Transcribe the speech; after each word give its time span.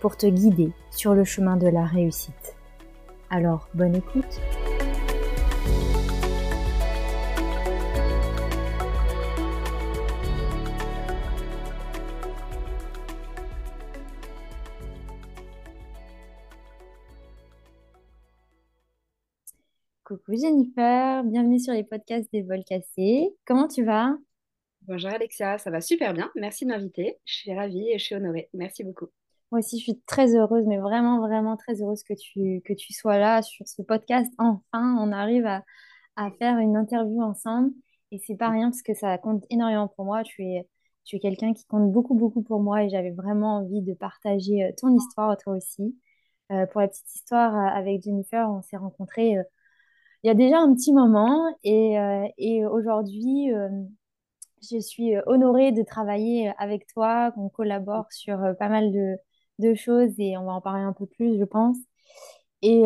pour 0.00 0.16
te 0.16 0.26
guider 0.26 0.72
sur 0.90 1.14
le 1.14 1.24
chemin 1.24 1.56
de 1.56 1.68
la 1.68 1.84
réussite. 1.84 2.56
Alors, 3.28 3.68
bonne 3.74 3.94
écoute 3.94 4.40
Coucou 20.04 20.34
Jennifer, 20.36 21.22
bienvenue 21.22 21.60
sur 21.60 21.72
les 21.72 21.84
podcasts 21.84 22.32
des 22.32 22.42
vols 22.42 22.64
cassés. 22.64 23.28
Comment 23.46 23.68
tu 23.68 23.84
vas? 23.84 24.16
Bonjour 24.88 25.10
Alexia, 25.10 25.56
ça 25.58 25.70
va 25.70 25.80
super 25.80 26.14
bien. 26.14 26.32
Merci 26.34 26.64
de 26.64 26.70
m'inviter. 26.70 27.18
Je 27.24 27.34
suis 27.34 27.54
ravie 27.54 27.90
et 27.92 27.98
je 27.98 28.04
suis 28.04 28.14
honorée. 28.16 28.48
Merci 28.52 28.82
beaucoup. 28.82 29.06
Moi 29.50 29.60
aussi, 29.60 29.78
je 29.78 29.82
suis 29.84 30.00
très 30.06 30.36
heureuse, 30.36 30.64
mais 30.66 30.78
vraiment, 30.78 31.18
vraiment 31.20 31.56
très 31.56 31.82
heureuse 31.82 32.02
que 32.04 32.14
tu, 32.14 32.62
que 32.64 32.72
tu 32.72 32.92
sois 32.92 33.18
là 33.18 33.42
sur 33.42 33.66
ce 33.66 33.82
podcast. 33.82 34.32
Enfin, 34.38 34.96
on 35.00 35.10
arrive 35.12 35.46
à, 35.46 35.64
à 36.16 36.30
faire 36.38 36.58
une 36.58 36.76
interview 36.76 37.22
ensemble 37.22 37.72
et 38.12 38.18
c'est 38.18 38.36
pas 38.36 38.50
rien 38.50 38.70
parce 38.70 38.82
que 38.82 38.94
ça 38.94 39.16
compte 39.18 39.44
énormément 39.50 39.88
pour 39.88 40.04
moi. 40.04 40.22
Tu 40.22 40.42
es, 40.44 40.68
tu 41.04 41.16
es 41.16 41.18
quelqu'un 41.20 41.52
qui 41.54 41.66
compte 41.66 41.90
beaucoup, 41.92 42.14
beaucoup 42.14 42.42
pour 42.42 42.60
moi 42.60 42.84
et 42.84 42.90
j'avais 42.90 43.10
vraiment 43.10 43.58
envie 43.58 43.82
de 43.82 43.94
partager 43.94 44.64
euh, 44.64 44.72
ton 44.78 44.94
histoire, 44.94 45.36
toi 45.36 45.54
aussi. 45.56 45.96
Euh, 46.52 46.66
pour 46.66 46.80
la 46.80 46.88
petite 46.88 47.14
histoire, 47.14 47.54
euh, 47.54 47.78
avec 47.78 48.02
Jennifer, 48.02 48.48
on 48.50 48.62
s'est 48.62 48.76
rencontrés 48.76 49.36
il 50.22 50.26
y 50.26 50.30
a 50.30 50.34
déjà 50.34 50.58
un 50.58 50.74
petit 50.74 50.92
moment 50.92 51.56
et, 51.64 51.96
et 52.36 52.66
aujourd'hui, 52.66 53.50
je 54.70 54.78
suis 54.78 55.14
honorée 55.24 55.72
de 55.72 55.82
travailler 55.82 56.52
avec 56.58 56.86
toi, 56.86 57.32
qu'on 57.32 57.48
collabore 57.48 58.12
sur 58.12 58.38
pas 58.58 58.68
mal 58.68 58.92
de, 58.92 59.16
de, 59.60 59.74
choses 59.74 60.12
et 60.18 60.36
on 60.36 60.44
va 60.44 60.52
en 60.52 60.60
parler 60.60 60.82
un 60.82 60.92
peu 60.92 61.06
plus, 61.06 61.38
je 61.38 61.44
pense. 61.44 61.76
Et 62.62 62.84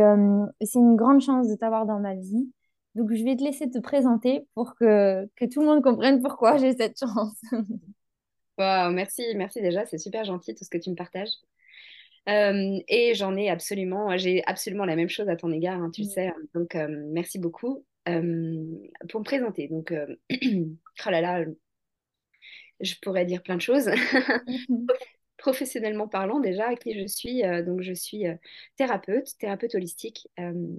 c'est 0.61 0.79
une 0.79 0.97
grande 0.97 1.21
chance 1.21 1.49
de 1.49 1.57
t'avoir 1.57 1.87
dans 1.87 1.99
ma 1.99 2.15
vie. 2.15 2.53
Donc, 2.95 3.13
je 3.13 3.25
vais 3.25 3.37
te 3.37 3.43
laisser 3.43 3.69
te 3.69 3.79
présenter 3.79 4.47
pour 4.55 4.77
que, 4.77 5.29
que 5.37 5.45
tout 5.47 5.61
le 5.61 5.67
monde 5.67 5.83
comprenne 5.83 6.23
pourquoi 6.23 6.59
j'ai 6.59 6.75
cette 6.77 6.99
chance. 6.99 7.41
Wow, 8.57 8.93
merci, 8.93 9.23
merci 9.35 9.61
déjà, 9.61 9.85
c'est 9.85 9.99
super 9.99 10.25
gentil 10.25 10.55
tout 10.55 10.63
ce 10.63 10.71
que 10.71 10.79
tu 10.79 10.89
me 10.89 10.95
partages. 10.95 11.33
Euh, 12.29 12.79
et 12.89 13.15
j'en 13.15 13.37
ai 13.37 13.51
absolument, 13.51 14.17
j'ai 14.17 14.45
absolument 14.47 14.85
la 14.85 14.97
même 14.97 15.09
chose 15.09 15.29
à 15.29 15.37
ton 15.37 15.51
égard, 15.53 15.81
hein, 15.83 15.91
tu 15.93 16.03
le 16.03 16.07
sais. 16.09 16.33
Donc, 16.55 16.77
euh, 16.77 16.87
merci 17.11 17.39
beaucoup. 17.39 17.85
Euh, 18.09 18.65
pour 19.09 19.21
me 19.21 19.25
présenter, 19.25 19.67
donc, 19.69 19.93
oh 20.31 21.11
là 21.11 21.21
là, 21.21 21.45
je 22.81 22.95
pourrais 23.03 23.25
dire 23.25 23.43
plein 23.43 23.57
de 23.57 23.61
choses. 23.61 23.91
Professionnellement 25.45 26.09
parlant, 26.09 26.41
déjà, 26.41 26.75
qui 26.75 26.99
je 26.99 27.07
suis, 27.07 27.43
donc 27.67 27.83
je 27.83 27.93
suis 27.93 28.25
thérapeute, 28.77 29.37
thérapeute 29.39 29.75
holistique. 29.75 30.27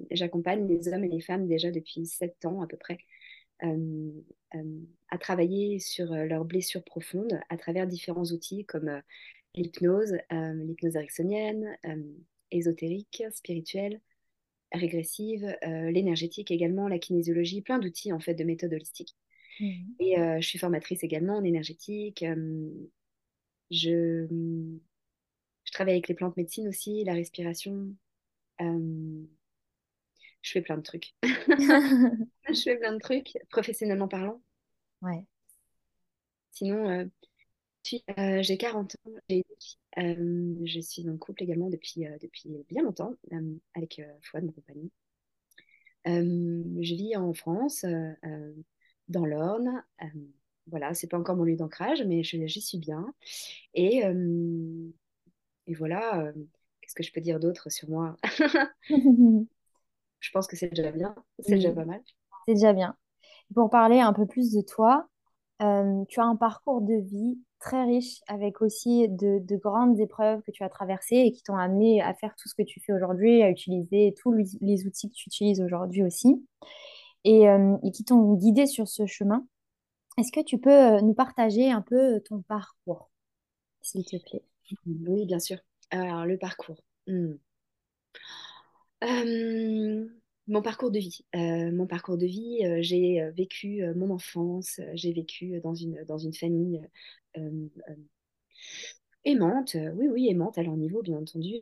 J'accompagne 0.10 0.68
les 0.68 0.88
hommes 0.88 1.04
et 1.04 1.08
les 1.08 1.22
femmes 1.22 1.46
déjà 1.48 1.70
depuis 1.70 2.08
sept 2.08 2.44
ans 2.46 2.64
à 2.64 2.68
peu 2.68 2.78
près 2.78 2.98
à 3.62 5.18
travailler 5.20 5.78
sur 5.78 6.08
leurs 6.08 6.46
blessures 6.46 6.84
profondes 6.84 7.40
à 7.50 7.58
travers 7.58 7.86
différents 7.86 8.26
outils 8.26 8.66
comme 8.66 9.02
l'hypnose, 9.56 10.18
euh, 10.32 10.54
l'hypnose 10.54 10.96
ericksonienne, 10.96 11.78
euh, 11.86 12.04
ésotérique, 12.52 13.24
spirituelle, 13.32 14.02
régressive, 14.72 15.46
euh, 15.66 15.92
l'énergétique 15.92 16.52
également, 16.52 16.88
la 16.88 17.00
kinésiologie, 17.00 17.62
plein 17.62 17.80
d'outils 17.80 18.14
en 18.14 18.20
fait 18.20 18.34
de 18.34 18.44
méthodes 18.44 18.74
holistiques. 18.74 19.16
Mhm. 19.60 19.96
Et 20.00 20.16
je 20.18 20.46
suis 20.46 20.60
formatrice 20.60 21.04
également 21.04 21.38
en 21.38 21.44
énergétique. 21.44 22.26
Je, 23.72 24.28
je 25.64 25.72
travaille 25.72 25.96
avec 25.96 26.08
les 26.08 26.16
plantes 26.16 26.38
médecines 26.38 26.68
aussi, 26.68 27.04
la 27.04 27.14
respiration. 27.14 27.94
je 28.60 29.26
fais 30.44 30.62
plein 30.62 30.78
de 30.78 30.84
trucs. 30.84 31.14
je 31.24 32.62
fais 32.64 32.78
plein 32.78 32.94
de 32.94 33.00
trucs, 33.00 33.38
professionnellement 33.50 34.08
parlant. 34.08 34.42
Ouais. 35.02 35.26
Sinon, 36.52 36.90
euh, 36.90 38.42
j'ai 38.42 38.58
40 38.58 38.96
ans, 38.96 39.12
euh, 39.98 40.56
je 40.64 40.80
suis 40.80 41.10
en 41.10 41.18
couple 41.18 41.44
également 41.44 41.70
depuis, 41.70 42.08
euh, 42.08 42.18
depuis 42.22 42.64
bien 42.70 42.84
longtemps 42.84 43.14
avec 43.76 44.02
Fouad, 44.22 44.46
mon 44.46 44.52
compagnon. 44.52 44.90
je 46.06 46.96
vis 46.96 47.16
en 47.18 47.34
France, 47.34 47.86
dans 49.10 49.26
l'Orne. 49.26 49.84
Voilà, 50.68 50.94
c'est 50.94 51.08
pas 51.08 51.18
encore 51.18 51.36
mon 51.36 51.44
lieu 51.44 51.56
d'ancrage, 51.56 52.04
mais 52.04 52.24
j'y 52.24 52.62
suis 52.62 52.78
bien. 52.78 53.06
Et, 53.74 54.04
et 55.68 55.74
voilà, 55.74 56.32
qu'est-ce 56.82 56.96
que 56.96 57.04
je 57.04 57.12
peux 57.12 57.22
dire 57.22 57.40
d'autre 57.40 57.70
sur 57.70 57.90
moi? 57.90 58.16
Je 60.20 60.32
pense 60.32 60.48
que 60.48 60.56
c'est 60.56 60.70
déjà 60.70 60.92
bien, 60.92 61.16
c'est 61.40 61.56
déjà 61.56 61.72
pas 61.72 61.86
mal. 61.86 62.02
C'est 62.48 62.56
déjà 62.56 62.74
bien. 62.74 62.96
Pour 63.54 63.70
parler 63.70 64.00
un 64.00 64.12
peu 64.12 64.26
plus 64.26 64.52
de 64.52 64.62
toi, 64.62 65.08
tu 65.60 66.20
as 66.20 66.26
un 66.26 66.36
parcours 66.36 66.82
de 66.82 66.96
vie 66.96 67.38
très 67.60 67.84
riche 67.84 68.22
avec 68.28 68.62
aussi 68.62 69.08
de, 69.08 69.56
grandes 69.58 70.00
épreuves 70.00 70.42
que 70.42 70.52
tu 70.52 70.64
as 70.64 70.70
traversées 70.70 71.18
et 71.18 71.32
qui 71.32 71.44
t'ont 71.44 71.56
amené 71.56 72.02
à 72.02 72.14
faire 72.14 72.36
tout 72.36 72.50
ce 72.50 72.56
que 72.56 72.64
tu 72.64 72.80
fais 72.80 72.94
aujourd'hui, 72.94 73.44
à 73.44 73.50
utiliser 73.50 74.14
tous 74.18 74.34
les 74.34 74.88
outils 74.88 75.10
que 75.10 75.16
tu 75.16 75.30
utilises 75.30 75.62
aujourd'hui 75.62 76.04
aussi 76.04 76.44
et, 77.24 77.50
euh, 77.50 77.76
qui 77.94 78.04
t'ont 78.04 78.34
guidé 78.34 78.66
sur 78.66 78.88
ce 78.88 79.06
chemin. 79.06 79.46
Est-ce 80.18 80.32
que 80.32 80.44
tu 80.44 80.58
peux 80.58 80.70
euh, 80.98 81.02
nous 81.02 81.14
partager 81.14 81.72
un 81.72 81.82
peu 81.82 82.22
ton 82.22 82.42
parcours, 82.42 83.10
s'il 83.82 84.06
te 84.06 84.18
plaît? 84.18 84.44
Oui, 84.86 85.26
bien 85.26 85.40
sûr. 85.40 85.58
Alors, 85.92 86.26
le 86.26 86.38
parcours. 86.38 86.82
Euh, 87.08 87.38
mon 90.48 90.62
parcours 90.62 90.92
de 90.92 91.00
vie. 91.00 91.26
mon 91.34 91.88
parcours 91.88 92.18
de 92.18 92.26
vie, 92.26 92.60
j'ai 92.82 93.22
vécu 93.32 93.84
mon 93.96 94.12
enfance, 94.12 94.80
j'ai 94.94 95.14
vécu 95.14 95.60
dans 95.62 95.76
une, 95.76 96.34
famille 96.34 96.82
euh, 97.38 97.68
euh, 97.90 97.96
aimante, 99.26 99.76
euh, 99.76 99.92
oui, 99.96 100.08
oui, 100.08 100.30
aimante 100.30 100.58
à 100.58 100.64
leur 100.64 100.78
niveau, 100.78 101.02
bien 101.02 101.18
entendu. 101.18 101.56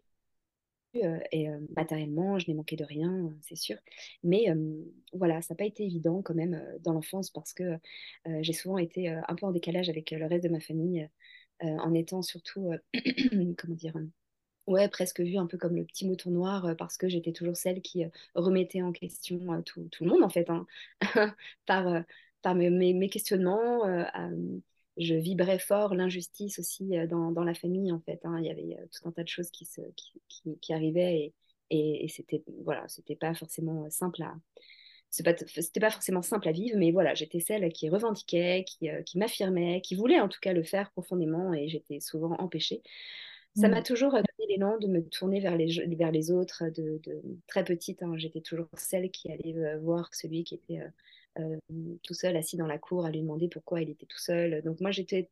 Et 0.94 1.48
matériellement, 1.76 2.40
je 2.40 2.48
n'ai 2.48 2.54
manqué 2.56 2.76
de 2.76 2.84
rien, 2.84 3.34
c'est 3.42 3.56
sûr. 3.56 3.78
Mais 4.24 4.46
voilà, 5.14 5.42
ça 5.42 5.54
n'a 5.54 5.58
pas 5.58 5.66
été 5.66 5.84
évident 5.84 6.22
quand 6.22 6.36
même 6.36 6.62
dans 6.81 6.94
l'enfance 6.94 7.30
parce 7.30 7.54
que 7.54 7.78
j'ai 8.42 8.54
souvent 8.54 8.78
été 8.78 9.09
un 9.09 9.36
peu 9.36 9.46
en 9.46 9.52
décalage 9.52 9.90
avec 9.90 10.12
le 10.12 10.26
reste 10.26 10.44
de 10.44 10.50
ma 10.50 10.59
famille, 10.59 11.09
en 11.62 11.94
étant 11.94 12.22
surtout, 12.22 12.72
comment 13.58 13.76
dire, 13.76 13.96
ouais, 14.68 14.88
presque 14.90 15.22
vue 15.22 15.38
un 15.38 15.48
peu 15.48 15.58
comme 15.58 15.76
le 15.76 15.85
petit 15.85 16.08
mouton 16.08 16.32
noir 16.32 16.76
parce 16.78 16.97
que 16.97 17.08
j'étais 17.09 17.32
toujours 17.34 17.58
celle 17.58 17.82
qui 17.82 18.06
remettait 18.35 18.82
en 18.82 18.91
question 18.91 19.62
tout, 19.64 19.88
tout, 19.91 20.03
le 20.06 20.12
monde 20.12 20.23
en 20.23 20.29
fait, 20.29 20.50
hein, 20.50 20.66
par, 21.66 22.03
par 22.41 22.56
mes 22.56 23.09
questionnements 23.09 23.84
je 24.97 25.16
vibrais 25.16 25.59
fort 25.59 25.95
l'injustice 25.95 26.59
aussi 26.59 26.91
dans, 27.09 27.31
dans, 27.31 27.43
la 27.43 27.53
famille, 27.53 27.91
en 27.91 27.99
fait. 28.01 28.19
Hein. 28.23 28.37
Il 28.40 28.45
y 28.45 28.49
avait 28.49 28.78
tout 28.91 29.07
un 29.07 29.11
tas 29.11 29.23
de 29.23 29.28
choses 29.28 29.49
qui, 29.49 29.66
se, 29.66 29.81
qui, 29.95 30.57
qui, 30.59 30.73
arrivaient 30.73 31.34
et, 31.69 32.05
et, 32.05 32.07
c'était 32.07 32.43
voilà, 32.63 32.87
c'était 32.87 33.16
pas 33.16 33.34
forcément 33.34 33.90
simple 33.90 34.23
à 34.23 34.35
c'était 35.09 35.79
pas 35.79 35.91
forcément 35.91 36.23
simple 36.23 36.47
à 36.47 36.51
vivre, 36.51 36.75
mais 36.75 36.91
voilà, 36.91 37.13
j'étais 37.13 37.40
celle 37.40 37.72
qui 37.72 37.87
revendiquait, 37.87 38.66
qui, 38.67 38.90
qui 39.05 39.19
m'affirmait, 39.19 39.79
qui 39.81 39.93
voulait 39.93 40.19
en 40.19 40.28
tout 40.28 40.40
cas 40.41 40.53
le 40.53 40.63
faire 40.63 40.90
profondément 40.90 41.53
et 41.53 41.69
j'étais 41.69 41.99
souvent 41.99 42.35
empêchée. 42.40 42.81
Ça 43.55 43.67
m'a 43.67 43.81
mmh. 43.81 43.84
toujours 43.84 44.11
donné 44.13 44.49
l'élan 44.49 44.79
de 44.79 44.87
me 44.87 45.07
tourner 45.07 45.40
vers 45.40 45.55
les, 45.55 45.67
vers 45.95 46.11
les 46.11 46.31
autres. 46.31 46.63
De, 46.69 46.99
de 47.03 47.22
très 47.45 47.63
petite, 47.63 48.01
hein, 48.01 48.13
j'étais 48.17 48.41
toujours 48.41 48.67
celle 48.75 49.11
qui 49.11 49.31
allait 49.31 49.78
voir 49.78 50.11
celui 50.16 50.43
qui 50.43 50.55
était 50.55 50.81
euh, 51.40 51.58
tout 52.03 52.14
seul 52.14 52.35
assis 52.38 52.58
dans 52.58 52.68
la 52.68 52.78
cour 52.78 53.06
à 53.06 53.12
lui 53.12 53.22
demander 53.22 53.47
pourquoi 53.50 53.82
il 53.82 53.90
était 53.90 54.06
tout 54.06 54.20
seul. 54.20 54.62
Donc 54.64 54.80
moi 54.82 54.91
j'étais 54.91 55.30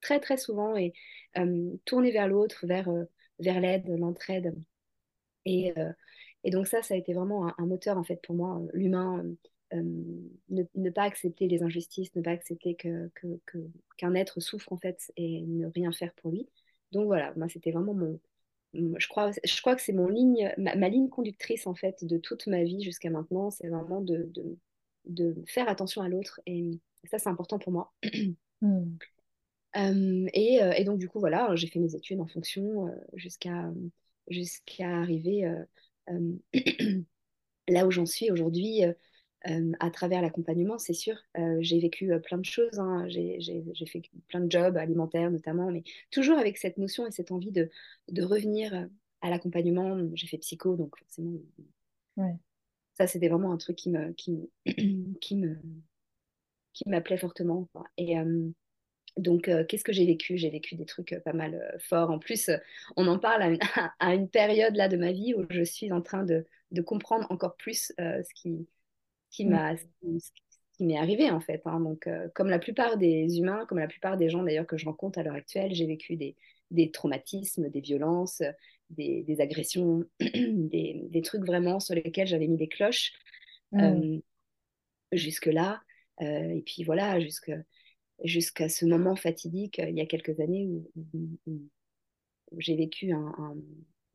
très 0.00 0.20
très 0.20 0.36
souvent 0.36 0.76
et 0.76 0.92
euh, 1.38 1.76
tournée 1.84 2.12
vers 2.12 2.28
l'autre, 2.28 2.66
vers, 2.66 2.88
euh, 2.88 3.04
vers 3.38 3.60
l'aide, 3.60 3.88
l'entraide. 3.88 4.54
Et, 5.44 5.72
et, 6.42 6.50
donc 6.50 6.66
ça, 6.66 6.82
ça 6.82 6.94
a 6.94 6.96
été 6.96 7.14
vraiment 7.14 7.46
un, 7.58 7.66
moteur 7.66 7.96
en 7.98 8.02
fait 8.04 8.20
pour 8.22 8.34
moi, 8.34 8.60
l'humain. 8.72 9.24
ne, 9.72 10.90
pas 10.90 11.04
accepter 11.04 11.46
les 11.46 11.62
injustices, 11.62 12.14
ne 12.16 12.22
pas 12.22 12.32
accepter 12.32 12.74
que, 12.74 13.10
qu'un 13.96 14.14
être 14.14 14.40
souffre 14.40 14.72
en 14.72 14.76
fait 14.76 15.12
et 15.16 15.42
ne 15.42 15.68
rien 15.68 15.92
faire 15.92 16.12
pour 16.14 16.32
lui. 16.32 16.48
Donc 16.92 17.06
voilà, 17.06 17.32
moi 17.36 17.48
c'était 17.48 17.70
vraiment 17.70 17.94
mon, 17.94 18.18
je 18.98 19.08
crois, 19.08 19.30
je 19.44 19.60
crois 19.60 19.76
que 19.76 19.82
c'est 19.82 19.92
mon 19.92 20.08
ligne, 20.08 20.52
ma, 20.58 20.88
ligne 20.88 21.08
conductrice 21.08 21.66
en 21.66 21.74
fait 21.74 22.04
de 22.04 22.18
toute 22.18 22.46
ma 22.46 22.62
vie 22.62 22.82
jusqu'à 22.82 23.10
maintenant, 23.10 23.50
c'est 23.50 23.68
vraiment 23.68 24.00
de, 24.00 24.30
de, 25.06 25.34
faire 25.46 25.68
attention 25.68 26.02
à 26.02 26.08
l'autre 26.08 26.40
et 26.46 26.80
ça 27.04 27.18
c'est 27.18 27.28
important 27.28 27.58
pour 27.58 27.72
moi. 27.72 27.92
Mm. 28.62 28.96
Euh, 29.76 30.26
et, 30.32 30.62
euh, 30.62 30.72
et, 30.72 30.84
donc 30.84 30.98
du 30.98 31.08
coup 31.08 31.20
voilà, 31.20 31.54
j'ai 31.54 31.66
fait 31.66 31.78
mes 31.78 31.94
études 31.94 32.20
en 32.20 32.26
fonction 32.26 32.88
euh, 32.88 32.92
jusqu'à 33.14 33.70
jusqu'à 34.28 34.88
arriver 34.88 35.44
là 37.68 37.86
où 37.86 37.90
j'en 37.90 38.06
suis 38.06 38.30
aujourd'hui. 38.30 38.82
à 39.44 39.90
travers 39.90 40.22
l'accompagnement, 40.22 40.78
c'est 40.78 40.94
sûr. 40.94 41.16
j'ai 41.60 41.78
vécu 41.78 42.10
plein 42.20 42.38
de 42.38 42.44
choses, 42.44 42.78
hein. 42.78 43.06
j'ai 43.08 43.86
fait 43.86 44.02
plein 44.28 44.40
de 44.40 44.50
jobs 44.50 44.76
alimentaires 44.76 45.30
notamment, 45.30 45.70
mais 45.70 45.84
toujours 46.10 46.38
avec 46.38 46.56
cette 46.56 46.78
notion 46.78 47.06
et 47.06 47.12
cette 47.12 47.30
envie 47.30 47.52
de, 47.52 47.70
de 48.08 48.22
revenir 48.22 48.88
à 49.20 49.30
l'accompagnement. 49.30 49.98
J'ai 50.14 50.26
fait 50.26 50.38
psycho, 50.38 50.74
donc 50.76 50.98
forcément, 50.98 51.38
ça 52.96 53.06
c'était 53.06 53.28
vraiment 53.28 53.52
un 53.52 53.56
truc 53.56 53.76
qui 53.76 53.90
me, 53.90 54.12
qui, 54.12 54.50
qui 55.20 55.36
me, 55.36 55.58
qui 56.72 56.88
m'appelait 56.88 57.18
fortement. 57.18 57.68
Et, 57.96 58.16
donc, 59.16 59.48
euh, 59.48 59.64
qu'est-ce 59.64 59.84
que 59.84 59.92
j'ai 59.92 60.04
vécu? 60.04 60.36
J'ai 60.36 60.50
vécu 60.50 60.74
des 60.74 60.84
trucs 60.84 61.12
euh, 61.12 61.20
pas 61.20 61.32
mal 61.32 61.54
euh, 61.54 61.78
forts. 61.78 62.10
En 62.10 62.18
plus, 62.18 62.50
on 62.96 63.06
en 63.06 63.18
parle 63.18 63.58
à 63.98 64.14
une, 64.14 64.28
période 64.28 64.76
là 64.76 64.88
de 64.88 64.96
ma 64.96 65.12
vie 65.12 65.34
où 65.34 65.46
je 65.48 65.62
suis 65.62 65.90
en 65.92 66.02
train 66.02 66.24
de, 66.24 66.44
comprendre 66.84 67.26
encore 67.30 67.56
plus 67.56 67.92
ce 67.96 68.34
qui, 68.34 68.68
qui 69.30 69.46
m'a, 69.46 69.74
qui 69.76 70.84
m'est 70.84 70.98
arrivé 70.98 71.30
en 71.30 71.40
fait. 71.40 71.62
Hein. 71.64 71.80
Donc, 71.80 72.08
comme 72.34 72.50
la 72.50 72.58
plupart 72.58 72.98
des 72.98 73.38
humains, 73.38 73.64
comme 73.66 73.78
la 73.78 73.88
plupart 73.88 74.18
des 74.18 74.28
gens 74.28 74.42
d'ailleurs 74.42 74.66
que 74.66 74.76
je 74.76 74.84
rencontre 74.84 75.18
à 75.18 75.22
l'heure 75.22 75.34
actuelle, 75.34 75.74
j'ai 75.74 75.86
vécu 75.86 76.16
des, 76.16 76.36
des, 76.70 76.90
traumatismes, 76.90 77.68
des 77.70 77.80
violences, 77.80 78.42
des, 78.90 79.22
des 79.22 79.40
agressions, 79.40 80.04
des, 80.20 81.00
des, 81.08 81.22
trucs 81.22 81.44
vraiment 81.44 81.80
sur 81.80 81.94
lesquels 81.94 82.26
j'avais 82.26 82.46
mis 82.46 82.56
des 82.56 82.68
cloches 82.68 83.12
mmh. 83.72 84.18
jusque-là. 85.12 85.82
et 86.20 86.62
puis 86.64 86.84
voilà, 86.84 87.20
jusque 87.20 87.52
jusqu'à 88.24 88.68
ce 88.68 88.84
moment 88.84 89.16
fatidique, 89.16 89.78
euh, 89.78 89.88
il 89.88 89.96
y 89.96 90.00
a 90.00 90.06
quelques 90.06 90.40
années, 90.40 90.66
où, 90.66 90.90
j'ai 92.58 92.76
vécu 92.76 93.12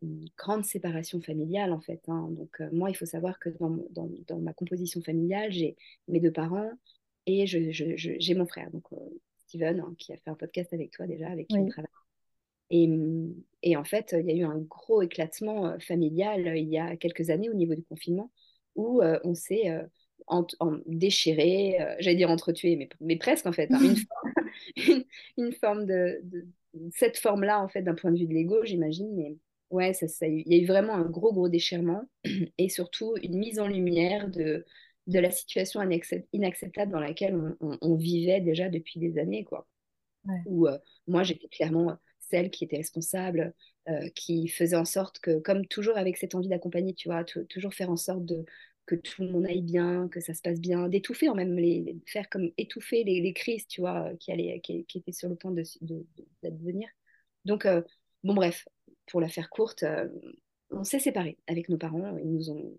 une 0.01 0.29
grande 0.37 0.63
séparation 0.63 1.21
familiale, 1.21 1.73
en 1.73 1.81
fait. 1.81 2.01
Hein. 2.07 2.29
Donc, 2.31 2.61
euh, 2.61 2.69
moi, 2.71 2.89
il 2.89 2.95
faut 2.95 3.05
savoir 3.05 3.39
que 3.39 3.49
dans, 3.49 3.77
dans, 3.91 4.39
ma 4.39 4.53
composition 4.53 5.01
familiale, 5.01 5.51
j'ai 5.51 5.75
mes 6.07 6.19
deux 6.19 6.31
parents 6.31 6.71
et 7.25 7.45
j'ai 7.45 7.71
je, 7.71 8.33
mon 8.33 8.47
frère, 8.47 8.71
donc 8.71 8.85
euh, 8.93 8.97
Steven, 9.47 9.81
hein, 9.81 9.93
qui 9.99 10.13
a 10.13 10.17
fait 10.17 10.29
un 10.29 10.35
podcast 10.35 10.73
avec 10.73 10.91
toi 10.91 11.07
déjà, 11.07 11.29
avec 11.29 11.47
qui 11.47 11.57
on 11.57 11.67
travaille. 11.67 11.91
Et, 12.71 12.89
et, 13.63 13.77
en 13.77 13.83
fait, 13.83 14.15
il 14.17 14.25
y 14.25 14.31
a 14.31 14.35
eu 14.35 14.43
un 14.43 14.57
gros 14.57 15.01
éclatement 15.01 15.77
familial 15.79 16.57
il 16.57 16.69
y 16.69 16.79
a 16.79 16.95
quelques 16.95 17.29
années 17.29 17.49
au 17.49 17.53
niveau 17.53 17.75
du 17.75 17.83
confinement, 17.83 18.31
où 18.75 19.01
on 19.23 19.35
s'est 19.35 19.69
en, 20.27 20.45
déchiré, 20.85 21.79
euh, 21.81 21.95
j'allais 21.99 22.15
dire 22.15 22.29
entretué, 22.29 22.75
mais, 22.75 22.89
mais 22.99 23.17
presque 23.17 23.45
en 23.45 23.51
fait, 23.51 23.69
hein, 23.71 23.79
une, 25.37 25.51
forme, 25.59 25.85
de, 25.85 26.21
cette 26.91 27.17
forme-là 27.17 27.61
en 27.61 27.67
fait 27.67 27.81
d'un 27.81 27.95
point 27.95 28.11
de 28.11 28.17
vue 28.17 28.27
de 28.27 28.33
l'ego, 28.33 28.63
j'imagine. 28.63 29.13
Mais 29.15 29.35
ouais, 29.69 29.93
ça, 29.93 30.07
ça, 30.07 30.27
il 30.27 30.47
y 30.47 30.55
a 30.55 30.61
eu 30.61 30.65
vraiment 30.65 30.93
un 30.93 31.05
gros 31.09 31.33
gros 31.33 31.49
déchirement 31.49 32.03
et 32.57 32.69
surtout 32.69 33.15
une 33.21 33.37
mise 33.37 33.59
en 33.59 33.67
lumière 33.67 34.29
de, 34.29 34.65
de 35.07 35.19
la 35.19 35.31
situation 35.31 35.81
inacceptable 36.33 36.91
dans 36.91 36.99
laquelle 36.99 37.37
on, 37.59 37.95
vivait 37.95 38.41
déjà 38.41 38.69
depuis 38.69 38.99
des 38.99 39.17
années, 39.17 39.43
quoi. 39.43 39.67
Où 40.45 40.67
moi 41.07 41.23
j'étais 41.23 41.47
clairement 41.47 41.97
celle 42.31 42.49
qui 42.49 42.63
était 42.63 42.77
responsable, 42.77 43.53
euh, 43.89 44.09
qui 44.15 44.47
faisait 44.47 44.75
en 44.75 44.85
sorte 44.85 45.19
que, 45.19 45.39
comme 45.39 45.65
toujours 45.67 45.97
avec 45.97 46.17
cette 46.17 46.35
envie 46.35 46.49
d'accompagner, 46.49 46.93
tu 46.93 47.09
vois, 47.09 47.23
toujours 47.23 47.73
faire 47.73 47.89
en 47.89 47.97
sorte 47.97 48.25
de, 48.25 48.45
que 48.85 48.95
tout 48.95 49.21
le 49.23 49.29
monde 49.29 49.45
aille 49.45 49.61
bien, 49.61 50.07
que 50.09 50.19
ça 50.19 50.33
se 50.33 50.41
passe 50.41 50.59
bien, 50.59 50.89
d'étouffer 50.89 51.29
en 51.29 51.35
même, 51.35 51.55
les, 51.55 51.97
faire 52.07 52.29
comme 52.29 52.51
étouffer 52.57 53.03
les, 53.03 53.33
crises, 53.33 53.67
tu 53.67 53.81
vois, 53.81 54.11
qui, 54.19 54.31
allaient, 54.31 54.59
qui, 54.61 54.85
qui, 54.85 54.97
étaient 54.97 55.11
sur 55.11 55.29
le 55.29 55.35
point 55.35 55.51
d'advenir. 55.51 56.89
De, 56.89 57.49
Donc, 57.49 57.65
euh, 57.65 57.81
bon, 58.23 58.33
bref, 58.33 58.67
pour 59.07 59.21
la 59.21 59.29
faire 59.29 59.49
courte, 59.49 59.83
euh, 59.83 60.09
on 60.71 60.83
s'est 60.83 60.99
séparés 60.99 61.37
avec 61.47 61.69
nos 61.69 61.77
parents, 61.77 62.17
ils 62.17 62.31
nous 62.31 62.49
ont, 62.49 62.77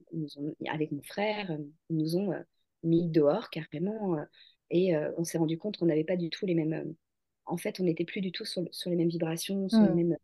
avec 0.69 0.93
mon 0.93 1.03
frère, 1.03 1.57
ils 1.91 1.97
nous 1.97 2.17
ont 2.17 2.33
euh, 2.33 2.43
mis 2.83 3.09
dehors 3.09 3.51
carrément, 3.51 4.19
et 4.71 4.97
on 5.19 5.25
s'est 5.25 5.39
rendu 5.39 5.59
compte 5.59 5.77
qu'on 5.77 5.87
n'avait 5.87 6.03
pas 6.03 6.17
du 6.17 6.31
tout 6.31 6.47
les 6.47 6.55
mêmes. 6.55 6.95
En 7.47 7.57
fait, 7.57 7.81
on 7.81 7.85
n'était 7.85 8.05
plus 8.05 8.21
du 8.21 8.33
tout 8.33 8.45
sur, 8.45 8.63
sur, 8.71 8.91
les 8.91 8.97
mêmes 8.97 9.09
vibrations, 9.09 9.69
sur 9.69 9.81
les, 9.81 9.89
mmh. 9.89 10.09
mêmes, 10.09 10.17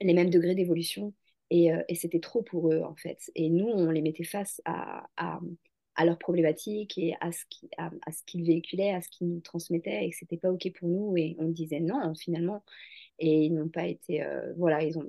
les 0.00 0.14
mêmes 0.14 0.30
degrés 0.30 0.54
d'évolution. 0.54 1.14
Euh, 1.52 1.82
et, 1.88 1.94
c'était 1.94 2.20
trop 2.20 2.42
pour 2.42 2.72
eux, 2.72 2.82
en 2.82 2.96
fait. 2.96 3.30
Et 3.34 3.48
nous, 3.50 3.66
on 3.66 3.90
les 3.90 4.02
mettait 4.02 4.24
face 4.24 4.60
à, 4.64 5.08
à, 5.16 6.04
leurs 6.04 6.18
problématiques 6.18 6.98
et 6.98 7.14
à 7.20 7.32
ce, 7.32 7.44
qui, 7.48 7.68
à, 7.78 7.90
ce 8.12 8.22
qu'ils 8.24 8.44
véhiculaient, 8.44 8.92
à 8.92 9.00
ce 9.00 9.08
qu'ils 9.08 9.28
nous 9.28 9.40
transmettaient, 9.40 10.04
et 10.04 10.10
que 10.10 10.16
c'était 10.16 10.36
pas 10.36 10.50
OK 10.50 10.70
pour 10.78 10.88
nous. 10.88 11.16
Et 11.16 11.36
on 11.38 11.48
disait 11.48 11.80
non, 11.80 12.14
finalement. 12.14 12.64
Et 13.18 13.44
ils 13.46 13.54
n'ont 13.54 13.68
pas 13.68 13.86
été. 13.86 14.22
Euh, 14.22 14.52
voilà, 14.56 14.82
ils 14.82 14.98
ont. 14.98 15.06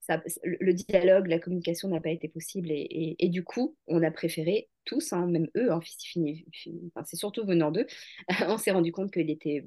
Ça, 0.00 0.20
le 0.44 0.72
dialogue, 0.72 1.28
la 1.28 1.38
communication 1.38 1.88
n'a 1.88 2.00
pas 2.00 2.10
été 2.10 2.28
possible. 2.28 2.70
Et, 2.72 3.16
et, 3.18 3.28
du 3.28 3.44
coup, 3.44 3.76
on 3.86 4.02
a 4.02 4.10
préféré 4.10 4.68
tous, 4.84 5.12
hein, 5.12 5.26
même 5.26 5.48
eux, 5.56 5.70
hein, 5.70 5.78
enfin, 5.78 7.04
c'est 7.04 7.16
surtout 7.16 7.44
venant 7.44 7.70
d'eux, 7.70 7.86
on 8.48 8.58
s'est 8.58 8.72
rendu 8.72 8.92
compte 8.92 9.12
qu'il 9.12 9.30
était 9.30 9.66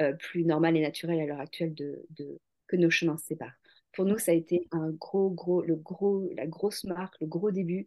euh, 0.00 0.12
plus 0.14 0.44
normal 0.44 0.76
et 0.76 0.82
naturel 0.82 1.20
à 1.20 1.26
l'heure 1.26 1.40
actuelle 1.40 1.74
de, 1.74 2.06
de, 2.10 2.38
que 2.66 2.76
nos 2.76 2.90
chemins 2.90 3.16
se 3.16 3.26
séparent 3.26 3.60
pour 3.92 4.04
nous, 4.04 4.18
ça 4.18 4.32
a 4.32 4.34
été 4.34 4.68
un 4.70 4.90
gros, 4.90 5.30
gros, 5.30 5.62
le 5.62 5.76
gros, 5.76 6.28
la 6.36 6.46
grosse 6.46 6.84
marque, 6.84 7.20
le 7.20 7.26
gros 7.26 7.50
début 7.50 7.86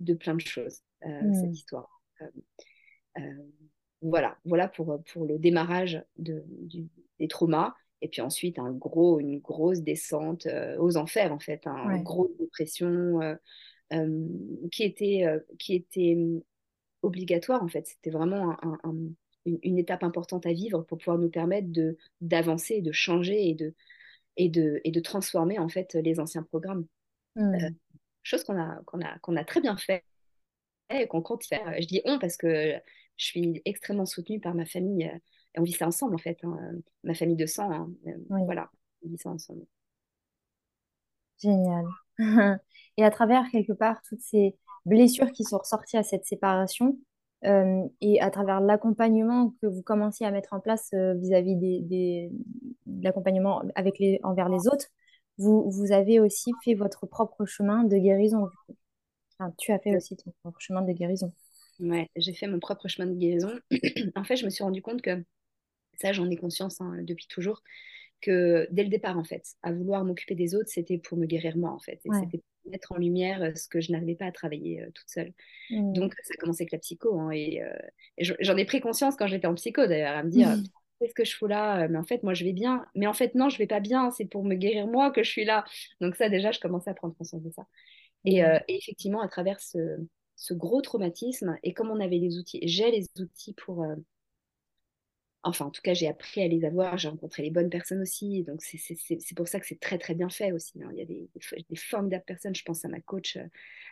de 0.00 0.14
plein 0.14 0.34
de 0.34 0.40
choses, 0.40 0.80
euh, 1.04 1.32
cette 1.32 1.52
histoire. 1.52 2.02
Euh, 3.18 3.22
voilà, 4.02 4.36
voilà 4.44 4.68
pour, 4.68 5.02
pour 5.12 5.24
le 5.24 5.38
démarrage 5.38 6.02
de, 6.18 6.44
des 7.18 7.28
traumas. 7.28 7.74
Et 8.02 8.08
puis 8.08 8.20
ensuite, 8.20 8.58
un 8.58 8.72
gros, 8.72 9.20
une 9.20 9.38
grosse 9.38 9.80
descente 9.80 10.46
aux 10.78 10.96
enfers, 10.96 11.32
en 11.32 11.38
fait, 11.38 11.66
hein, 11.66 11.96
une 11.96 12.02
grosse 12.02 12.36
dépression 12.38 13.20
qui 14.70 14.82
était, 14.82 15.24
qui 15.58 15.74
était 15.74 16.14
hum, 16.14 16.42
obligatoire, 17.02 17.62
en 17.62 17.68
fait. 17.68 17.86
C'était 17.86 18.10
vraiment 18.10 18.56
une, 19.46 19.58
une, 19.62 19.78
étape 19.78 20.02
importante 20.02 20.44
à 20.44 20.52
vivre 20.52 20.82
pour 20.82 20.98
pouvoir 20.98 21.18
nous 21.18 21.30
permettre 21.30 21.68
d'avancer, 22.20 22.82
de 22.82 22.92
changer 22.92 23.48
et 23.48 23.54
de, 23.54 23.74
et 24.36 24.48
de, 24.48 24.80
et 24.84 24.90
de 24.90 25.00
transformer 25.00 25.58
en 25.58 25.68
fait 25.68 25.94
les 25.94 26.20
anciens 26.20 26.42
programmes. 26.42 26.86
Hmm. 27.36 27.54
Euh, 27.54 27.70
chose 28.22 28.44
qu'on 28.44 28.60
a, 28.60 28.82
qu'on 28.84 29.00
a, 29.00 29.18
qu'on 29.20 29.36
a 29.36 29.44
très 29.44 29.60
bien 29.60 29.76
fait 29.76 30.04
et 30.90 31.06
qu'on 31.06 31.22
compte 31.22 31.44
faire. 31.44 31.74
Je 31.80 31.86
dis 31.86 32.02
on 32.04 32.18
parce 32.18 32.36
que 32.36 32.74
je 33.16 33.24
suis 33.24 33.62
extrêmement 33.64 34.06
soutenue 34.06 34.40
par 34.40 34.54
ma 34.54 34.66
famille. 34.66 35.04
Et 35.54 35.60
on 35.60 35.62
vit 35.62 35.72
ça 35.72 35.86
ensemble 35.86 36.14
en 36.14 36.18
fait, 36.18 36.38
hein. 36.42 36.58
ma 37.04 37.14
famille 37.14 37.36
de 37.36 37.46
sang. 37.46 37.70
Hein. 37.70 37.90
Euh, 38.06 38.44
voilà, 38.44 38.70
on 39.04 39.08
vit 39.08 39.18
ça 39.18 39.30
ensemble. 39.30 39.64
Génial. 41.38 41.86
et 42.96 43.04
à 43.04 43.10
travers 43.10 43.44
quelque 43.50 43.72
part 43.72 44.00
toutes 44.02 44.20
ces 44.20 44.56
blessures 44.84 45.32
qui 45.32 45.44
sont 45.44 45.58
ressorties 45.58 45.96
à 45.96 46.02
cette 46.02 46.24
séparation, 46.24 46.88
euh, 46.88 46.92
et 48.00 48.20
à 48.20 48.30
travers 48.30 48.60
l'accompagnement 48.60 49.54
que 49.62 49.66
vous 49.66 49.82
commenciez 49.82 50.26
à 50.26 50.30
mettre 50.30 50.52
en 50.52 50.60
place 50.60 50.90
euh, 50.94 51.14
vis-à-vis 51.14 51.54
des, 51.54 52.30
de 52.86 53.04
l'accompagnement 53.04 53.62
avec 53.74 53.98
les, 53.98 54.18
envers 54.24 54.48
les 54.48 54.66
autres, 54.66 54.86
vous, 55.38 55.70
vous 55.70 55.92
avez 55.92 56.18
aussi 56.18 56.50
fait 56.64 56.74
votre 56.74 57.06
propre 57.06 57.44
chemin 57.44 57.84
de 57.84 57.96
guérison. 57.96 58.48
Enfin, 59.38 59.52
tu 59.58 59.72
as 59.72 59.78
fait 59.78 59.94
aussi 59.94 60.16
ton 60.16 60.32
propre 60.42 60.60
chemin 60.60 60.82
de 60.82 60.92
guérison. 60.92 61.32
Ouais, 61.78 62.08
j'ai 62.16 62.32
fait 62.32 62.46
mon 62.46 62.58
propre 62.58 62.88
chemin 62.88 63.06
de 63.06 63.14
guérison. 63.14 63.52
en 64.16 64.24
fait, 64.24 64.36
je 64.36 64.44
me 64.44 64.50
suis 64.50 64.64
rendu 64.64 64.82
compte 64.82 65.02
que, 65.02 65.22
ça 66.00 66.12
j'en 66.12 66.28
ai 66.30 66.36
conscience 66.36 66.80
hein, 66.80 66.96
depuis 67.02 67.26
toujours, 67.28 67.62
que 68.22 68.66
dès 68.70 68.82
le 68.82 68.88
départ, 68.88 69.18
en 69.18 69.24
fait, 69.24 69.44
à 69.62 69.72
vouloir 69.72 70.04
m'occuper 70.04 70.34
des 70.34 70.54
autres, 70.54 70.68
c'était 70.68 70.98
pour 70.98 71.18
me 71.18 71.26
guérir 71.26 71.56
moi, 71.56 71.70
en 71.70 71.78
fait. 71.78 72.00
Et 72.04 72.08
c'était 72.12 72.38
pour 72.38 72.55
mettre 72.70 72.92
en 72.92 72.96
lumière 72.96 73.56
ce 73.56 73.68
que 73.68 73.80
je 73.80 73.92
n'arrivais 73.92 74.14
pas 74.14 74.26
à 74.26 74.32
travailler 74.32 74.82
euh, 74.82 74.90
toute 74.94 75.08
seule. 75.08 75.32
Mmh. 75.70 75.92
Donc, 75.92 76.14
ça 76.22 76.34
a 76.34 76.40
commencé 76.40 76.62
avec 76.62 76.72
la 76.72 76.78
psycho. 76.78 77.18
Hein, 77.18 77.30
et, 77.30 77.62
euh, 77.62 78.34
j'en 78.40 78.56
ai 78.56 78.64
pris 78.64 78.80
conscience 78.80 79.16
quand 79.16 79.26
j'étais 79.26 79.46
en 79.46 79.54
psycho, 79.54 79.86
d'ailleurs, 79.86 80.16
à 80.16 80.22
me 80.22 80.30
dire, 80.30 80.48
mmh. 80.48 80.64
qu'est-ce 81.00 81.14
que 81.14 81.24
je 81.24 81.36
fous 81.36 81.46
là 81.46 81.88
Mais 81.88 81.98
en 81.98 82.04
fait, 82.04 82.22
moi, 82.22 82.34
je 82.34 82.44
vais 82.44 82.52
bien. 82.52 82.86
Mais 82.94 83.06
en 83.06 83.12
fait, 83.14 83.34
non, 83.34 83.48
je 83.48 83.58
vais 83.58 83.66
pas 83.66 83.80
bien. 83.80 84.10
C'est 84.10 84.26
pour 84.26 84.44
me 84.44 84.54
guérir 84.54 84.86
moi 84.86 85.10
que 85.10 85.22
je 85.22 85.30
suis 85.30 85.44
là. 85.44 85.64
Donc, 86.00 86.16
ça, 86.16 86.28
déjà, 86.28 86.52
je 86.52 86.60
commençais 86.60 86.90
à 86.90 86.94
prendre 86.94 87.14
conscience 87.16 87.42
de 87.42 87.50
ça. 87.50 87.66
Et, 88.24 88.42
mmh. 88.42 88.60
effectivement, 88.68 89.20
à 89.20 89.28
travers 89.28 89.60
ce, 89.60 89.78
ce, 90.34 90.54
gros 90.54 90.82
traumatisme, 90.82 91.56
et 91.62 91.72
comme 91.72 91.90
on 91.90 92.00
avait 92.00 92.18
les 92.18 92.38
outils, 92.38 92.60
j'ai 92.62 92.90
les 92.90 93.06
outils 93.20 93.54
pour 93.54 93.86
Enfin, 95.46 95.66
en 95.66 95.70
tout 95.70 95.82
cas, 95.82 95.94
j'ai 95.94 96.08
appris 96.08 96.42
à 96.42 96.48
les 96.48 96.64
avoir, 96.64 96.98
j'ai 96.98 97.08
rencontré 97.08 97.42
les 97.42 97.50
bonnes 97.50 97.70
personnes 97.70 98.00
aussi. 98.02 98.42
Donc, 98.44 98.62
c'est 98.62 99.34
pour 99.36 99.48
ça 99.48 99.60
que 99.60 99.66
c'est 99.66 99.80
très, 99.80 99.98
très 99.98 100.14
bien 100.14 100.28
fait 100.28 100.52
aussi. 100.52 100.82
hein. 100.82 100.88
Il 100.92 100.98
y 100.98 101.02
a 101.02 101.04
des, 101.06 101.28
des, 101.70 101.76
formidables 101.76 102.24
personnes. 102.24 102.54
Je 102.54 102.64
pense 102.64 102.84
à 102.84 102.88
ma 102.88 103.00
coach 103.00 103.38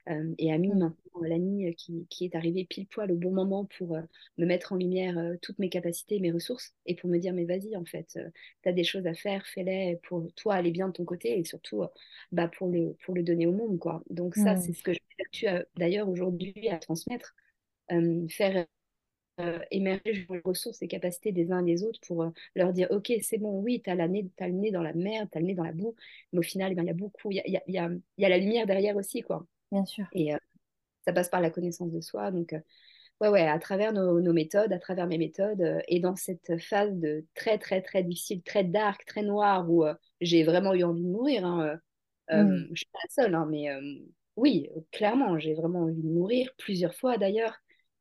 euh, 0.09 0.35
et 0.39 0.53
amie 0.53 0.75
Mm. 0.75 0.79
maintenant, 0.79 1.23
Lani, 1.23 1.75
qui, 1.77 2.07
qui 2.11 2.25
est 2.27 2.35
arrivée 2.37 2.65
pile 2.65 2.87
poil 2.89 3.13
au 3.13 3.17
bon 3.17 3.33
moment 3.33 3.65
pour 3.79 3.95
euh, 3.97 4.03
me 4.39 4.47
mettre 4.47 4.73
en 4.73 4.77
lumière 4.77 5.17
euh, 5.19 5.37
toutes 5.43 5.59
mes 5.59 5.69
capacités, 5.71 6.21
mes 6.21 6.33
ressources 6.33 6.75
et 6.87 6.95
pour 6.97 7.09
me 7.11 7.19
dire, 7.19 7.33
mais 7.33 7.45
vas-y, 7.45 7.77
en 7.77 7.85
fait, 7.85 8.19
tu 8.63 8.69
as 8.69 8.73
des 8.73 8.85
choses 8.85 9.07
à 9.07 9.15
faire, 9.15 9.47
fais-les 9.47 9.99
pour 10.09 10.33
toi 10.35 10.55
aller 10.55 10.71
bien 10.73 10.89
de 10.89 10.93
ton 10.93 11.05
côté 11.05 11.39
et 11.39 11.45
surtout 11.45 11.85
bah, 12.33 12.49
pour, 12.49 12.69
le, 12.69 12.95
pour 13.05 13.15
le 13.15 13.23
donner 13.23 13.47
au 13.47 13.53
monde. 13.53 13.79
Quoi. 13.79 14.03
Donc, 14.11 14.37
ça, 14.37 14.57
c'est 14.57 14.73
Mm. 14.73 14.75
ce 14.75 14.83
que 14.83 14.93
je 14.93 14.99
m'évertue 15.19 15.67
d'ailleurs 15.77 16.09
aujourd'hui 16.09 16.69
à 16.71 16.79
transmettre. 16.79 17.35
Euh, 17.93 18.27
faire 18.29 18.67
euh, 19.41 19.59
émerger 19.73 20.26
les 20.31 20.41
ressources 20.45 20.81
et 20.83 20.87
capacités 20.87 21.33
des 21.33 21.50
uns 21.50 21.67
et 21.67 21.75
des 21.75 21.83
autres 21.83 21.99
pour 22.07 22.23
euh, 22.23 22.31
leur 22.55 22.73
dire 22.73 22.87
ok 22.93 23.12
c'est 23.21 23.38
bon 23.38 23.59
oui 23.61 23.83
t'as 23.85 23.97
la 23.97 24.07
nez, 24.07 24.31
as 24.38 24.47
le 24.47 24.55
nez 24.55 24.71
dans 24.71 24.83
la 24.83 24.93
merde 24.93 25.29
t'as 25.33 25.41
le 25.41 25.47
nez 25.47 25.55
dans 25.55 25.64
la 25.64 25.73
boue 25.73 25.97
mais 26.33 26.38
au 26.38 26.43
final 26.43 26.71
eh 26.71 26.76
ben, 26.76 26.85
il 26.85 26.87
y 26.87 26.91
a 26.91 26.95
beaucoup 26.95 27.33
il 27.33 27.38
y 27.38 27.41
a, 27.41 27.49
y, 27.49 27.57
a, 27.57 27.62
y, 27.67 27.79
a, 27.79 27.91
y 28.19 28.25
a, 28.25 28.29
la 28.29 28.38
lumière 28.38 28.64
derrière 28.64 28.95
aussi 28.95 29.23
quoi 29.23 29.45
Bien 29.73 29.85
sûr. 29.87 30.05
et 30.12 30.35
euh, 30.35 30.38
ça 31.05 31.12
passe 31.12 31.29
par 31.29 31.41
la 31.41 31.50
connaissance 31.50 31.91
de 31.91 32.00
soi 32.00 32.31
donc 32.31 32.55
ouais 33.21 33.29
ouais 33.29 33.45
à 33.45 33.59
travers 33.59 33.93
nos, 33.93 34.21
nos, 34.21 34.33
méthodes 34.33 34.73
à 34.73 34.79
travers 34.79 35.09
mes 35.09 35.19
méthodes 35.19 35.83
et 35.88 35.99
dans 35.99 36.14
cette 36.14 36.57
phase 36.61 36.95
de 36.95 37.25
très 37.35 37.59
très 37.59 37.83
très 37.83 38.05
difficile 38.05 38.41
très 38.43 38.62
dark 38.62 39.05
très 39.05 39.23
noire 39.23 39.69
où 39.69 39.85
j'ai 40.21 40.45
vraiment 40.45 40.75
eu 40.75 40.85
envie 40.85 41.03
de 41.03 41.09
mourir 41.09 41.45
hein, 41.45 41.81
Mm. 42.31 42.69
je 42.71 42.76
suis 42.76 42.88
pas 42.91 43.00
la 43.03 43.11
seule 43.11 43.35
hein, 43.35 43.47
mais 43.50 43.69
oui 44.37 44.71
clairement 44.93 45.38
j'ai 45.38 45.53
vraiment 45.55 45.81
envie 45.81 46.00
de 46.00 46.09
mourir 46.09 46.50
plusieurs 46.57 46.95
fois 46.95 47.19
d'ailleurs 47.19 47.55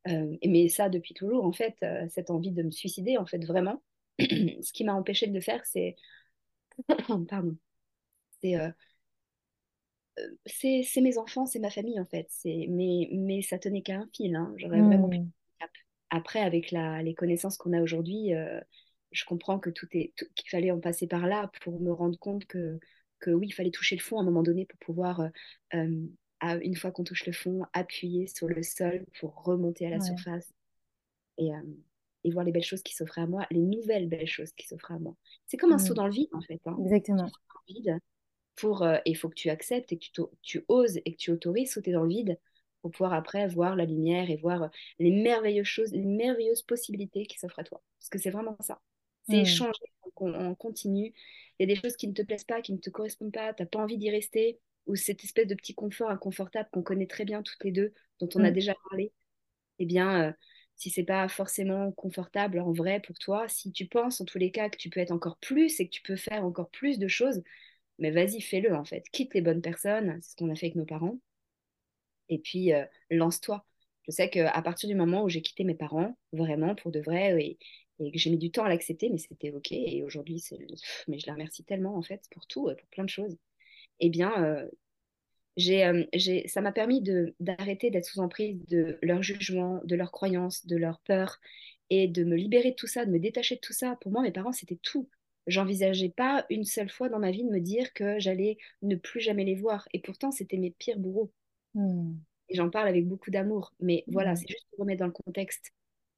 euh, 0.08 0.36
mais 0.44 0.68
ça 0.68 0.88
depuis 0.88 1.14
toujours, 1.14 1.44
en 1.44 1.52
fait, 1.52 1.76
euh, 1.82 2.06
cette 2.08 2.30
envie 2.30 2.52
de 2.52 2.62
me 2.62 2.70
suicider, 2.70 3.16
en 3.16 3.26
fait, 3.26 3.44
vraiment. 3.44 3.82
Ce 4.20 4.72
qui 4.72 4.84
m'a 4.84 4.94
empêché 4.94 5.26
de 5.26 5.34
le 5.34 5.40
faire, 5.40 5.64
c'est... 5.64 5.96
Pardon. 7.28 7.56
C'est 8.42 8.56
euh, 8.56 8.70
c'est 10.46 11.00
mes 11.00 11.18
enfants, 11.18 11.46
c'est 11.46 11.58
ma 11.58 11.70
famille, 11.70 11.98
en 11.98 12.04
fait. 12.04 12.28
Mais, 12.44 13.08
mais 13.12 13.42
ça 13.42 13.58
tenait 13.58 13.82
qu'à 13.82 13.96
un 13.96 14.08
fil. 14.12 14.36
Hein. 14.36 14.54
J'aurais 14.56 14.80
vraiment 14.80 15.08
pu... 15.08 15.18
Mm. 15.18 15.30
Après, 16.10 16.40
avec 16.40 16.70
la, 16.70 17.02
les 17.02 17.14
connaissances 17.14 17.56
qu'on 17.56 17.72
a 17.72 17.82
aujourd'hui, 17.82 18.30
je 19.10 19.24
comprends 19.24 19.58
que 19.58 19.70
tout 19.70 19.88
est 19.90 20.12
qu'il 20.36 20.48
fallait 20.48 20.70
en 20.70 20.78
passer 20.78 21.08
par 21.08 21.26
là 21.26 21.50
pour 21.62 21.80
me 21.80 21.92
rendre 21.92 22.16
compte 22.20 22.44
que, 22.44 22.78
que 23.18 23.30
oui, 23.32 23.48
il 23.48 23.52
fallait 23.52 23.72
toucher 23.72 23.96
le 23.96 24.00
fond 24.00 24.18
à 24.18 24.20
un 24.20 24.24
moment 24.24 24.44
donné 24.44 24.66
pour 24.66 24.78
pouvoir, 24.78 25.28
à, 26.44 26.56
une 26.56 26.76
fois 26.76 26.90
qu'on 26.90 27.04
touche 27.04 27.26
le 27.26 27.32
fond, 27.32 27.64
appuyer 27.72 28.26
sur 28.26 28.48
le 28.48 28.62
sol 28.62 29.04
pour 29.18 29.42
remonter 29.44 29.86
à 29.86 29.90
la 29.90 29.98
Ouais. 29.98 30.06
surface 30.06 30.52
et, 31.38 31.52
euh, 31.52 31.60
et 32.24 32.30
voir 32.30 32.44
les 32.44 32.52
belles 32.52 32.62
choses 32.64 32.82
qui 32.82 32.94
s'offrent 32.94 33.18
à 33.18 33.26
moi, 33.26 33.46
les 33.50 33.60
nouvelles 33.60 34.08
belles 34.08 34.26
choses 34.26 34.52
qui 34.52 34.66
s'offrent 34.66 34.92
à 34.92 34.98
moi. 34.98 35.14
C'est 35.46 35.56
comme 35.56 35.72
un 35.72 35.78
saut 35.78 35.94
dans 35.94 36.06
le 36.06 36.12
vide, 36.12 36.28
en 36.32 36.42
fait. 36.42 36.60
Hein. 36.66 36.76
Exactement. 36.84 37.30
Tu 37.66 37.74
vide 37.74 37.98
pour, 38.56 38.82
euh, 38.82 38.98
il 39.06 39.16
faut 39.16 39.28
que 39.28 39.34
tu 39.34 39.50
acceptes 39.50 39.92
et 39.92 39.98
que 39.98 40.04
tu, 40.04 40.22
tu, 40.42 40.64
oses 40.68 40.98
et 40.98 41.12
que 41.12 41.16
tu 41.16 41.30
autorises 41.30 41.72
sauter 41.72 41.92
dans 41.92 42.02
le 42.02 42.08
vide 42.08 42.38
pour 42.82 42.90
pouvoir 42.90 43.14
après 43.14 43.48
voir 43.48 43.74
la 43.74 43.86
lumière 43.86 44.30
et 44.30 44.36
voir 44.36 44.70
les 44.98 45.10
merveilleuses 45.10 45.66
choses, 45.66 45.92
les 45.92 46.04
merveilleuses 46.04 46.62
possibilités 46.62 47.26
qui 47.26 47.38
s'offrent 47.38 47.58
à 47.58 47.64
toi. 47.64 47.82
Parce 47.98 48.10
que 48.10 48.18
c'est 48.18 48.30
vraiment 48.30 48.56
ça. 48.60 48.80
C'est 49.28 49.38
Mm. 49.38 49.40
échanger 49.40 49.80
en, 50.16 50.34
en 50.34 50.54
continu. 50.54 51.14
Il 51.58 51.68
y 51.68 51.72
a 51.72 51.74
des 51.74 51.80
choses 51.80 51.96
qui 51.96 52.06
ne 52.06 52.12
te 52.12 52.22
plaisent 52.22 52.44
pas, 52.44 52.60
qui 52.60 52.72
ne 52.72 52.78
te 52.78 52.90
correspondent 52.90 53.32
pas, 53.32 53.54
tu 53.54 53.62
n'as 53.62 53.66
pas 53.68 53.78
envie 53.80 53.98
d'y 53.98 54.10
rester, 54.10 54.60
ou 54.86 54.96
cette 54.96 55.24
espèce 55.24 55.46
de 55.46 55.54
petit 55.54 55.74
confort 55.74 56.10
inconfortable 56.10 56.68
qu'on 56.72 56.82
connaît 56.82 57.06
très 57.06 57.24
bien 57.24 57.42
toutes 57.42 57.62
les 57.64 57.72
deux, 57.72 57.92
dont 58.20 58.28
on 58.34 58.44
a 58.44 58.50
Mm. 58.50 58.52
déjà 58.52 58.74
parlé, 58.90 59.12
eh 59.78 59.86
bien, 59.86 60.30
euh, 60.30 60.32
si 60.76 60.90
c'est 60.90 61.04
pas 61.04 61.28
forcément 61.28 61.92
confortable 61.92 62.60
en 62.60 62.72
vrai 62.72 63.00
pour 63.00 63.18
toi, 63.18 63.48
si 63.48 63.72
tu 63.72 63.86
penses 63.86 64.20
en 64.20 64.24
tous 64.24 64.38
les 64.38 64.50
cas 64.50 64.68
que 64.70 64.76
tu 64.76 64.90
peux 64.90 65.00
être 65.00 65.12
encore 65.12 65.38
plus 65.38 65.80
et 65.80 65.86
que 65.88 65.94
tu 65.94 66.02
peux 66.02 66.16
faire 66.16 66.44
encore 66.44 66.70
plus 66.70 66.98
de 66.98 67.08
choses, 67.08 67.42
mais 67.98 68.10
vas-y, 68.12 68.40
fais-le 68.42 68.74
en 68.76 68.84
fait. 68.84 69.04
Quitte 69.12 69.34
les 69.34 69.42
bonnes 69.42 69.62
personnes, 69.62 70.18
c'est 70.22 70.32
ce 70.32 70.36
qu'on 70.36 70.50
a 70.50 70.56
fait 70.56 70.66
avec 70.68 70.76
nos 70.76 70.86
parents, 70.86 71.18
et 72.28 72.38
puis 72.38 72.72
euh, 72.72 72.84
lance-toi. 73.10 73.64
Je 74.06 74.10
sais 74.12 74.28
qu'à 74.30 74.60
partir 74.62 74.88
du 74.88 74.94
moment 74.94 75.22
où 75.24 75.28
j'ai 75.28 75.42
quitté 75.42 75.64
mes 75.64 75.74
parents, 75.74 76.16
vraiment 76.32 76.74
pour 76.74 76.90
de 76.92 77.00
vrai, 77.00 77.42
et, 77.42 77.58
et 78.00 78.12
que 78.12 78.18
j'ai 78.18 78.30
mis 78.30 78.38
du 78.38 78.50
temps 78.50 78.64
à 78.64 78.68
l'accepter, 78.68 79.08
mais 79.10 79.18
c'était 79.18 79.50
ok. 79.52 79.72
Et 79.72 80.02
aujourd'hui, 80.02 80.40
c'est, 80.40 80.58
mais 81.08 81.18
je 81.18 81.26
la 81.26 81.34
remercie 81.34 81.64
tellement 81.64 81.96
en 81.96 82.02
fait 82.02 82.22
pour 82.30 82.46
tout, 82.46 82.64
pour 82.64 82.88
plein 82.90 83.04
de 83.04 83.08
choses. 83.10 83.36
Eh 84.00 84.10
bien, 84.10 84.32
euh, 84.44 84.68
j'ai, 85.56 85.84
euh, 85.86 86.04
j'ai, 86.14 86.48
ça 86.48 86.60
m'a 86.60 86.72
permis 86.72 87.02
de, 87.02 87.34
d'arrêter 87.40 87.90
d'être 87.90 88.06
sous 88.06 88.20
emprise 88.20 88.58
de 88.68 88.98
leur 89.02 89.22
jugement, 89.22 89.80
de 89.84 89.96
leurs 89.96 90.12
croyances, 90.12 90.66
de 90.66 90.76
leurs 90.76 91.00
peurs, 91.00 91.40
et 91.90 92.08
de 92.08 92.24
me 92.24 92.36
libérer 92.36 92.70
de 92.72 92.76
tout 92.76 92.86
ça, 92.86 93.06
de 93.06 93.10
me 93.12 93.18
détacher 93.20 93.56
de 93.56 93.60
tout 93.60 93.72
ça. 93.72 93.96
Pour 94.00 94.12
moi, 94.12 94.22
mes 94.22 94.32
parents, 94.32 94.52
c'était 94.52 94.78
tout. 94.82 95.08
J'envisageais 95.46 96.10
pas 96.10 96.46
une 96.50 96.64
seule 96.64 96.90
fois 96.90 97.08
dans 97.08 97.18
ma 97.18 97.30
vie 97.30 97.44
de 97.44 97.50
me 97.50 97.60
dire 97.60 97.92
que 97.94 98.18
j'allais 98.18 98.58
ne 98.82 98.96
plus 98.96 99.20
jamais 99.20 99.44
les 99.44 99.54
voir. 99.56 99.88
Et 99.92 100.00
pourtant, 100.00 100.30
c'était 100.32 100.56
mes 100.58 100.70
pires 100.72 100.98
bourreaux. 100.98 101.32
Mm. 101.74 102.14
Et 102.48 102.56
j'en 102.56 102.70
parle 102.70 102.88
avec 102.88 103.06
beaucoup 103.06 103.30
d'amour. 103.30 103.74
Mais 103.80 104.04
voilà, 104.08 104.34
Mm. 104.34 104.36
c'est 104.36 104.48
juste 104.48 104.66
pour 104.70 104.80
remettre 104.80 105.00
dans 105.00 105.06
le 105.06 105.12
contexte. 105.12 105.72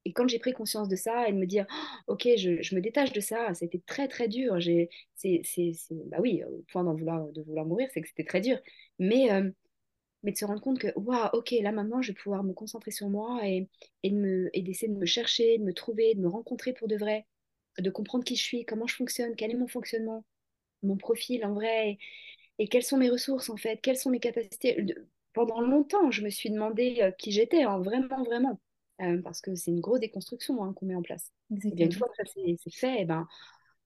Et 0.06 0.12
quand 0.12 0.28
j'ai 0.28 0.38
pris 0.38 0.52
conscience 0.52 0.88
de 0.88 0.94
ça 0.94 1.28
et 1.28 1.32
de 1.32 1.36
me 1.38 1.46
dire, 1.46 1.66
oh, 2.06 2.12
ok, 2.12 2.28
je, 2.36 2.74
me 2.76 2.80
détache 2.80 3.12
de 3.12 3.20
ça, 3.20 3.52
c'était 3.54 3.82
très 3.86 4.06
très 4.06 4.28
dur. 4.28 4.60
J'ai, 4.60 4.88
c'est, 5.16 5.42
c'est, 5.44 5.72
bah 6.06 6.18
oui, 6.20 6.44
au 6.44 6.64
point 6.70 6.84
d'en 6.84 6.94
vouloir, 6.94 7.26
de 7.32 7.42
vouloir 7.42 7.66
mourir, 7.66 7.88
c'est 7.92 8.02
que 8.02 8.08
c'était 8.08 8.24
très 8.24 8.40
dur. 8.40 8.56
Mais, 9.00 9.32
euh, 9.32 9.50
mais 10.22 10.30
de 10.32 10.36
se 10.36 10.44
rendre 10.44 10.60
compte 10.60 10.78
que, 10.78 10.88
waouh, 10.96 11.28
ok, 11.32 11.50
là 11.60 11.72
maintenant, 11.72 12.02
je 12.02 12.12
vais 12.12 12.14
pouvoir 12.14 12.44
me 12.44 12.52
concentrer 12.52 12.92
sur 12.92 13.08
moi 13.08 13.40
et, 13.48 13.68
et, 14.04 14.10
de 14.10 14.16
me, 14.16 14.50
et 14.52 14.62
d'essayer 14.62 14.92
de 14.92 14.96
me 14.98 15.06
chercher, 15.06 15.58
de 15.58 15.64
me 15.64 15.74
trouver, 15.74 16.14
de 16.14 16.20
me 16.20 16.28
rencontrer 16.28 16.72
pour 16.72 16.86
de 16.86 16.96
vrai, 16.96 17.26
de 17.78 17.90
comprendre 17.90 18.24
qui 18.24 18.36
je 18.36 18.42
suis, 18.42 18.64
comment 18.64 18.86
je 18.86 18.94
fonctionne, 18.94 19.34
quel 19.36 19.50
est 19.50 19.54
mon 19.56 19.68
fonctionnement, 19.68 20.24
mon 20.84 20.96
profil 20.96 21.44
en 21.44 21.54
vrai, 21.54 21.98
et, 22.58 22.68
quelles 22.68 22.84
sont 22.84 22.96
mes 22.96 23.10
ressources 23.10 23.50
en 23.50 23.56
fait, 23.56 23.80
quelles 23.82 23.98
sont 23.98 24.10
mes 24.10 24.20
capacités. 24.20 24.86
Pendant 25.32 25.60
longtemps, 25.60 26.12
je 26.12 26.22
me 26.22 26.30
suis 26.30 26.50
demandé 26.50 26.98
euh, 27.02 27.10
qui 27.10 27.32
j'étais, 27.32 27.64
hein, 27.64 27.80
vraiment, 27.80 28.22
vraiment, 28.24 28.60
Euh, 29.02 29.20
parce 29.22 29.40
que 29.42 29.54
c'est 29.54 29.70
une 29.70 29.80
grosse 29.80 30.00
déconstruction 30.00 30.64
hein, 30.64 30.72
qu'on 30.74 30.86
met 30.86 30.94
en 30.94 31.02
place. 31.02 31.30
Et 31.70 31.70
bien 31.72 31.86
une 31.86 31.92
fois 31.92 32.08
que 32.08 32.16
ça 32.16 32.24
c'est 32.34 32.70
fait, 32.72 32.96
eh 33.00 33.04
ben, 33.04 33.28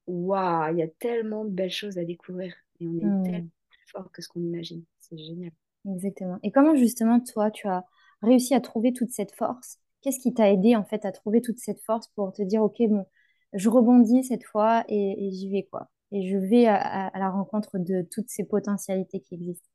waouh, 0.07 0.73
il 0.75 0.79
y 0.79 0.83
a 0.83 0.89
tellement 0.89 1.45
de 1.45 1.51
belles 1.51 1.71
choses 1.71 1.99
à 1.99 2.05
découvrir 2.05 2.55
et 2.81 2.87
on 2.87 2.97
est 2.99 3.01
tellement 3.25 3.41
Mm. 3.41 3.49
plus 3.71 3.87
fort 3.93 4.11
que 4.13 4.23
ce 4.23 4.29
qu'on 4.29 4.41
imagine. 4.41 4.85
C'est 5.01 5.19
génial. 5.19 5.53
Exactement. 5.89 6.39
Et 6.43 6.53
comment 6.53 6.77
justement 6.77 7.21
toi, 7.21 7.51
tu 7.51 7.67
as 7.69 7.85
réussi 8.23 8.55
à 8.55 8.61
trouver 8.61 8.93
toute 8.93 9.11
cette 9.11 9.35
force? 9.35 9.79
Qu'est-ce 10.03 10.21
qui 10.21 10.33
t'a 10.33 10.51
aidé 10.51 10.77
en 10.77 10.85
fait 10.85 11.05
à 11.05 11.13
trouver 11.13 11.41
toute 11.43 11.59
cette 11.59 11.81
force 11.81 12.09
pour 12.15 12.33
te 12.33 12.43
dire, 12.43 12.63
ok, 12.63 12.77
bon, 12.89 13.07
je 13.53 13.69
rebondis 13.69 14.25
cette 14.25 14.45
fois 14.45 14.85
et, 14.89 15.27
et 15.29 15.33
j'y 15.33 15.51
vais 15.51 15.65
quoi. 15.65 15.91
Et 16.13 16.29
je 16.31 16.37
vais 16.39 16.67
à, 16.67 16.77
à- 16.77 17.09
à 17.09 17.19
la 17.19 17.31
rencontre 17.31 17.79
de 17.79 18.03
toutes 18.11 18.29
ces 18.31 18.45
potentialités 18.45 19.21
qui 19.21 19.35
existent. 19.35 19.69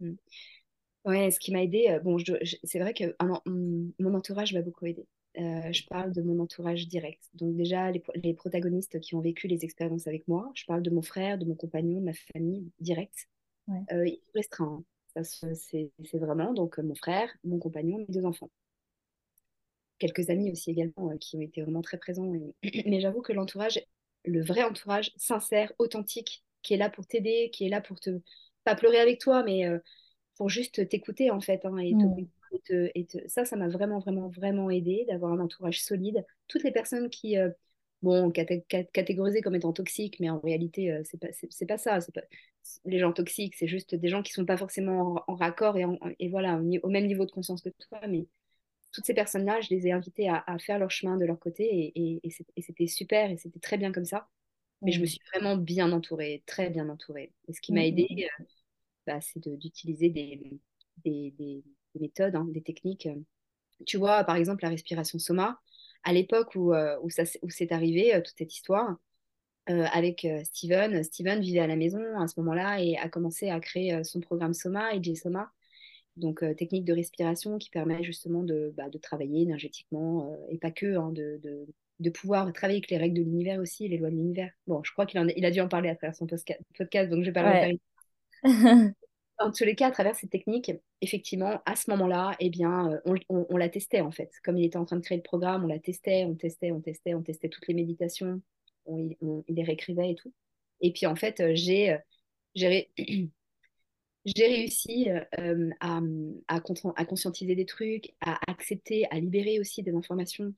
Mm. 0.00 0.14
Ouais, 1.04 1.30
ce 1.32 1.40
qui 1.40 1.50
m'a 1.52 1.62
aidé, 1.62 1.86
euh, 1.90 1.98
bon, 1.98 2.18
je- 2.18 2.32
je- 2.42 2.56
c'est 2.62 2.78
vrai 2.78 2.94
que 2.94 3.14
ah 3.18 3.26
hum, 3.46 3.92
mon 3.98 4.14
entourage 4.14 4.54
m'a 4.54 4.62
beaucoup 4.62 4.86
aidé. 4.86 5.06
Euh, 5.38 5.72
je 5.72 5.84
parle 5.86 6.12
de 6.12 6.22
mon 6.22 6.38
entourage 6.40 6.86
direct. 6.86 7.22
Donc 7.34 7.56
déjà, 7.56 7.90
les, 7.90 7.98
pro- 7.98 8.12
les 8.14 8.34
protagonistes 8.34 9.00
qui 9.00 9.14
ont 9.16 9.20
vécu 9.20 9.48
les 9.48 9.64
expériences 9.64 10.06
avec 10.06 10.28
moi, 10.28 10.50
je 10.54 10.64
parle 10.66 10.82
de 10.82 10.90
mon 10.90 11.02
frère, 11.02 11.38
de 11.38 11.44
mon 11.44 11.54
compagnon, 11.56 11.98
de 12.00 12.04
ma 12.04 12.12
famille, 12.32 12.70
direct. 12.80 13.28
Ouais. 13.68 13.82
Euh, 13.92 14.08
ils 14.08 14.16
sont 14.16 14.32
restreints. 14.34 14.66
hein. 14.80 14.84
Ça, 15.16 15.24
se- 15.24 15.54
c'est 15.54 15.92
c'est 16.04 16.18
vraiment 16.18 16.54
donc 16.54 16.78
euh, 16.78 16.82
mon 16.84 16.94
frère, 16.96 17.30
mon 17.44 17.58
compagnon, 17.58 17.98
mes 17.98 18.06
deux 18.08 18.26
enfants. 18.26 18.50
Quelques 19.98 20.30
amis 20.30 20.50
aussi 20.50 20.70
également 20.70 21.10
euh, 21.10 21.16
qui 21.18 21.36
ont 21.36 21.40
été 21.40 21.62
vraiment 21.62 21.82
très 21.82 21.98
présents. 21.98 22.32
et- 22.34 22.54
Mais 22.90 23.00
j'avoue 23.00 23.22
que 23.22 23.32
l'entourage, 23.32 23.80
le 24.24 24.42
vrai 24.42 24.62
entourage, 24.64 25.12
sincère, 25.16 25.72
authentique, 25.78 26.44
qui 26.62 26.74
est 26.74 26.76
là 26.76 26.90
pour 26.90 27.06
t'aider, 27.06 27.50
qui 27.52 27.66
est 27.66 27.68
là 27.68 27.80
pour 27.80 28.00
te, 28.00 28.20
pas 28.64 28.74
pleurer 28.74 28.98
avec 28.98 29.20
toi, 29.20 29.42
mais 29.44 29.66
euh, 29.66 29.78
pour 30.36 30.48
juste 30.48 30.88
t'écouter 30.88 31.30
en 31.30 31.40
fait 31.40 31.64
hein, 31.64 31.78
et 31.78 31.96
te 31.96 32.06
Mm. 32.06 32.08
comprendre. 32.08 32.28
et 32.52 32.60
te- 32.60 32.90
et 32.94 33.06
te- 33.06 33.28
Ça, 33.28 33.44
ça 33.44 33.56
m'a 33.56 33.68
vraiment, 33.68 33.98
vraiment, 33.98 34.28
vraiment 34.28 34.70
aidé 34.70 35.04
d'avoir 35.08 35.32
un 35.32 35.40
entourage 35.40 35.82
solide. 35.82 36.24
Toutes 36.48 36.62
les 36.64 36.72
personnes 36.72 37.08
qui, 37.10 37.38
euh, 37.38 37.50
bon, 38.02 38.30
caté- 38.30 38.64
cat- 38.68 38.84
catégorisées 38.92 39.40
comme 39.42 39.54
étant 39.54 39.72
toxiques, 39.72 40.20
mais 40.20 40.28
en 40.30 40.38
réalité, 40.40 40.92
euh, 40.92 41.02
c'est 41.04 41.18
pas, 41.18 41.28
c'est, 41.32 41.66
pas 41.66 41.78
ça. 41.78 41.98
Pas... 42.14 42.22
Les 42.84 42.98
gens 42.98 43.12
toxiques, 43.12 43.54
c'est 43.56 43.66
juste 43.68 43.94
des 43.94 44.08
gens 44.08 44.22
qui 44.22 44.32
sont 44.32 44.44
pas 44.44 44.56
forcément 44.56 45.16
en, 45.28 45.32
en 45.32 45.34
raccord 45.36 45.76
et, 45.78 45.84
en- 45.84 45.98
et 46.18 46.28
voilà, 46.28 46.60
au, 46.82 46.88
même 46.90 47.06
niveau 47.06 47.24
de 47.26 47.30
conscience 47.30 47.62
que 47.62 47.70
toi. 47.88 48.00
Mais 48.08 48.26
toutes 48.92 49.06
ces 49.06 49.14
personnes-là, 49.14 49.60
je 49.62 49.70
les 49.70 49.86
ai 49.88 49.92
invitées 49.92 50.28
à, 50.28 50.44
à 50.46 50.58
faire 50.58 50.78
leur 50.78 50.90
chemin 50.90 51.16
de 51.16 51.24
leur 51.24 51.38
côté 51.38 51.92
et, 51.96 52.20
c'était 52.62 52.86
super 52.86 53.30
et 53.30 53.36
c'était 53.38 53.60
très 53.60 53.78
bien 53.78 53.92
comme 53.92 54.04
ça. 54.04 54.28
Mais 54.84 54.92
je 54.92 55.00
me 55.00 55.06
Mm. 55.06 55.06
suis 55.06 55.20
vraiment 55.32 55.56
bien 55.56 55.92
entourée, 55.92 56.42
très 56.46 56.70
bien 56.70 56.88
entourée. 56.88 57.32
Et 57.48 57.52
ce 57.54 57.60
qui 57.60 57.72
m'a 57.72 57.84
mm, 57.84 57.86
aidée, 57.86 58.08
euh, 58.40 58.44
bah, 59.06 59.20
c'est 59.20 59.40
de- 59.44 59.56
d'utiliser 59.56 60.10
des, 60.10 60.40
des, 61.04 61.32
des- 61.38 61.64
des 61.94 62.00
méthodes, 62.00 62.34
hein, 62.36 62.46
des 62.50 62.62
techniques. 62.62 63.08
Tu 63.86 63.96
vois, 63.98 64.24
par 64.24 64.36
exemple, 64.36 64.62
la 64.62 64.70
respiration 64.70 65.18
soma. 65.18 65.60
À 66.04 66.12
l'époque 66.12 66.54
où, 66.56 66.72
euh, 66.74 66.98
où, 67.02 67.08
où 67.42 67.50
c'est 67.50 67.72
arrivé, 67.72 68.14
euh, 68.14 68.20
toute 68.20 68.34
cette 68.38 68.54
histoire, 68.54 68.96
euh, 69.70 69.84
avec 69.92 70.24
euh, 70.24 70.42
Steven, 70.44 71.02
Steven 71.04 71.40
vivait 71.40 71.60
à 71.60 71.66
la 71.66 71.76
maison 71.76 72.02
à 72.18 72.26
ce 72.28 72.38
moment-là 72.40 72.82
et 72.82 72.96
a 72.96 73.08
commencé 73.08 73.50
à 73.50 73.60
créer 73.60 74.02
son 74.04 74.20
programme 74.20 74.54
Soma, 74.54 74.94
EJ 74.94 75.14
Soma. 75.16 75.52
Donc, 76.16 76.42
euh, 76.42 76.54
technique 76.54 76.84
de 76.84 76.92
respiration 76.92 77.58
qui 77.58 77.70
permet 77.70 78.02
justement 78.04 78.42
de, 78.42 78.72
bah, 78.76 78.88
de 78.90 78.98
travailler 78.98 79.42
énergétiquement 79.42 80.32
euh, 80.32 80.36
et 80.50 80.58
pas 80.58 80.70
que, 80.70 80.96
hein, 80.96 81.10
de, 81.12 81.38
de, 81.42 81.66
de 82.00 82.10
pouvoir 82.10 82.52
travailler 82.52 82.78
avec 82.78 82.90
les 82.90 82.98
règles 82.98 83.16
de 83.18 83.22
l'univers 83.22 83.60
aussi, 83.60 83.88
les 83.88 83.96
lois 83.98 84.10
de 84.10 84.16
l'univers. 84.16 84.52
Bon, 84.66 84.82
je 84.84 84.92
crois 84.92 85.06
qu'il 85.06 85.18
a, 85.20 85.24
il 85.36 85.44
a 85.44 85.50
dû 85.50 85.60
en 85.60 85.68
parler 85.68 85.88
à 85.88 85.96
travers 85.96 86.14
son 86.16 86.26
podcast, 86.26 87.10
donc 87.10 87.20
je 87.22 87.26
vais 87.30 87.32
pas 87.32 87.42
le 87.44 87.78
En 89.42 89.50
tous 89.50 89.64
les 89.64 89.74
cas, 89.74 89.88
à 89.88 89.90
travers 89.90 90.14
cette 90.14 90.30
technique, 90.30 90.70
effectivement, 91.00 91.60
à 91.66 91.74
ce 91.74 91.90
moment-là, 91.90 92.36
eh 92.38 92.48
bien, 92.48 92.92
euh, 93.06 93.16
on, 93.28 93.56
la 93.56 93.68
testait 93.68 94.00
en 94.00 94.12
fait. 94.12 94.30
Comme 94.44 94.56
il 94.56 94.64
était 94.64 94.76
en 94.76 94.84
train 94.84 94.96
de 94.96 95.02
créer 95.02 95.16
le 95.16 95.22
programme, 95.22 95.64
on 95.64 95.66
la 95.66 95.80
testait, 95.80 96.24
on 96.24 96.34
testait, 96.36 96.70
on 96.70 96.80
testait, 96.80 97.14
on 97.14 97.22
testait 97.22 97.48
toutes 97.48 97.66
les 97.66 97.74
méditations, 97.74 98.40
on, 98.86 99.10
il 99.48 99.54
les 99.54 99.64
réécrivait 99.64 100.12
et 100.12 100.14
tout. 100.14 100.32
Et 100.80 100.92
puis 100.92 101.06
en 101.06 101.16
fait, 101.16 101.40
euh, 101.40 101.52
j'ai 101.54 101.92
euh, 101.92 101.98
j'ai 102.54 102.92
réussi 104.36 105.08
à, 105.80 106.60
conscientiser 107.06 107.56
des 107.56 107.66
trucs, 107.66 108.14
à 108.20 108.38
accepter, 108.48 109.06
à 109.10 109.18
libérer 109.18 109.58
aussi 109.58 109.82
des 109.82 109.94
informations. 109.94 110.54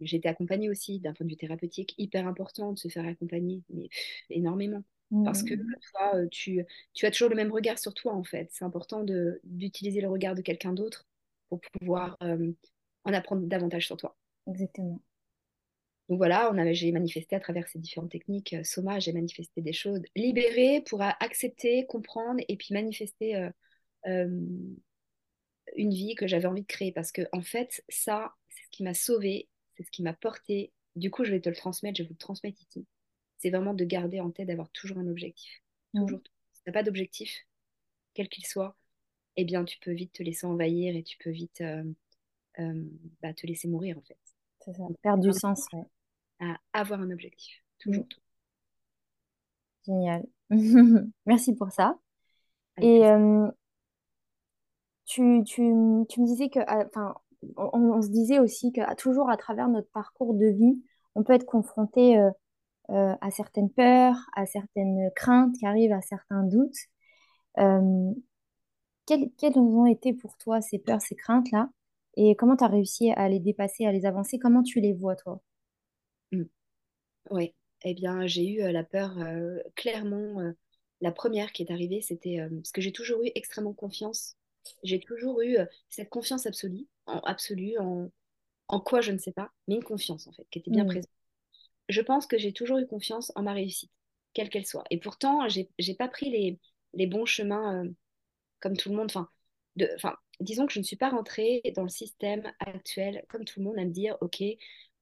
j'ai 0.00 0.16
été 0.16 0.28
accompagnée 0.28 0.70
aussi 0.70 1.00
d'un 1.00 1.12
point 1.12 1.26
de 1.26 1.30
vue 1.30 1.36
thérapeutique, 1.36 1.94
hyper 1.98 2.26
important 2.26 2.72
de 2.72 2.78
se 2.78 2.88
faire 2.88 3.06
accompagner, 3.06 3.62
énormément. 4.30 4.82
Parce 5.24 5.42
que 5.42 5.54
mmh. 5.54 5.66
toi, 5.90 6.26
tu, 6.30 6.64
tu, 6.92 7.06
as 7.06 7.10
toujours 7.10 7.30
le 7.30 7.36
même 7.36 7.50
regard 7.50 7.78
sur 7.78 7.94
toi, 7.94 8.14
en 8.14 8.24
fait. 8.24 8.48
C'est 8.52 8.64
important 8.64 9.04
d'utiliser 9.44 10.00
le 10.00 10.08
regard 10.08 10.34
de 10.34 10.42
quelqu'un 10.42 10.72
d'autre 10.72 11.06
pour 11.48 11.60
pouvoir 11.60 12.18
euh, 12.22 12.52
en 13.04 13.12
apprendre 13.14 13.46
davantage 13.46 13.86
sur 13.86 13.96
toi. 13.96 14.16
Exactement. 14.46 15.00
Donc 16.10 16.18
voilà, 16.18 16.52
j'ai 16.72 16.92
manifesté 16.92 17.36
à 17.36 17.40
travers 17.40 17.68
ces 17.68 17.78
différentes 17.78 18.10
techniques. 18.10 18.52
Euh, 18.52 18.64
Soma, 18.64 18.98
j'ai 18.98 19.12
manifesté 19.12 19.62
des 19.62 19.72
choses 19.72 20.02
libérées 20.14 20.82
pour 20.86 21.00
accepter, 21.02 21.86
comprendre 21.86 22.42
et 22.46 22.56
puis 22.56 22.74
manifester 22.74 23.48
une 24.04 24.70
vie 25.76 26.14
que 26.16 26.26
j'avais 26.26 26.46
envie 26.46 26.62
de 26.62 26.66
créer. 26.66 26.92
Parce 26.92 27.12
que, 27.12 27.22
en 27.32 27.40
fait, 27.40 27.82
ça, 27.88 28.34
c'est 28.48 28.64
ce 28.64 28.70
qui 28.70 28.82
m'a 28.82 28.94
sauvée, 28.94 29.48
c'est 29.76 29.84
ce 29.84 29.90
qui 29.90 30.02
m'a 30.02 30.12
porté. 30.12 30.70
Du 30.96 31.10
coup, 31.10 31.24
je 31.24 31.30
vais 31.30 31.40
te 31.40 31.48
le 31.48 31.56
transmettre, 31.56 31.96
je 31.96 32.02
vais 32.02 32.08
vous 32.08 32.14
le 32.14 32.18
transmettre 32.18 32.60
ici 32.60 32.86
c'est 33.38 33.50
vraiment 33.50 33.74
de 33.74 33.84
garder 33.84 34.20
en 34.20 34.30
tête 34.30 34.48
d'avoir 34.48 34.70
toujours 34.70 34.98
un 34.98 35.06
objectif. 35.06 35.62
Toujours. 35.94 36.20
Si 36.52 36.62
tu 36.62 36.68
n'as 36.68 36.72
pas 36.72 36.82
d'objectif, 36.82 37.46
quel 38.14 38.28
qu'il 38.28 38.44
soit, 38.44 38.76
eh 39.36 39.44
bien, 39.44 39.64
tu 39.64 39.78
peux 39.78 39.92
vite 39.92 40.12
te 40.12 40.22
laisser 40.22 40.46
envahir 40.46 40.96
et 40.96 41.02
tu 41.02 41.16
peux 41.18 41.30
vite 41.30 41.60
euh, 41.60 41.84
euh, 42.58 42.84
bah, 43.22 43.32
te 43.32 43.46
laisser 43.46 43.68
mourir, 43.68 43.96
en 43.96 44.02
fait. 44.02 44.18
C'est 44.60 44.74
ça, 44.74 44.82
perdre 45.02 45.22
du 45.22 45.32
sens, 45.32 45.66
ouais. 45.72 45.86
À 46.40 46.56
avoir 46.72 47.00
un 47.00 47.10
objectif, 47.10 47.62
toujours. 47.78 48.06
Génial. 49.86 50.26
Merci 51.26 51.54
pour 51.54 51.70
ça. 51.72 51.98
et 52.80 53.04
euh, 53.06 53.48
tu, 55.06 55.42
tu, 55.44 55.62
tu, 56.08 56.20
me 56.20 56.26
disais 56.26 56.48
que, 56.48 56.60
enfin, 56.86 57.14
on, 57.56 57.70
on, 57.72 58.02
se 58.02 58.08
disait 58.08 58.38
aussi 58.40 58.72
que 58.72 58.94
toujours 58.96 59.30
à 59.30 59.36
travers 59.36 59.68
notre 59.68 59.90
parcours 59.90 60.34
de 60.34 60.46
vie, 60.46 60.82
on 61.14 61.22
peut 61.22 61.32
être 61.32 61.46
confronté 61.46 62.18
euh, 62.90 63.14
à 63.20 63.30
certaines 63.30 63.70
peurs, 63.70 64.16
à 64.34 64.46
certaines 64.46 65.10
craintes 65.14 65.54
qui 65.58 65.66
arrivent, 65.66 65.92
à 65.92 66.00
certains 66.00 66.42
doutes. 66.42 66.78
Euh, 67.58 68.12
quelles, 69.04 69.58
ont 69.58 69.84
été 69.84 70.14
pour 70.14 70.38
toi 70.38 70.62
ces 70.62 70.78
peurs, 70.78 71.02
ces 71.02 71.14
craintes-là? 71.14 71.68
Et 72.16 72.34
comment 72.34 72.56
tu 72.56 72.64
as 72.64 72.68
réussi 72.68 73.10
à 73.10 73.28
les 73.28 73.40
dépasser, 73.40 73.84
à 73.84 73.92
les 73.92 74.06
avancer? 74.06 74.38
Comment 74.38 74.62
tu 74.62 74.80
les 74.80 74.94
vois, 74.94 75.16
toi? 75.16 75.42
Mmh. 76.32 76.44
Oui, 77.30 77.54
eh 77.84 77.92
bien, 77.92 78.26
j'ai 78.26 78.48
eu 78.48 78.62
euh, 78.62 78.72
la 78.72 78.84
peur 78.84 79.16
clairement. 79.76 80.42
la 81.02 81.12
première 81.12 81.52
qui 81.52 81.62
est 81.62 81.70
arrivée, 81.70 82.00
c'était 82.00 82.38
parce 82.50 82.72
que 82.72 82.80
j'ai 82.80 82.92
toujours 82.92 83.22
eu 83.22 83.30
extrêmement 83.34 83.74
confiance. 83.74 84.36
J'ai 84.82 85.00
toujours 85.00 85.42
eu 85.42 85.58
cette 85.90 86.08
confiance 86.08 86.46
absolue, 86.46 86.86
en, 87.06 87.18
absolue 87.20 87.78
en, 87.78 88.10
en 88.68 88.80
quoi 88.80 89.02
je 89.02 89.12
ne 89.12 89.18
sais 89.18 89.32
pas, 89.32 89.50
mais 89.66 89.74
une 89.74 89.84
confiance 89.84 90.26
en 90.26 90.32
fait, 90.32 90.46
qui 90.50 90.58
était 90.58 90.70
bien 90.70 90.84
mmh. 90.84 90.88
présente 90.88 91.18
je 91.88 92.00
pense 92.00 92.26
que 92.26 92.38
j'ai 92.38 92.52
toujours 92.52 92.78
eu 92.78 92.86
confiance 92.86 93.32
en 93.34 93.42
ma 93.42 93.52
réussite, 93.52 93.90
quelle 94.34 94.48
qu'elle 94.48 94.66
soit. 94.66 94.84
Et 94.90 94.98
pourtant, 94.98 95.48
j'ai 95.48 95.68
n'ai 95.78 95.94
pas 95.94 96.08
pris 96.08 96.30
les, 96.30 96.58
les 96.94 97.06
bons 97.06 97.26
chemins 97.26 97.84
euh, 97.84 97.90
comme 98.60 98.76
tout 98.76 98.90
le 98.90 98.96
monde. 98.96 99.10
Enfin, 99.10 99.28
de, 99.76 99.88
enfin, 99.96 100.16
disons 100.40 100.66
que 100.66 100.72
je 100.72 100.78
ne 100.78 100.84
suis 100.84 100.96
pas 100.96 101.10
rentrée 101.10 101.62
dans 101.76 101.82
le 101.82 101.88
système 101.88 102.42
actuel 102.60 103.24
comme 103.28 103.44
tout 103.44 103.60
le 103.60 103.64
monde 103.64 103.78
à 103.78 103.84
me 103.84 103.90
dire, 103.90 104.16
OK, 104.20 104.42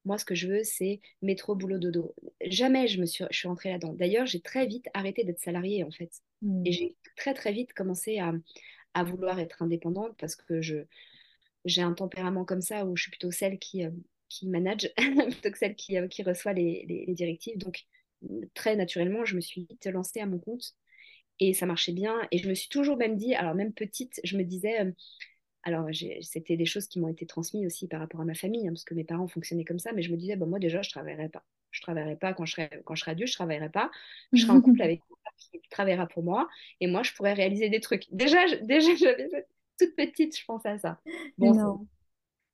moi, 0.04 0.18
ce 0.18 0.24
que 0.24 0.37
je 0.37 0.46
veux, 0.46 0.62
c'est 0.62 1.00
métro, 1.20 1.56
boulot, 1.56 1.78
dodo. 1.78 2.14
Jamais 2.42 2.87
je 2.87 3.00
me 3.00 3.06
suis, 3.06 3.24
je 3.30 3.37
suis 3.37 3.48
rentrée 3.48 3.70
là-dedans. 3.70 3.92
D'ailleurs, 3.92 4.26
j'ai 4.26 4.40
très 4.40 4.66
vite 4.66 4.87
arrêté 4.94 5.24
d'être 5.24 5.40
salariée, 5.40 5.82
en 5.82 5.90
fait. 5.90 6.22
Hmm. 6.42 6.64
Et 6.64 6.70
j'ai 6.70 6.96
très, 7.16 7.34
très 7.34 7.52
vite 7.52 7.72
commencé 7.72 8.20
à, 8.20 8.32
à, 8.94 9.02
vouloir 9.02 9.40
être 9.40 9.62
indépendante 9.62 10.16
parce 10.18 10.37
que 10.37 10.62
je 10.62 10.84
j'ai 11.64 11.82
un 11.82 11.94
tempérament 11.94 12.44
comme 12.44 12.61
ça 12.61 12.87
où 12.87 12.94
je 12.96 13.02
suis 13.02 13.11
plutôt 13.11 13.32
celle 13.32 13.58
qui, 13.58 13.84
euh, 13.84 13.90
qui 14.28 14.48
manage 14.48 14.90
plutôt 14.96 15.50
que 15.50 15.58
celle 15.58 15.74
qui, 15.74 15.96
euh, 15.98 16.08
qui 16.08 16.22
reçoit 16.22 16.52
les, 16.52 16.84
les, 16.88 17.14
directives. 17.14 17.58
Donc, 17.58 17.84
très 18.54 18.76
naturellement, 18.76 19.24
je 19.24 19.36
me 19.36 19.40
suis 19.40 19.66
vite 19.68 19.86
lancée 19.86 20.20
à 20.20 20.26
mon 20.26 20.38
compte 20.38 20.74
et 21.38 21.54
ça 21.54 21.66
marchait 21.66 21.92
bien. 21.92 22.16
Et 22.30 22.38
je 22.38 22.48
me 22.48 22.54
suis 22.54 22.68
toujours 22.68 22.96
même 22.96 23.16
dit, 23.16 23.34
alors 23.34 23.54
même 23.54 23.72
petite, 23.72 24.20
je 24.24 24.36
me 24.36 24.44
disais, 24.44 24.80
euh, 24.80 24.90
alors 25.62 25.88
c'était 26.22 26.56
des 26.56 26.66
choses 26.66 26.86
qui 26.86 27.00
m'ont 27.00 27.08
été 27.08 27.26
transmises 27.26 27.66
aussi 27.66 27.88
par 27.88 28.00
rapport 28.00 28.20
à 28.20 28.24
ma 28.24 28.34
famille, 28.34 28.66
hein, 28.66 28.72
parce 28.72 28.84
que 28.84 28.94
mes 28.94 29.04
parents 29.04 29.28
fonctionnaient 29.28 29.64
comme 29.64 29.78
ça, 29.78 29.92
mais 29.92 30.02
je 30.02 30.12
me 30.12 30.16
disais, 30.16 30.36
bon, 30.36 30.46
moi 30.46 30.58
déjà, 30.58 30.82
je 30.82 30.88
ne 30.88 30.92
travaillerai 30.92 31.28
pas. 31.28 31.44
Je 31.72 31.80
ne 31.80 31.82
travaillerai 31.82 32.16
pas 32.16 32.32
quand 32.32 32.46
je 32.46 32.52
serai, 32.52 32.70
quand 32.84 32.94
je 32.94 33.00
serai 33.00 33.10
adulte, 33.12 33.28
je 33.28 33.34
ne 33.34 33.38
travaillerai 33.38 33.70
pas. 33.70 33.90
Je 34.32 34.42
serai 34.42 34.52
en 34.52 34.60
couple 34.60 34.80
avec 34.82 35.00
qui 35.38 35.60
travaillera 35.70 36.06
pour 36.06 36.22
moi 36.22 36.48
et 36.80 36.86
moi, 36.86 37.02
je 37.02 37.12
pourrais 37.12 37.34
réaliser 37.34 37.68
des 37.68 37.80
trucs. 37.80 38.06
Déjà, 38.12 38.38
déjà 38.62 38.94
j'avais 38.94 39.28
toute 39.78 39.94
petite, 39.94 40.38
je 40.38 40.44
pensais 40.44 40.70
à 40.70 40.78
ça. 40.78 41.00
Bon, 41.36 41.86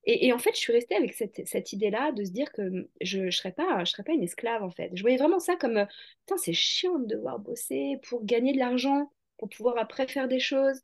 et, 0.04 0.32
en 0.32 0.38
fait, 0.38 0.52
je 0.54 0.60
suis 0.60 0.72
restée 0.72 0.96
avec 0.96 1.14
cette, 1.14 1.46
cette 1.46 1.72
idée-là 1.72 2.12
de 2.12 2.24
se 2.24 2.30
dire 2.30 2.50
que 2.52 2.88
je 3.00 3.20
ne 3.20 3.30
serais, 3.30 3.52
pas, 3.52 3.84
je 3.84 3.92
serais 3.92 4.02
pas 4.02 4.12
une 4.12 4.22
esclave, 4.22 4.62
en 4.62 4.70
fait. 4.70 4.90
Je 4.94 5.02
voyais 5.02 5.16
vraiment 5.16 5.38
ça 5.38 5.56
comme, 5.56 5.86
putain, 6.20 6.36
c'est 6.38 6.52
chiant 6.52 6.98
de 6.98 7.06
devoir 7.06 7.38
bosser 7.38 7.98
pour 8.08 8.24
gagner 8.24 8.52
de 8.52 8.58
l'argent, 8.58 9.12
pour 9.38 9.48
pouvoir 9.48 9.78
après 9.78 10.08
faire 10.08 10.28
des 10.28 10.40
choses. 10.40 10.80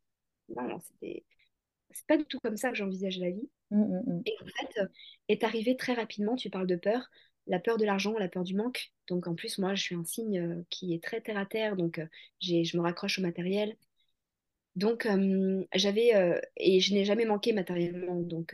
Non, 0.56 0.62
non, 0.62 0.78
c'était... 0.80 1.24
C'est 1.90 2.06
pas 2.06 2.18
du 2.18 2.26
tout 2.26 2.38
comme 2.40 2.56
ça 2.56 2.68
que 2.70 2.76
j'envisage 2.76 3.18
la 3.18 3.30
vie. 3.30 3.48
Mmh, 3.70 3.82
mmh, 3.82 4.02
mmh. 4.06 4.22
Et 4.26 4.34
en 4.42 4.46
fait, 4.46 4.88
est 5.28 5.42
arrivé 5.42 5.76
très 5.76 5.94
rapidement, 5.94 6.36
tu 6.36 6.50
parles 6.50 6.66
de 6.66 6.76
peur, 6.76 7.08
la 7.48 7.58
peur 7.58 7.78
de 7.78 7.84
l'argent, 7.84 8.16
la 8.18 8.28
peur 8.28 8.44
du 8.44 8.54
manque. 8.54 8.92
Donc 9.08 9.26
en 9.26 9.34
plus, 9.34 9.58
moi, 9.58 9.74
je 9.74 9.82
suis 9.82 9.94
un 9.94 10.04
signe 10.04 10.38
euh, 10.38 10.62
qui 10.70 10.94
est 10.94 11.02
très 11.02 11.20
terre 11.20 11.38
à 11.38 11.46
terre, 11.46 11.76
donc 11.76 11.98
euh, 11.98 12.06
j'ai, 12.40 12.64
je 12.64 12.76
me 12.76 12.82
raccroche 12.82 13.18
au 13.18 13.22
matériel. 13.22 13.76
Donc, 14.78 15.08
j'avais, 15.74 16.40
et 16.56 16.78
je 16.78 16.94
n'ai 16.94 17.04
jamais 17.04 17.24
manqué 17.24 17.52
matériellement. 17.52 18.14
Donc, 18.14 18.52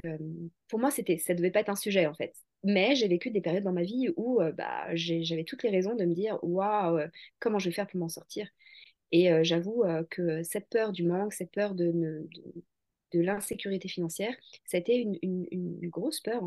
pour 0.69 0.79
moi, 0.79 0.91
c'était, 0.91 1.19
ça 1.19 1.35
ne 1.35 1.39
devait 1.39 1.51
pas 1.51 1.61
être 1.61 1.69
un 1.69 1.77
sujet, 1.77 2.07
en 2.07 2.15
fait. 2.15 2.35
Mais 2.63 2.97
j'ai 2.97 3.09
vécu 3.09 3.31
des 3.31 3.43
périodes 3.43 3.65
dans 3.65 3.75
ma 3.75 3.83
vie 3.83 4.09
où 4.17 4.41
bah, 4.57 4.87
j'avais 4.95 5.45
toutes 5.45 5.63
les 5.65 5.69
raisons 5.69 5.95
de 5.95 6.07
me 6.07 6.15
dire, 6.15 6.39
waouh, 6.43 6.99
comment 7.41 7.59
je 7.59 7.69
vais 7.69 7.75
faire 7.75 7.87
pour 7.87 8.01
m'en 8.01 8.09
sortir? 8.09 8.49
Et 9.13 9.29
j'avoue 9.45 9.85
que 10.09 10.43
cette 10.43 10.71
peur 10.71 10.93
du 10.93 11.05
manque, 11.05 11.35
cette 11.35 11.53
peur 11.53 11.75
de, 11.75 12.27
l'insécurité 13.13 13.89
financière, 13.89 14.35
ça 14.65 14.79
a 14.79 14.81
été 14.81 15.07
une, 15.21 15.89
grosse 15.91 16.21
peur 16.21 16.43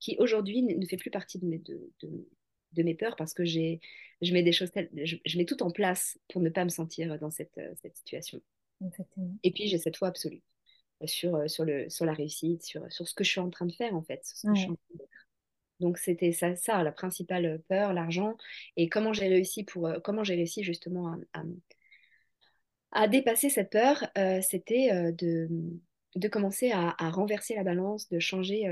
qui 0.00 0.16
aujourd'hui 0.18 0.62
ne 0.62 0.86
fait 0.86 0.96
plus 0.96 1.10
partie 1.10 1.38
de 1.38 1.44
mes, 1.44 1.58
de, 1.58 2.82
mes 2.82 2.94
peurs 2.94 3.16
parce 3.16 3.34
que 3.34 3.44
j'ai, 3.44 3.82
je 4.22 4.32
mets 4.32 4.42
des 4.42 4.52
choses, 4.52 4.70
je, 4.96 5.16
je, 5.26 5.38
mets 5.38 5.44
tout 5.44 5.62
en 5.62 5.70
place 5.70 6.18
pour 6.32 6.40
ne 6.40 6.48
pas 6.48 6.64
me 6.64 6.70
sentir 6.70 7.18
dans 7.18 7.30
cette 7.30 7.58
situation. 7.92 8.40
Et 9.42 9.52
puis, 9.52 9.66
j'ai 9.66 9.78
cette 9.78 9.96
foi 9.96 10.08
absolue 10.08 10.42
euh, 11.02 11.06
sur, 11.06 11.34
euh, 11.36 11.48
sur, 11.48 11.64
le, 11.64 11.88
sur 11.88 12.04
la 12.04 12.12
réussite, 12.12 12.62
sur, 12.62 12.90
sur 12.90 13.08
ce 13.08 13.14
que 13.14 13.24
je 13.24 13.30
suis 13.30 13.40
en 13.40 13.50
train 13.50 13.66
de 13.66 13.72
faire, 13.72 13.94
en 13.94 14.02
fait. 14.02 14.22
Donc, 15.80 15.98
c'était 15.98 16.32
ça, 16.32 16.54
ça, 16.56 16.82
la 16.82 16.92
principale 16.92 17.60
peur, 17.68 17.92
l'argent. 17.92 18.36
Et 18.76 18.88
comment 18.88 19.12
j'ai 19.12 19.28
réussi, 19.28 19.64
pour, 19.64 19.88
euh, 19.88 19.98
comment 20.00 20.24
j'ai 20.24 20.36
réussi 20.36 20.62
justement 20.62 21.16
à, 21.32 21.42
à, 22.92 23.08
dépasser 23.08 23.50
cette 23.50 23.70
peur, 23.70 24.06
c'était 24.40 25.12
de, 25.12 25.48
de 26.14 26.28
commencer 26.28 26.70
à, 26.70 26.94
à, 26.96 27.10
renverser 27.10 27.56
la 27.56 27.64
balance, 27.64 28.08
de 28.08 28.20
changer 28.20 28.68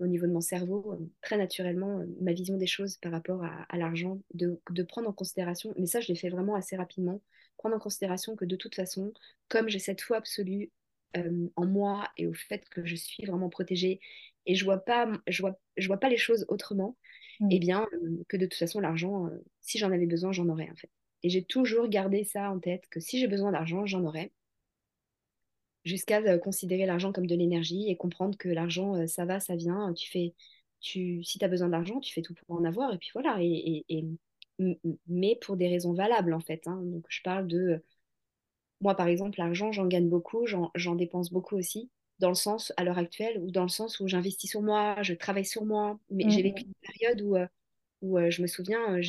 au 0.00 0.06
niveau 0.06 0.26
de 0.26 0.32
mon 0.32 0.40
cerveau, 0.40 0.98
très 1.22 1.38
naturellement, 1.38 2.02
ma 2.20 2.32
vision 2.32 2.56
des 2.56 2.66
choses 2.66 2.96
par 2.96 3.12
rapport 3.12 3.44
à, 3.44 3.66
à 3.68 3.76
l'argent, 3.76 4.20
de, 4.34 4.60
de, 4.70 4.82
prendre 4.82 5.08
en 5.08 5.12
considération, 5.12 5.74
mais 5.78 5.86
ça, 5.86 6.00
je 6.00 6.08
l'ai 6.08 6.16
fait 6.16 6.28
vraiment 6.28 6.54
assez 6.54 6.76
rapidement, 6.76 7.20
prendre 7.56 7.76
en 7.76 7.78
considération 7.78 8.36
que 8.36 8.44
de 8.44 8.56
toute 8.56 8.74
façon, 8.74 9.12
comme 9.48 9.68
j'ai 9.68 9.78
cette 9.78 10.00
foi 10.00 10.16
absolue 10.16 10.70
euh, 11.16 11.48
en 11.56 11.66
moi 11.66 12.08
et 12.16 12.26
au 12.26 12.34
fait 12.34 12.68
que 12.68 12.84
je 12.84 12.96
suis 12.96 13.24
vraiment 13.24 13.48
protégée 13.48 14.00
et 14.44 14.54
je 14.54 14.64
vois 14.64 14.78
pas, 14.78 15.10
je 15.26 15.42
vois, 15.42 15.58
je 15.76 15.86
vois 15.86 15.98
pas 15.98 16.08
les 16.08 16.16
choses 16.16 16.44
autrement, 16.48 16.96
mm. 17.40 17.50
et 17.50 17.56
eh 17.56 17.58
bien 17.58 17.86
euh, 17.92 18.24
que 18.28 18.36
de 18.36 18.46
toute 18.46 18.58
façon 18.58 18.80
l'argent, 18.80 19.26
euh, 19.26 19.42
si 19.60 19.78
j'en 19.78 19.92
avais 19.92 20.06
besoin, 20.06 20.32
j'en 20.32 20.48
aurais 20.48 20.70
en 20.70 20.76
fait. 20.76 20.90
Et 21.22 21.30
j'ai 21.30 21.44
toujours 21.44 21.88
gardé 21.88 22.24
ça 22.24 22.50
en 22.50 22.58
tête 22.60 22.84
que 22.90 23.00
si 23.00 23.18
j'ai 23.18 23.28
besoin 23.28 23.52
d'argent, 23.52 23.86
j'en 23.86 24.04
aurais 24.04 24.32
jusqu'à 25.86 26.38
considérer 26.40 26.86
l'argent 26.86 27.12
comme 27.14 27.28
de 27.28 27.36
l'énergie 27.36 27.90
et 27.90 27.96
comprendre 27.96 28.38
que 28.38 28.50
l'argent, 28.50 29.06
ça 29.08 29.26
va, 29.26 29.40
ça 29.40 29.56
vient, 29.56 29.94
tu 29.94 30.10
fais, 30.10 30.34
tu, 30.80 31.24
si 31.24 31.38
tu 31.40 31.46
as 31.46 31.48
besoin 31.48 31.70
d'argent, 31.70 32.00
tu 32.00 32.14
fais 32.14 32.22
tout 32.22 32.34
pour 32.34 32.58
en 32.58 32.64
avoir, 32.66 32.94
et 32.94 32.98
puis 32.98 33.10
voilà, 33.14 33.38
et, 33.42 33.86
et, 33.88 34.06
mais 35.08 35.36
pour 35.40 35.56
des 35.56 35.68
raisons 35.68 35.94
valables 35.94 36.34
en 36.34 36.40
fait. 36.40 36.66
Hein. 36.68 36.80
Donc 36.84 37.06
je 37.08 37.22
parle 37.22 37.46
de, 37.48 37.82
moi 38.80 38.94
par 38.94 39.08
exemple, 39.08 39.38
l'argent, 39.38 39.72
j'en 39.72 39.86
gagne 39.86 40.08
beaucoup, 40.08 40.46
j'en 40.46 40.94
dépense 40.96 41.30
beaucoup 41.32 41.56
aussi. 41.56 41.90
dans 42.20 42.28
le 42.30 42.34
sens 42.34 42.72
à 42.76 42.84
l'heure 42.84 42.98
actuelle 42.98 43.38
ou 43.42 43.50
dans 43.50 43.62
le 43.62 43.68
sens 43.68 44.00
où 44.00 44.08
j'investis 44.08 44.50
sur 44.50 44.62
moi, 44.62 45.02
je 45.02 45.14
travaille 45.14 45.44
sur 45.46 45.64
moi. 45.64 45.98
Mais 46.10 46.24
Mm, 46.24 46.30
j'ai 46.30 46.42
vécu 46.42 46.64
une 46.66 46.74
période 46.82 47.22
où, 47.22 47.36
où 48.02 48.18
je 48.30 48.42
me 48.42 48.46
souviens, 48.46 49.00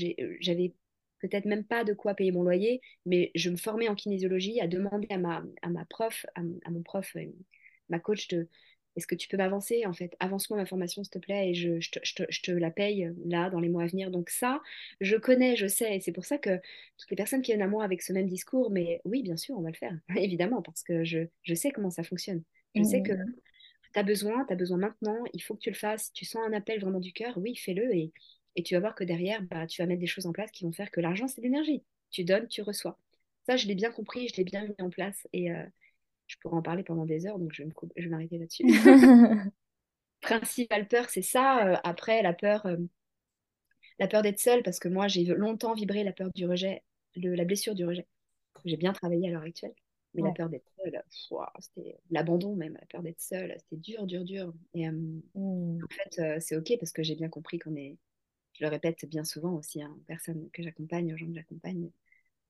j'avais 0.41 0.73
peut-être 1.19 1.45
même 1.45 1.63
pas 1.65 1.83
de 1.83 1.93
quoi 1.93 2.13
payer 2.15 2.31
mon 2.31 2.43
loyer, 2.43 2.81
mais 3.05 3.31
je 3.35 3.49
me 3.49 3.57
formais 3.57 3.87
en 3.89 3.95
kinésiologie 3.95 4.59
à 4.61 4.67
demander 4.67 5.07
à 5.11 5.17
ma, 5.17 5.43
à 5.61 5.69
ma 5.69 5.85
prof, 5.85 6.25
à, 6.35 6.41
à 6.65 6.71
mon 6.71 6.83
prof, 6.83 7.15
euh, 7.15 7.25
ma 7.89 7.99
coach 7.99 8.27
de 8.27 8.47
est-ce 8.95 9.05
que 9.05 9.13
tu 9.15 9.27
peux 9.27 9.37
m'avancer 9.37 9.85
en 9.85 9.93
fait? 9.93 10.15
Avance-moi 10.19 10.57
ma 10.59 10.65
formation 10.65 11.03
s'il 11.03 11.11
te 11.11 11.19
plaît 11.19 11.51
et 11.51 11.53
je, 11.53 11.79
je 11.79 11.91
te, 11.91 11.99
je 12.03 12.15
te- 12.15 12.23
je 12.31 12.41
te 12.41 12.51
la 12.51 12.71
paye 12.71 13.05
euh, 13.05 13.13
là 13.25 13.49
dans 13.51 13.59
les 13.59 13.69
mois 13.69 13.83
à 13.83 13.87
venir. 13.87 14.09
Donc 14.09 14.29
ça, 14.31 14.59
je 15.01 15.15
connais, 15.17 15.55
je 15.55 15.67
sais, 15.67 15.95
et 15.97 16.01
c'est 16.01 16.11
pour 16.11 16.25
ça 16.25 16.37
que 16.39 16.59
toutes 16.97 17.09
les 17.11 17.15
personnes 17.15 17.41
qui 17.43 17.51
viennent 17.51 17.61
à 17.61 17.67
moi 17.67 17.83
avec 17.83 18.01
ce 18.01 18.11
même 18.11 18.27
discours, 18.27 18.71
mais 18.71 19.01
oui, 19.05 19.21
bien 19.21 19.37
sûr, 19.37 19.55
on 19.57 19.61
va 19.61 19.69
le 19.69 19.75
faire, 19.75 19.95
évidemment, 20.17 20.61
parce 20.63 20.81
que 20.83 21.03
je, 21.03 21.19
je 21.43 21.53
sais 21.53 21.71
comment 21.71 21.91
ça 21.91 22.03
fonctionne. 22.03 22.43
Je 22.75 22.81
sais 22.83 23.01
que 23.01 23.13
mm, 23.13 23.33
tu 23.93 23.99
as 23.99 24.03
besoin, 24.03 24.45
tu 24.45 24.53
as 24.53 24.55
besoin 24.55 24.77
maintenant, 24.77 25.23
il 25.33 25.41
faut 25.43 25.55
que 25.55 25.61
tu 25.61 25.69
le 25.69 25.75
fasses. 25.75 26.05
Si 26.07 26.13
tu 26.13 26.25
sens 26.25 26.43
un 26.47 26.53
appel 26.53 26.79
vraiment 26.81 26.99
du 26.99 27.13
cœur, 27.13 27.37
oui, 27.37 27.55
fais-le 27.55 27.93
et, 27.95 28.13
et 28.57 28.63
tu 28.63 28.75
vas 28.75 28.81
voir 28.81 28.95
que 28.95 29.05
derrière, 29.05 29.41
bah, 29.43 29.67
tu 29.67 29.81
vas 29.81 29.87
mettre 29.87 30.01
des 30.01 30.07
choses 30.07 30.27
en 30.27 30.33
place 30.33 30.51
qui 30.51 30.65
vont 30.65 30.73
faire 30.73 30.91
que 30.91 31.01
l'argent, 31.01 31.29
c'est 31.29 31.41
l'énergie. 31.41 31.83
Tu 32.11 32.25
donnes, 32.25 32.47
tu 32.49 32.63
reçois. 32.63 32.99
Ça, 33.47 33.57
je 33.57 33.67
l'ai 33.67 33.75
bien 33.75 33.91
compris, 33.91 34.29
je 34.29 34.37
l'ai 34.37 34.45
bien 34.45 34.67
mis 34.67 34.75
en 34.81 34.89
place 34.91 35.27
et 35.33 35.51
euh, 35.51 35.63
je 36.27 36.37
pourrais 36.41 36.57
en 36.57 36.63
parler 36.63 36.83
pendant 36.83 37.05
des 37.05 37.27
heures, 37.27 37.39
donc 37.39 37.53
je 37.53 37.63
vais 37.63 37.67
me 37.69 37.73
couper- 37.73 37.93
je 37.97 38.03
vais 38.05 38.09
m'arrêter 38.09 38.39
là-dessus. 38.39 38.65
Principale 40.21 40.87
peur, 40.87 41.09
c'est 41.09 41.21
ça. 41.23 41.67
Euh, 41.67 41.77
après, 41.83 42.21
la 42.21 42.33
peur, 42.33 42.65
euh, 42.65 42.77
la 43.99 44.07
peur 44.07 44.21
d'être 44.21 44.39
seule, 44.39 44.63
parce 44.63 44.79
que 44.79 44.87
moi, 44.87 45.07
j'ai 45.07 45.23
longtemps 45.25 45.73
vibré 45.73 46.03
la 46.03 46.11
peur 46.13 46.29
du 46.33 46.45
rejet, 46.45 46.83
le- 47.15 47.35
la 47.35 47.45
blessure 47.45 47.75
du 47.75 47.85
rejet. 47.85 48.07
J'ai 48.65 48.77
bien 48.77 48.93
travaillé 48.93 49.27
à 49.27 49.31
l'heure 49.31 49.43
actuelle. 49.43 49.73
Mais 50.13 50.23
la 50.23 50.31
peur 50.31 50.49
d'être 50.49 50.65
seule, 50.77 51.03
c'était 51.59 51.95
l'abandon 52.09 52.55
même, 52.55 52.73
la 52.79 52.85
peur 52.87 53.03
d'être 53.03 53.21
seule, 53.21 53.55
c'était 53.59 53.81
dur, 53.81 54.07
dur, 54.07 54.23
dur. 54.23 54.53
Et, 54.73 54.87
euh, 54.87 54.91
Mm. 55.35 55.79
En 55.83 55.87
fait, 55.89 56.19
euh, 56.21 56.37
c'est 56.39 56.55
OK 56.57 56.73
parce 56.79 56.91
que 56.91 57.03
j'ai 57.03 57.15
bien 57.15 57.29
compris 57.29 57.59
qu'on 57.59 57.75
est, 57.75 57.97
je 58.57 58.63
le 58.65 58.69
répète 58.69 59.05
bien 59.07 59.23
souvent 59.23 59.53
aussi 59.55 59.81
hein, 59.81 59.93
aux 59.97 60.03
personnes 60.05 60.49
que 60.51 60.63
j'accompagne, 60.63 61.13
aux 61.13 61.17
gens 61.17 61.27
que 61.27 61.35
j'accompagne, 61.35 61.89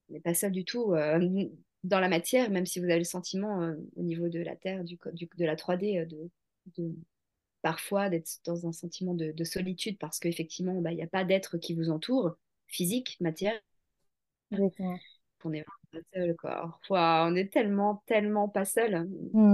on 0.10 0.13
n'est 0.13 0.20
pas 0.22 0.34
seul 0.34 0.52
du 0.52 0.65
tout 0.65 0.93
euh, 0.93 1.20
dans 1.84 2.00
la 2.00 2.10
matière, 2.10 2.50
même 2.52 2.65
si 2.65 2.80
vous 2.80 2.86
avez 2.86 3.00
le 3.00 3.04
sentiment 3.06 3.62
euh, 3.63 3.76
au 3.98 4.04
niveau 4.04 4.30
de 4.30 4.39
la 4.41 4.56
Terre, 4.56 4.84
du, 4.84 4.98
de 5.38 5.46
la 5.46 5.56
3D, 5.56 6.00
euh, 6.00 6.06
de, 6.06 6.30
de- 6.78 6.96
parfois 7.62 8.10
d'être 8.10 8.30
dans 8.46 8.67
un 8.67 8.74
sentiment 8.74 9.13
de, 9.15 9.32
de 9.32 9.43
solitude 9.46 9.98
parce 10.00 10.20
qu'effectivement, 10.20 10.82
bah, 10.82 10.91
il 10.93 10.98
n'y 10.98 11.04
a 11.04 11.08
pas 11.08 11.26
d'être 11.26 11.58
qui 11.60 11.76
vous 11.76 11.89
entoure, 11.91 12.38
physique, 12.67 13.17
matière, 13.22 13.60
Exactement. 14.52 15.02
qu'on 15.41 15.54
est 15.54 15.63
vraiment 15.63 15.88
pas 15.91 16.00
seul, 16.13 16.36
quoi. 16.36 16.80
Ouah, 16.89 17.28
on 17.30 17.36
est 17.36 17.52
tellement, 17.52 18.04
tellement 18.08 18.50
pas 18.50 18.65
seul. 18.65 19.10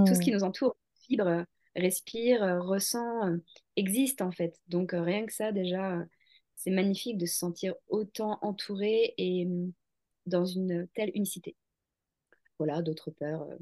Tout 0.05 0.15
ce 0.15 0.19
qui 0.19 0.31
Mm. 0.31 0.33
nous 0.33 0.43
entoure 0.43 0.75
vibre, 1.09 1.45
respire, 1.75 2.41
ressent, 2.63 3.37
existe 3.75 4.21
en 4.21 4.31
fait. 4.31 4.59
Donc 4.67 4.91
rien 4.93 5.25
que 5.25 5.33
ça, 5.33 5.51
déjà, 5.51 5.99
c'est 6.63 6.71
magnifique 6.71 7.17
de 7.17 7.25
se 7.25 7.37
sentir 7.37 7.75
autant 7.89 8.39
entouré 8.41 9.13
et 9.17 9.45
euh, 9.45 9.67
dans 10.27 10.45
une 10.45 10.87
telle 10.95 11.11
unicité. 11.15 11.55
Voilà, 12.57 12.81
d'autres 12.81 13.11
peurs. 13.11 13.43
euh, 13.43 13.57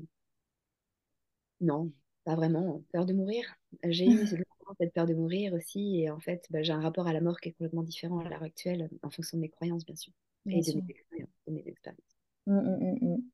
non, 1.62 1.92
pas 2.24 2.36
vraiment. 2.36 2.84
Peur 2.92 3.06
de 3.06 3.14
mourir. 3.14 3.46
J'ai 3.84 4.10
eu 4.10 4.26
cette 4.80 4.94
peur 4.94 5.06
de 5.06 5.14
mourir 5.14 5.54
aussi. 5.54 6.02
Et 6.02 6.10
en 6.10 6.20
fait, 6.20 6.46
bah, 6.50 6.64
j'ai 6.64 6.74
un 6.74 6.82
rapport 6.82 7.08
à 7.08 7.14
la 7.14 7.22
mort 7.22 7.40
qui 7.40 7.50
est 7.50 7.54
complètement 7.54 7.84
différent 7.84 8.20
à 8.20 8.30
l'heure 8.30 8.44
actuelle, 8.44 8.90
en 9.04 9.10
fonction 9.10 9.38
de 9.38 9.42
mes 9.42 9.50
croyances, 9.50 9.86
bien 9.86 9.96
sûr, 9.96 10.14
Bien 10.46 10.60
et 10.60 10.64
de 10.64 10.72
mes 10.74 10.84
expériences. 10.90 11.30
de 11.48 11.54
mes 11.54 11.68
expériences. 11.68 12.18
Mm, 12.48 12.54
mm, 12.54 12.78
mm, 13.02 13.06
mm. 13.16 13.32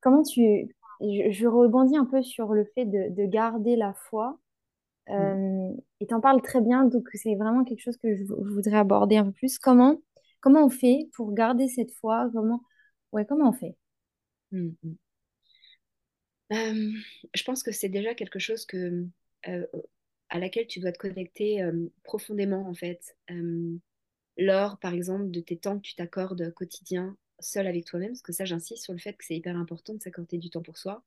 Comment 0.00 0.22
tu... 0.22 0.74
Je, 1.00 1.30
je 1.30 1.46
rebondis 1.46 1.96
un 1.96 2.06
peu 2.06 2.22
sur 2.22 2.54
le 2.54 2.64
fait 2.74 2.86
de, 2.86 3.10
de 3.14 3.26
garder 3.26 3.76
la 3.76 3.92
foi. 3.92 4.38
Euh, 5.10 5.72
et 6.00 6.06
t'en 6.06 6.20
parles 6.20 6.42
très 6.42 6.60
bien, 6.60 6.84
donc 6.84 7.08
c'est 7.14 7.34
vraiment 7.34 7.64
quelque 7.64 7.80
chose 7.80 7.96
que 7.96 8.14
je, 8.16 8.24
voudrais 8.24 8.76
aborder 8.76 9.16
un 9.16 9.24
peu 9.24 9.32
plus. 9.32 9.58
Comment, 9.58 10.00
comment 10.40 10.64
on 10.64 10.70
fait 10.70 11.08
pour 11.14 11.32
garder 11.32 11.68
cette 11.68 11.92
foi? 11.92 12.28
Comment, 12.32 12.62
ouais, 13.12 13.24
comment 13.26 13.48
on 13.48 13.52
fait? 13.52 13.76
Mhm. 14.52 14.96
Euh, 16.52 16.92
je 17.34 17.42
pense 17.42 17.62
que 17.62 17.72
c'est 17.72 17.88
déjà 17.88 18.14
quelque 18.14 18.38
chose 18.38 18.66
que, 18.66 19.06
à 20.28 20.38
laquelle 20.38 20.66
tu 20.66 20.80
dois 20.80 20.92
te 20.92 20.98
connecter 20.98 21.68
profondément, 22.04 22.68
en 22.68 22.74
fait. 22.74 23.16
Lors, 24.38 24.78
par 24.78 24.92
exemple, 24.92 25.30
de 25.30 25.40
tes 25.40 25.56
temps 25.56 25.78
que 25.78 25.82
tu 25.82 25.94
t'accordes 25.94 26.52
quotidien 26.52 27.16
seul 27.38 27.66
avec 27.66 27.86
toi-même, 27.86 28.10
parce 28.10 28.22
que 28.22 28.32
ça, 28.32 28.44
j'insiste 28.44 28.84
sur 28.84 28.92
le 28.92 28.98
fait 28.98 29.14
que 29.14 29.24
c'est 29.24 29.36
hyper 29.36 29.56
important 29.56 29.94
de 29.94 30.02
s'accorder 30.02 30.38
du 30.38 30.50
temps 30.50 30.62
pour 30.62 30.78
soi, 30.78 31.02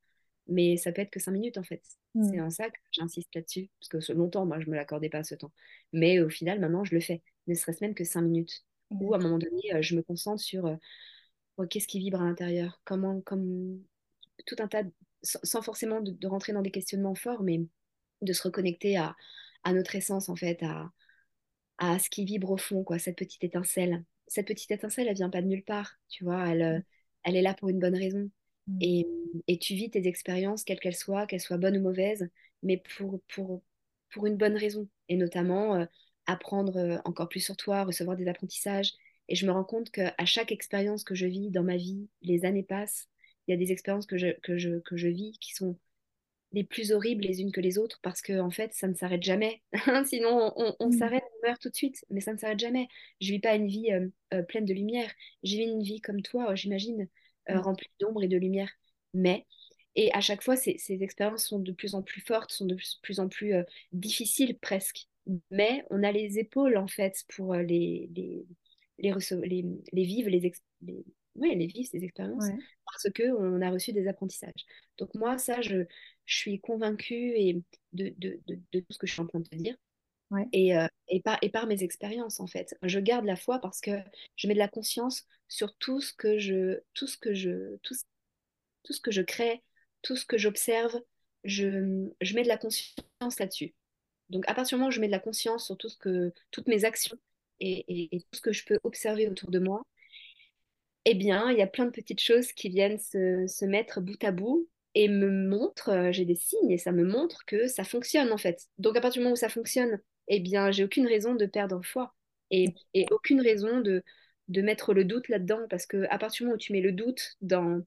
mais 0.50 0.78
ça 0.78 0.92
peut 0.92 1.02
être 1.02 1.12
que 1.12 1.20
cinq 1.20 1.32
minutes, 1.34 1.58
en 1.58 1.64
fait. 1.64 1.84
C'est 2.22 2.40
Mm, 2.40 2.42
en 2.42 2.50
ça 2.50 2.70
que 2.70 2.78
j'insiste 2.92 3.34
là-dessus, 3.36 3.70
parce 3.80 3.90
que 3.90 4.00
ce 4.02 4.14
longtemps, 4.14 4.46
moi, 4.46 4.60
je 4.60 4.66
ne 4.66 4.72
me 4.72 4.76
l'accordais 4.76 5.10
pas 5.10 5.24
ce 5.24 5.36
temps. 5.36 5.52
Mais 5.94 6.20
au 6.20 6.30
final, 6.30 6.60
maintenant, 6.60 6.84
je 6.84 6.94
le 6.96 7.02
fais, 7.02 7.24
ne 7.48 7.54
serait-ce 7.56 7.84
même 7.84 7.96
que 7.96 8.04
cinq 8.04 8.22
minutes. 8.24 8.66
Ou 9.00 9.14
à 9.14 9.18
un 9.18 9.22
moment 9.22 9.40
donné, 9.40 9.74
euh, 9.74 9.82
je 9.82 9.96
me 9.96 10.04
concentre 10.04 10.42
sur 10.42 10.66
euh, 10.68 10.76
oh, 11.58 11.66
qu'est-ce 11.68 11.88
qui 11.88 12.00
vibre 12.00 12.22
à 12.22 12.26
l'intérieur, 12.26 12.82
comment, 12.86 13.22
comme 13.22 13.84
tout 14.48 14.56
un 14.60 14.68
tas, 14.68 14.84
de- 14.84 14.92
sans, 15.24 15.62
forcément 15.62 16.02
de, 16.02 16.12
de 16.12 16.28
rentrer 16.28 16.54
dans 16.54 16.62
des 16.62 16.72
questionnements 16.72 17.16
forts, 17.16 17.44
mais 17.44 17.62
de 18.22 18.34
se 18.34 18.44
reconnecter 18.44 18.98
à, 18.98 19.16
à 19.64 19.74
notre 19.74 19.96
essence, 19.96 20.30
en 20.30 20.36
fait, 20.36 20.64
à, 20.64 20.92
à 21.80 22.00
ce 22.00 22.10
qui 22.10 22.26
vibre 22.26 22.52
au 22.52 22.58
fond, 22.58 22.84
quoi, 22.84 23.00
cette 23.00 23.18
petite 23.18 23.44
étincelle. 23.44 24.04
Cette 24.28 24.48
petite 24.48 24.72
étincelle, 24.72 25.08
elle 25.08 25.16
vient 25.16 25.30
pas 25.30 25.42
de 25.42 25.48
nulle 25.48 25.64
part, 25.64 25.94
tu 26.10 26.24
vois, 26.24 26.48
elle, 26.50 26.62
euh, 26.62 26.80
elle 27.24 27.36
est 27.36 27.42
là 27.42 27.54
pour 27.56 27.70
une 27.70 27.80
bonne 27.80 27.96
raison. 27.98 28.30
Mm, 28.70 28.82
Et, 28.82 29.08
et 29.48 29.58
tu 29.60 29.76
vis 29.76 29.90
tes 29.92 30.08
expériences, 30.08 30.64
quelles 30.64 30.80
qu'elles 30.80 30.96
soient, 30.96 31.28
qu'elles 31.28 31.42
soient 31.42 31.58
bonnes 31.58 31.78
ou 31.78 31.82
mauvaises, 31.82 32.30
mais 32.64 32.78
pour, 32.98 33.22
pour, 33.34 33.62
pour 34.14 34.26
une 34.28 34.38
bonne 34.38 34.58
raison. 34.58 34.88
Et 35.10 35.18
notamment, 35.18 35.76
euh, 35.76 35.86
apprendre 36.28 36.78
euh, 36.78 36.98
encore 37.06 37.30
plus 37.30 37.42
sur 37.42 37.58
toi, 37.58 37.84
recevoir 37.84 38.18
des 38.18 38.28
apprentissages. 38.28 38.94
Et 39.28 39.36
je 39.36 39.46
me 39.46 39.52
rends 39.52 39.64
compte 39.64 39.92
qu'à 39.92 40.14
chaque 40.26 40.52
expérience 40.52 41.04
que 41.04 41.16
je 41.16 41.26
vis 41.28 41.52
dans 41.52 41.64
ma 41.64 41.78
vie, 41.78 42.10
les 42.22 42.46
années 42.46 42.64
passent, 42.64 43.08
il 43.48 43.52
y 43.52 43.54
a 43.54 43.58
des 43.58 43.72
expériences 43.72 44.06
que 44.08 44.18
je, 44.18 44.28
que 44.42 44.58
je, 44.58 44.80
que 44.80 44.98
je 44.98 45.08
vis 45.08 45.38
qui 45.40 45.54
sont 45.54 45.78
les 46.52 46.64
plus 46.64 46.92
horribles 46.92 47.24
les 47.26 47.42
unes 47.42 47.52
que 47.52 47.62
les 47.62 47.78
autres 47.78 48.00
parce 48.02 48.22
que 48.22 48.40
en 48.40 48.50
fait 48.52 48.74
ça 48.74 48.88
ne 48.88 48.94
s'arrête 48.96 49.24
jamais. 49.24 49.62
Sinon 50.06 50.52
on, 50.56 50.76
on 50.80 50.92
mm, 50.92 50.92
s'arrête 50.92 51.24
on 51.44 51.48
meurt 51.48 51.62
tout 51.62 51.70
de 51.70 51.76
suite 51.76 52.04
mais 52.10 52.22
ça 52.22 52.34
ne 52.34 52.38
s'arrête 52.40 52.60
jamais. 52.60 52.88
Je 53.22 53.32
vis 53.32 53.40
pas 53.40 53.56
une 53.56 53.68
vie 53.68 53.92
euh, 53.92 54.08
euh, 54.34 54.44
pleine 54.44 54.66
de 54.66 54.74
lumière. 54.74 55.12
Je 55.44 55.52
vis 55.58 55.64
une 55.64 55.84
vie 55.84 56.02
comme 56.02 56.22
toi 56.24 56.56
j'imagine 56.56 57.08
euh, 57.50 57.58
mm, 57.58 57.62
remplie 57.62 57.90
d'ombre 58.00 58.24
et 58.24 58.28
de 58.28 58.38
lumière. 58.38 58.70
Mais 59.14 59.46
et 59.96 60.12
à 60.14 60.22
chaque 60.22 60.44
fois 60.44 60.56
ces, 60.56 60.78
ces 60.78 61.02
expériences 61.04 61.46
sont 61.48 61.60
de 61.60 61.72
plus 61.72 61.96
en 61.96 62.04
plus 62.04 62.22
fortes 62.22 62.52
sont 62.52 62.66
de 62.66 62.78
plus 63.02 63.20
en 63.20 63.28
plus 63.28 63.54
euh, 63.56 63.64
difficiles 63.92 64.58
presque. 64.60 65.08
Mais 65.52 65.86
on 65.90 66.04
a 66.04 66.12
les 66.12 66.40
épaules 66.40 66.78
en 66.78 66.88
fait 66.88 67.24
pour 67.36 67.54
euh, 67.54 67.62
les 67.64 68.10
les 68.16 68.46
les, 69.00 69.14
les, 69.46 69.66
les 69.94 70.04
vivre 70.04 70.30
les, 70.30 70.52
les, 70.82 71.06
ouais, 71.36 71.56
les 71.56 71.68
vivre 71.68 71.88
ces 71.90 72.04
expériences 72.04 72.50
ouais, 72.50 72.58
parce 72.86 73.10
que 73.14 73.32
on 73.32 73.62
a 73.62 73.70
reçu 73.72 73.94
des 73.94 74.08
apprentissages. 74.08 74.66
Donc 74.98 75.14
moi 75.16 75.38
ça 75.38 75.62
je 75.62 75.86
je 76.26 76.36
suis 76.38 76.60
convaincue 76.60 77.34
et 77.36 77.62
de, 77.94 78.14
de, 78.18 78.40
de, 78.48 78.60
de 78.74 78.80
tout 78.82 78.94
ce 78.94 78.98
que 79.00 79.08
je 79.08 79.14
suis 79.14 79.22
en 79.22 79.28
train 79.28 79.40
de 79.40 79.48
te 79.48 79.56
dire 79.56 79.76
et, 80.52 80.78
euh, 80.78 80.88
et, 81.08 81.22
par, 81.22 81.38
et 81.42 81.50
par 81.50 81.68
mes 81.68 81.84
expériences 81.84 82.40
en 82.40 82.48
fait. 82.48 82.78
Je 82.84 83.00
garde 83.00 83.26
la 83.26 83.36
foi 83.36 83.60
parce 83.60 83.82
que 83.82 83.92
je 84.36 84.48
mets 84.48 84.54
de 84.54 84.60
la 84.60 84.68
conscience 84.68 85.26
sur 85.48 85.76
tout 85.78 86.02
ce 86.02 86.14
que 86.14 86.38
je, 86.40 86.80
tout 86.94 87.08
ce 87.08 87.18
que 87.18 87.34
je, 87.34 87.78
tout, 87.84 87.96
tout 88.84 88.94
ce 88.94 89.02
que 89.02 89.12
je 89.12 89.22
crée, 89.22 89.64
tout 90.02 90.16
ce 90.16 90.26
que 90.26 90.38
j'observe, 90.38 91.00
je, 91.44 92.08
je 92.22 92.36
mets 92.36 92.44
de 92.44 92.48
la 92.48 92.58
conscience 92.58 93.40
là-dessus. 93.40 93.74
Donc 94.30 94.44
à 94.48 94.54
partir 94.54 94.78
du 94.78 94.80
moment 94.80 94.90
où 94.90 94.92
je 94.92 95.02
mets 95.02 95.08
de 95.08 95.12
la 95.12 95.20
conscience 95.20 95.66
sur 95.66 95.78
tout 95.78 95.90
ce 95.90 95.98
que, 95.98 96.34
toutes 96.52 96.68
mes 96.68 96.86
actions 96.86 97.18
et, 97.60 97.86
et, 97.88 98.16
et 98.16 98.22
tout 98.22 98.36
ce 98.36 98.42
que 98.42 98.54
je 98.54 98.66
peux 98.66 98.80
observer 98.84 99.28
autour 99.28 99.50
de 99.52 99.60
moi, 99.60 99.84
eh 101.06 101.16
bien, 101.16 101.50
il 101.52 101.58
y 101.58 101.62
a 101.62 101.68
plein 101.68 101.86
de 101.86 101.92
petites 101.92 102.22
choses 102.22 102.52
qui 102.52 102.70
viennent 102.70 103.00
se, 103.00 103.48
se 103.48 103.66
mettre 103.66 104.02
bout 104.02 104.22
à 104.24 104.32
bout 104.32 104.68
et 104.96 105.08
me 105.08 105.30
montrent, 105.48 105.90
euh, 105.90 106.12
j'ai 106.12 106.26
des 106.26 106.36
signes 106.36 106.72
et 106.72 106.78
ça 106.78 106.92
me 106.92 107.04
montre 107.06 107.46
que 107.46 107.68
ça 107.68 107.84
fonctionne 107.84 108.32
en 108.32 108.38
fait. 108.38 108.68
Donc 108.78 108.98
à 108.98 109.02
partir 109.02 109.20
du 109.20 109.24
moment 109.24 109.34
où 109.34 109.38
ça 109.38 109.50
fonctionne, 109.50 110.00
eh 110.30 110.40
bien, 110.40 110.72
j'ai 110.72 110.84
aucune 110.84 111.08
raison 111.08 111.36
de 111.36 111.46
perdre 111.46 111.82
foi 111.84 112.16
et, 112.52 112.74
et 112.94 113.06
aucune 113.12 113.42
raison 113.42 113.82
de, 113.82 114.04
de 114.48 114.62
mettre 114.62 114.94
le 114.94 115.06
doute 115.06 115.30
là-dedans 115.30 115.68
parce 115.70 115.86
que 115.86 116.06
à 116.10 116.18
partir 116.18 116.40
du 116.40 116.44
moment 116.46 116.56
où 116.56 116.60
tu 116.60 116.74
mets 116.74 116.82
le 116.82 116.92
doute 116.94 117.36
dans, 117.42 117.84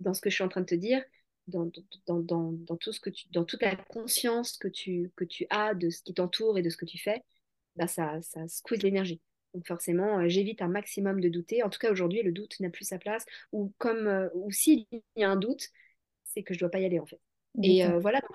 dans 0.00 0.14
ce 0.14 0.20
que 0.20 0.30
je 0.30 0.34
suis 0.36 0.44
en 0.44 0.48
train 0.48 0.60
de 0.62 0.66
te 0.66 0.74
dire, 0.74 1.02
dans, 1.48 1.70
dans, 2.06 2.20
dans, 2.20 2.52
dans 2.52 2.76
tout 2.76 2.92
ce 2.92 3.00
que 3.00 3.10
tu, 3.10 3.28
dans 3.30 3.44
toute 3.44 3.62
la 3.62 3.76
conscience 3.76 4.58
que 4.58 4.68
tu, 4.68 5.10
que 5.16 5.24
tu 5.24 5.46
as 5.50 5.74
de 5.74 5.90
ce 5.90 6.02
qui 6.02 6.14
t'entoure 6.14 6.58
et 6.58 6.62
de 6.62 6.70
ce 6.70 6.76
que 6.76 6.84
tu 6.86 6.98
fais, 6.98 7.22
bah 7.76 7.88
ça, 7.88 8.20
ça 8.22 8.46
squeeze 8.48 8.82
l'énergie. 8.82 9.20
Donc 9.54 9.66
forcément, 9.66 10.20
euh, 10.20 10.28
j'évite 10.28 10.62
un 10.62 10.68
maximum 10.68 11.20
de 11.20 11.28
douter. 11.28 11.62
En 11.62 11.70
tout 11.70 11.78
cas, 11.78 11.90
aujourd'hui, 11.92 12.22
le 12.22 12.32
doute 12.32 12.58
n'a 12.60 12.70
plus 12.70 12.84
sa 12.86 12.98
place. 12.98 13.24
Ou 13.52 13.72
comme, 13.78 14.06
euh, 14.06 14.28
ou 14.34 14.50
s'il 14.50 14.86
y 15.16 15.24
a 15.24 15.30
un 15.30 15.36
doute, 15.36 15.68
c'est 16.24 16.42
que 16.42 16.54
je 16.54 16.58
dois 16.60 16.70
pas 16.70 16.80
y 16.80 16.84
aller 16.86 17.00
en 17.00 17.06
fait. 17.06 17.20
Et 17.62 17.84
euh, 17.84 17.98
voilà, 17.98 18.20
donc, 18.20 18.30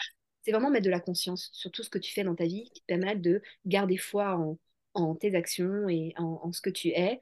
c'est 0.48 0.54
vraiment 0.54 0.70
mettre 0.70 0.86
de 0.86 0.90
la 0.90 1.02
conscience 1.02 1.50
sur 1.52 1.70
tout 1.72 1.84
ce 1.84 1.90
que 1.90 1.98
tu 1.98 2.14
fais 2.14 2.24
dans 2.24 2.34
ta 2.34 2.46
vie 2.46 2.70
qui 2.74 2.80
te 2.80 2.86
permet 2.86 3.18
de 3.18 3.42
garder 3.66 3.98
foi 3.98 4.38
en, 4.38 4.58
en 4.94 5.14
tes 5.14 5.36
actions 5.36 5.90
et 5.90 6.14
en, 6.18 6.40
en 6.42 6.54
ce 6.54 6.62
que 6.62 6.70
tu 6.70 6.88
es, 6.88 7.22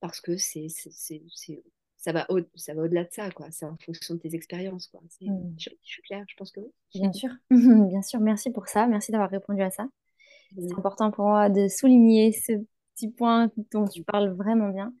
parce 0.00 0.22
que 0.22 0.38
c'est 0.38 0.68
c'est 0.70 0.90
c'est- 0.90 1.22
c'est- 1.34 1.62
ça 1.98 2.12
va, 2.12 2.26
au, 2.30 2.40
ça 2.54 2.72
va 2.72 2.82
au-delà 2.82 3.04
de 3.04 3.12
ça, 3.12 3.30
quoi. 3.32 3.50
C'est 3.50 3.66
en 3.66 3.76
fonction 3.84 4.14
de 4.14 4.20
tes 4.20 4.34
expériences, 4.34 4.86
quoi. 4.88 5.02
Mm. 5.20 5.54
Je, 5.58 5.68
je, 5.82 5.88
suis 5.90 6.02
claire, 6.02 6.24
je 6.26 6.36
pense 6.36 6.52
que 6.52 6.60
oui. 6.60 6.70
Bien 6.94 7.12
sûr, 7.12 7.28
bien 7.50 8.00
sûr. 8.02 8.20
Merci 8.20 8.50
pour 8.50 8.66
ça. 8.68 8.86
Merci 8.86 9.12
d'avoir 9.12 9.28
répondu 9.30 9.60
à 9.60 9.70
ça. 9.70 9.86
C'est 10.56 10.72
important 10.74 11.10
pour 11.10 11.26
moi 11.26 11.50
de 11.50 11.68
souligner 11.68 12.32
ce 12.32 12.52
petit 12.94 13.10
point 13.10 13.50
dont 13.72 13.86
tu 13.88 14.02
parles 14.04 14.30
vraiment 14.30 14.70
bien. 14.70 14.94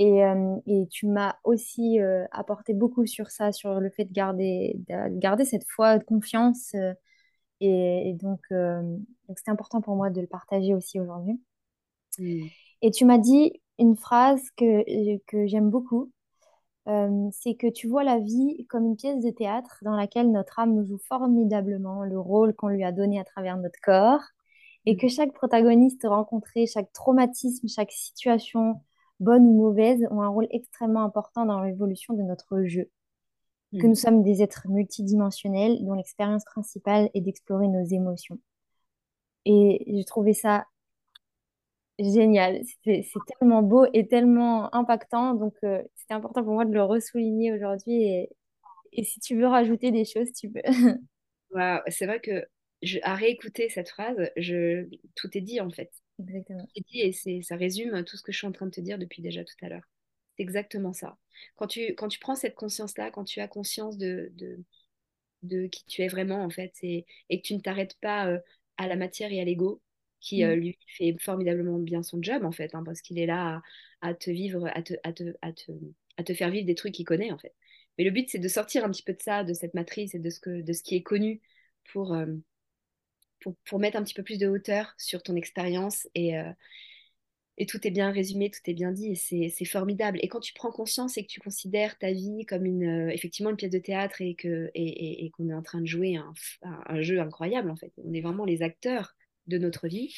Et, 0.00 0.24
euh, 0.24 0.56
et 0.66 0.86
tu 0.86 1.08
m'as 1.08 1.34
aussi 1.42 2.00
euh, 2.00 2.24
apporté 2.30 2.72
beaucoup 2.72 3.04
sur 3.04 3.32
ça, 3.32 3.50
sur 3.50 3.80
le 3.80 3.90
fait 3.90 4.04
de 4.04 4.12
garder, 4.12 4.76
de 4.88 5.18
garder 5.18 5.44
cette 5.44 5.66
foi, 5.68 5.98
de 5.98 6.04
confiance. 6.04 6.72
euh, 6.76 6.94
et, 7.60 8.10
et 8.10 8.14
donc, 8.14 8.40
c'était 9.34 9.50
important 9.50 9.80
pour 9.80 9.96
moi 9.96 10.10
de 10.10 10.20
le 10.20 10.28
partager 10.28 10.74
aussi 10.74 11.00
aujourd'hui. 11.00 11.40
Mm. 12.20 12.46
Et 12.82 12.90
tu 12.92 13.04
m'as 13.04 13.18
dit 13.18 13.60
une 13.80 13.96
phrase 13.96 14.40
que, 14.56 15.18
que 15.26 15.48
j'aime 15.48 15.68
beaucoup. 15.68 16.12
Euh, 16.86 17.28
c'est 17.32 17.54
que 17.54 17.66
tu 17.66 17.88
vois 17.88 18.04
la 18.04 18.20
vie 18.20 18.64
comme 18.68 18.86
une 18.86 18.96
pièce 18.96 19.22
de 19.22 19.30
théâtre 19.30 19.78
dans 19.82 19.96
laquelle 19.96 20.30
notre 20.30 20.60
âme 20.60 20.86
joue 20.86 20.98
formidablement 21.08 22.04
le 22.04 22.18
rôle 22.18 22.54
qu'on 22.54 22.68
lui 22.68 22.84
a 22.84 22.92
donné 22.92 23.18
à 23.18 23.24
travers 23.24 23.56
notre 23.58 23.80
corps 23.82 24.22
et 24.86 24.96
que 24.96 25.08
chaque 25.08 25.34
protagoniste 25.34 26.04
rencontré, 26.04 26.66
chaque 26.66 26.92
traumatisme, 26.92 27.68
chaque 27.68 27.90
situation, 27.90 28.80
bonne 29.20 29.46
ou 29.46 29.54
mauvaise, 29.54 30.06
ont 30.10 30.22
un 30.22 30.28
rôle 30.28 30.46
extrêmement 30.50 31.02
important 31.02 31.46
dans 31.46 31.62
l'évolution 31.62 32.14
de 32.14 32.22
notre 32.22 32.64
jeu. 32.64 32.90
Que 33.78 33.86
Mm. 33.86 33.88
nous 33.88 33.94
sommes 33.94 34.22
des 34.22 34.42
êtres 34.42 34.66
multidimensionnels 34.68 35.84
dont 35.84 35.94
l'expérience 35.94 36.44
principale 36.44 37.10
est 37.14 37.20
d'explorer 37.20 37.68
nos 37.68 37.84
émotions. 37.84 38.38
Et 39.44 39.84
j'ai 39.86 40.04
trouvé 40.04 40.34
ça 40.34 40.66
génial. 41.98 42.60
C'est 42.84 43.04
tellement 43.38 43.62
beau 43.62 43.86
et 43.92 44.06
tellement 44.06 44.74
impactant. 44.74 45.34
Donc, 45.34 45.54
euh, 45.64 45.82
c'était 45.96 46.14
important 46.14 46.42
pour 46.44 46.54
moi 46.54 46.64
de 46.64 46.72
le 46.72 46.82
ressouligner 46.82 47.52
aujourd'hui. 47.52 48.02
Et, 48.04 48.30
et 48.92 49.04
si 49.04 49.20
tu 49.20 49.36
veux 49.36 49.46
rajouter 49.46 49.90
des 49.90 50.04
choses, 50.04 50.32
tu 50.32 50.50
peux. 50.50 50.62
Waouh, 51.50 51.80
c'est 51.88 52.06
vrai 52.06 52.20
que 52.20 52.46
je, 52.82 52.98
à 53.02 53.14
réécouter 53.14 53.68
cette 53.68 53.88
phrase, 53.88 54.16
je, 54.36 54.86
tout 55.14 55.28
est 55.36 55.40
dit 55.40 55.60
en 55.60 55.70
fait. 55.70 55.90
Exactement. 56.18 56.66
Dit 56.74 57.00
et 57.00 57.12
c'est, 57.12 57.42
ça 57.42 57.56
résume 57.56 58.04
tout 58.04 58.16
ce 58.16 58.22
que 58.22 58.32
je 58.32 58.38
suis 58.38 58.46
en 58.46 58.52
train 58.52 58.66
de 58.66 58.70
te 58.72 58.80
dire 58.80 58.98
depuis 58.98 59.22
déjà 59.22 59.44
tout 59.44 59.54
à 59.62 59.68
l'heure. 59.68 59.84
C'est 60.36 60.42
exactement 60.42 60.92
ça. 60.92 61.16
Quand 61.56 61.66
tu, 61.68 61.94
quand 61.94 62.08
tu 62.08 62.18
prends 62.18 62.34
cette 62.36 62.54
conscience-là, 62.54 63.10
quand 63.10 63.24
tu 63.24 63.40
as 63.40 63.48
conscience 63.48 63.96
de, 63.98 64.30
de, 64.34 64.58
de 65.42 65.66
qui 65.68 65.84
tu 65.86 66.02
es 66.02 66.08
vraiment 66.08 66.44
en 66.44 66.50
fait 66.50 66.74
et, 66.82 67.06
et 67.30 67.40
que 67.40 67.46
tu 67.46 67.54
ne 67.54 67.60
t'arrêtes 67.60 67.96
pas 68.00 68.28
euh, 68.28 68.40
à 68.78 68.88
la 68.88 68.96
matière 68.96 69.32
et 69.32 69.40
à 69.40 69.44
l'ego 69.44 69.82
qui 70.20 70.44
euh, 70.44 70.56
Mm. 70.56 70.60
lui 70.60 70.78
fait 70.88 71.16
formidablement 71.20 71.78
bien 71.78 72.02
son 72.02 72.22
job 72.22 72.44
en 72.44 72.52
fait 72.52 72.74
hein, 72.74 72.82
parce 72.84 73.02
qu'il 73.02 73.18
est 73.18 73.26
là 73.26 73.62
à, 74.02 74.10
à 74.10 74.14
te 74.14 74.30
vivre 74.30 74.68
à 74.74 74.82
te, 74.82 74.94
à, 75.04 75.12
te, 75.12 75.24
à, 75.42 75.52
te, 75.52 75.72
à 76.18 76.24
te 76.24 76.34
faire 76.34 76.50
vivre 76.50 76.66
des 76.66 76.74
trucs 76.76 76.94
qu'il 76.94 77.06
connaît 77.06 77.32
en 77.32 77.38
fait 77.38 77.54
mais 77.98 78.04
le 78.04 78.10
but 78.10 78.28
c'est 78.30 78.38
de 78.40 78.48
sortir 78.48 78.84
un 78.84 78.90
petit 78.90 79.02
peu 79.04 79.14
de 79.14 79.22
ça 79.22 79.44
de 79.44 79.54
cette 79.54 79.74
matrice 79.74 80.14
et 80.14 80.18
de 80.20 80.30
ce, 80.30 80.40
que, 80.40 80.62
de 80.62 80.72
ce 80.72 80.82
qui 80.82 80.96
est 80.96 81.02
connu 81.02 81.40
pour, 81.92 82.14
euh, 82.14 82.26
pour, 83.40 83.54
pour 83.66 83.78
mettre 83.78 83.96
un 83.96 84.02
petit 84.04 84.14
peu 84.14 84.22
plus 84.22 84.38
de 84.38 84.48
hauteur 84.48 84.94
sur 84.98 85.22
ton 85.22 85.36
expérience 85.36 86.08
et, 86.14 86.38
euh, 86.38 86.50
et 87.60 87.66
tout 87.66 87.84
est 87.86 87.90
bien 87.90 88.12
résumé, 88.12 88.50
tout 88.50 88.60
est 88.66 88.74
bien 88.74 88.92
dit, 88.92 89.12
et 89.32 89.48
c'est 89.50 89.64
formidable. 89.64 90.18
Et 90.22 90.28
quand 90.28 90.38
tu 90.40 90.52
prends 90.54 90.70
conscience 90.70 91.18
et 91.18 91.24
que 91.24 91.28
tu 91.28 91.40
considères 91.40 91.98
ta 91.98 92.12
vie 92.12 92.46
comme 92.46 92.64
une, 92.66 93.08
euh, 93.08 93.10
effectivement 93.10 93.50
une 93.50 93.56
pièce 93.56 93.72
de 93.72 93.78
théâtre 93.80 94.22
et 94.22 94.34
que 94.36 94.70
et, 94.74 94.82
et- 94.84 95.24
et 95.24 95.30
qu'on 95.30 95.48
est 95.48 95.54
en 95.54 95.62
train 95.62 95.80
de 95.80 95.86
jouer 95.86 96.16
un, 96.16 96.32
un- 96.62 96.80
un 96.86 97.00
jeu 97.02 97.20
incroyable, 97.20 97.70
en 97.70 97.76
fait, 97.76 97.92
on 98.04 98.12
est 98.14 98.20
vraiment 98.20 98.44
les 98.44 98.62
acteurs 98.62 99.16
de 99.48 99.58
notre 99.58 99.88
vie, 99.88 100.14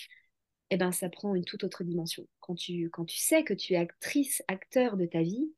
eh 0.71 0.77
ben, 0.79 0.93
ça 0.93 1.09
prend 1.11 1.35
une 1.37 1.45
toute 1.45 1.65
autre 1.65 1.85
dimension. 1.85 2.27
Quand 2.41 2.55
tu, 2.57 2.91
quand 2.91 3.05
tu 3.07 3.19
sais 3.19 3.45
que 3.45 3.55
tu 3.55 3.75
es 3.75 3.77
actrice, 3.77 4.43
acteur 4.49 4.97
de 4.97 5.07
ta 5.07 5.23
vie, 5.23 5.53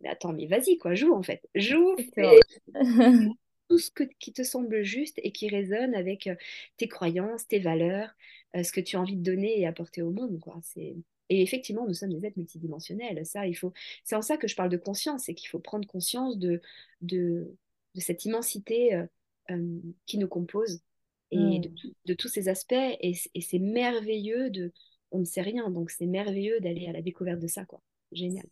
mais 0.00 0.10
attends, 0.10 0.32
mais 0.34 0.46
vas-y, 0.46 0.78
quoi, 0.78 0.94
joue 0.94 1.14
en 1.14 1.22
fait. 1.24 1.42
Joue, 1.56 1.96
fais 2.14 2.46
tout 3.70 3.78
ce 3.78 3.90
que- 3.92 4.04
qui 4.20 4.32
te 4.34 4.42
semble 4.44 4.82
juste 4.84 5.20
et 5.24 5.32
qui 5.32 5.48
résonne 5.48 5.94
avec 5.94 6.26
euh, 6.28 6.36
tes 6.76 6.88
croyances, 6.88 7.46
tes 7.48 7.60
valeurs, 7.60 8.10
euh, 8.56 8.64
ce 8.64 8.72
que 8.72 8.80
tu 8.82 8.96
as 8.96 9.00
envie 9.00 9.16
de 9.16 9.22
donner 9.22 9.60
et 9.60 9.66
apporter 9.66 10.02
au 10.02 10.10
monde, 10.12 10.40
quoi. 10.40 10.60
C'est... 10.64 10.96
Et 11.30 11.42
effectivement, 11.42 11.86
nous 11.86 11.94
sommes 11.94 12.12
des 12.12 12.26
êtres 12.26 12.38
multidimensionnels. 12.38 13.24
Ça, 13.26 13.46
il 13.46 13.54
faut... 13.54 13.72
C'est 14.04 14.16
en 14.16 14.22
ça 14.22 14.36
que 14.36 14.48
je 14.48 14.56
parle 14.56 14.70
de 14.70 14.76
conscience, 14.76 15.24
c'est 15.26 15.34
qu'il 15.34 15.48
faut 15.48 15.60
prendre 15.60 15.86
conscience 15.88 16.38
de, 16.38 16.60
de, 17.02 17.56
de 17.94 18.00
cette 18.00 18.24
immensité 18.26 18.94
euh, 18.94 19.06
euh, 19.50 19.80
qui 20.06 20.18
nous 20.18 20.28
compose 20.28 20.80
et 21.30 21.60
de, 21.60 21.68
Mm. 21.68 21.92
de 22.06 22.14
tous 22.14 22.28
ces 22.28 22.48
aspects. 22.48 22.74
Et, 23.00 23.14
et 23.34 23.40
c'est 23.40 23.60
merveilleux 23.60 24.50
de... 24.50 24.72
On 25.12 25.20
ne 25.20 25.24
sait 25.24 25.42
rien, 25.42 25.70
donc 25.70 25.90
c'est 25.92 26.06
merveilleux 26.06 26.60
d'aller 26.60 26.86
à 26.88 26.92
la 26.92 27.02
découverte 27.02 27.40
de 27.40 27.46
ça, 27.48 27.64
quoi. 27.64 27.80
Génial. 28.12 28.46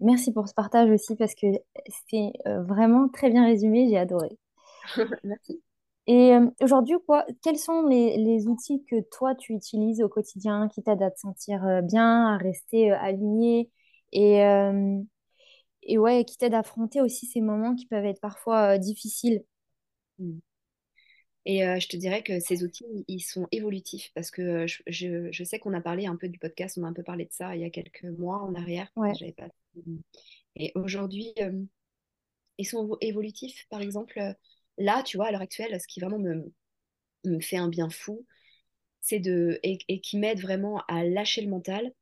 Merci 0.00 0.32
pour 0.32 0.48
ce 0.48 0.54
partage 0.54 0.90
aussi 0.90 1.16
parce 1.16 1.34
que 1.34 1.46
c'était 1.88 2.32
euh, 2.46 2.62
vraiment 2.62 3.08
très 3.08 3.30
bien 3.30 3.44
résumé. 3.44 3.88
J'ai 3.88 3.98
adoré. 3.98 4.38
Merci. 5.24 5.62
Et 6.06 6.34
euh, 6.34 6.48
aujourd'hui, 6.62 6.96
quoi, 7.06 7.26
quels 7.42 7.58
sont 7.58 7.86
les, 7.86 8.16
les 8.16 8.46
outils 8.48 8.84
que 8.84 9.00
toi, 9.10 9.34
tu 9.34 9.52
utilises 9.54 10.02
au 10.02 10.08
quotidien 10.08 10.68
qui 10.68 10.82
t'aident 10.82 11.02
à 11.02 11.10
te 11.10 11.18
sentir 11.18 11.64
euh, 11.66 11.82
bien, 11.82 12.28
à 12.34 12.36
rester 12.38 12.90
aligné 12.92 13.70
et, 14.12 14.42
euh, 14.44 14.98
et 15.82 15.98
ouais, 15.98 16.24
qui 16.24 16.36
t'aident 16.38 16.54
à 16.54 16.60
affronter 16.60 17.00
aussi 17.02 17.26
ces 17.26 17.40
moments 17.40 17.74
qui 17.74 17.86
peuvent 17.86 18.06
être 18.06 18.20
parfois 18.20 18.78
difficiles? 18.78 19.44
Mm. 20.18 20.38
Et 21.50 21.64
euh, 21.66 21.80
je 21.80 21.88
te 21.88 21.96
dirais 21.96 22.22
que 22.22 22.40
ces 22.40 22.62
outils, 22.62 22.84
ils 23.08 23.20
sont 23.22 23.48
évolutifs 23.52 24.12
parce 24.14 24.30
que 24.30 24.66
je, 24.66 24.82
je- 24.86 25.32
je 25.32 25.44
sais 25.44 25.58
qu'on 25.58 25.72
a 25.72 25.80
parlé 25.80 26.04
un 26.04 26.14
peu 26.14 26.28
du 26.28 26.38
podcast, 26.38 26.76
on 26.78 26.84
a 26.84 26.88
un 26.88 26.92
peu 26.92 27.02
parlé 27.02 27.24
de 27.24 27.32
ça 27.32 27.56
il 27.56 27.62
y 27.62 27.64
a 27.64 27.70
quelques 27.70 28.04
mois 28.04 28.42
en 28.42 28.54
arrière. 28.54 28.92
Ouais. 28.96 29.12
Pas... 29.32 29.48
Et 30.56 30.72
aujourd'hui, 30.74 31.32
euh, 31.40 31.64
ils 32.58 32.66
sont 32.66 32.98
évolutifs. 33.00 33.66
Par 33.70 33.80
exemple, 33.80 34.20
là, 34.76 35.02
tu 35.02 35.16
vois, 35.16 35.28
à 35.28 35.32
l'heure 35.32 35.40
actuelle, 35.40 35.80
ce 35.80 35.86
qui 35.86 36.00
vraiment 36.00 36.18
me, 36.18 36.52
me 37.24 37.40
fait 37.40 37.56
un 37.56 37.68
bien 37.68 37.88
fou, 37.88 38.26
c'est 39.00 39.20
de... 39.20 39.58
Et, 39.62 39.78
et 39.88 40.00
qui 40.00 40.18
m'aide 40.18 40.40
vraiment 40.40 40.82
à 40.86 41.02
lâcher 41.02 41.40
le 41.40 41.48
mental, 41.48 41.92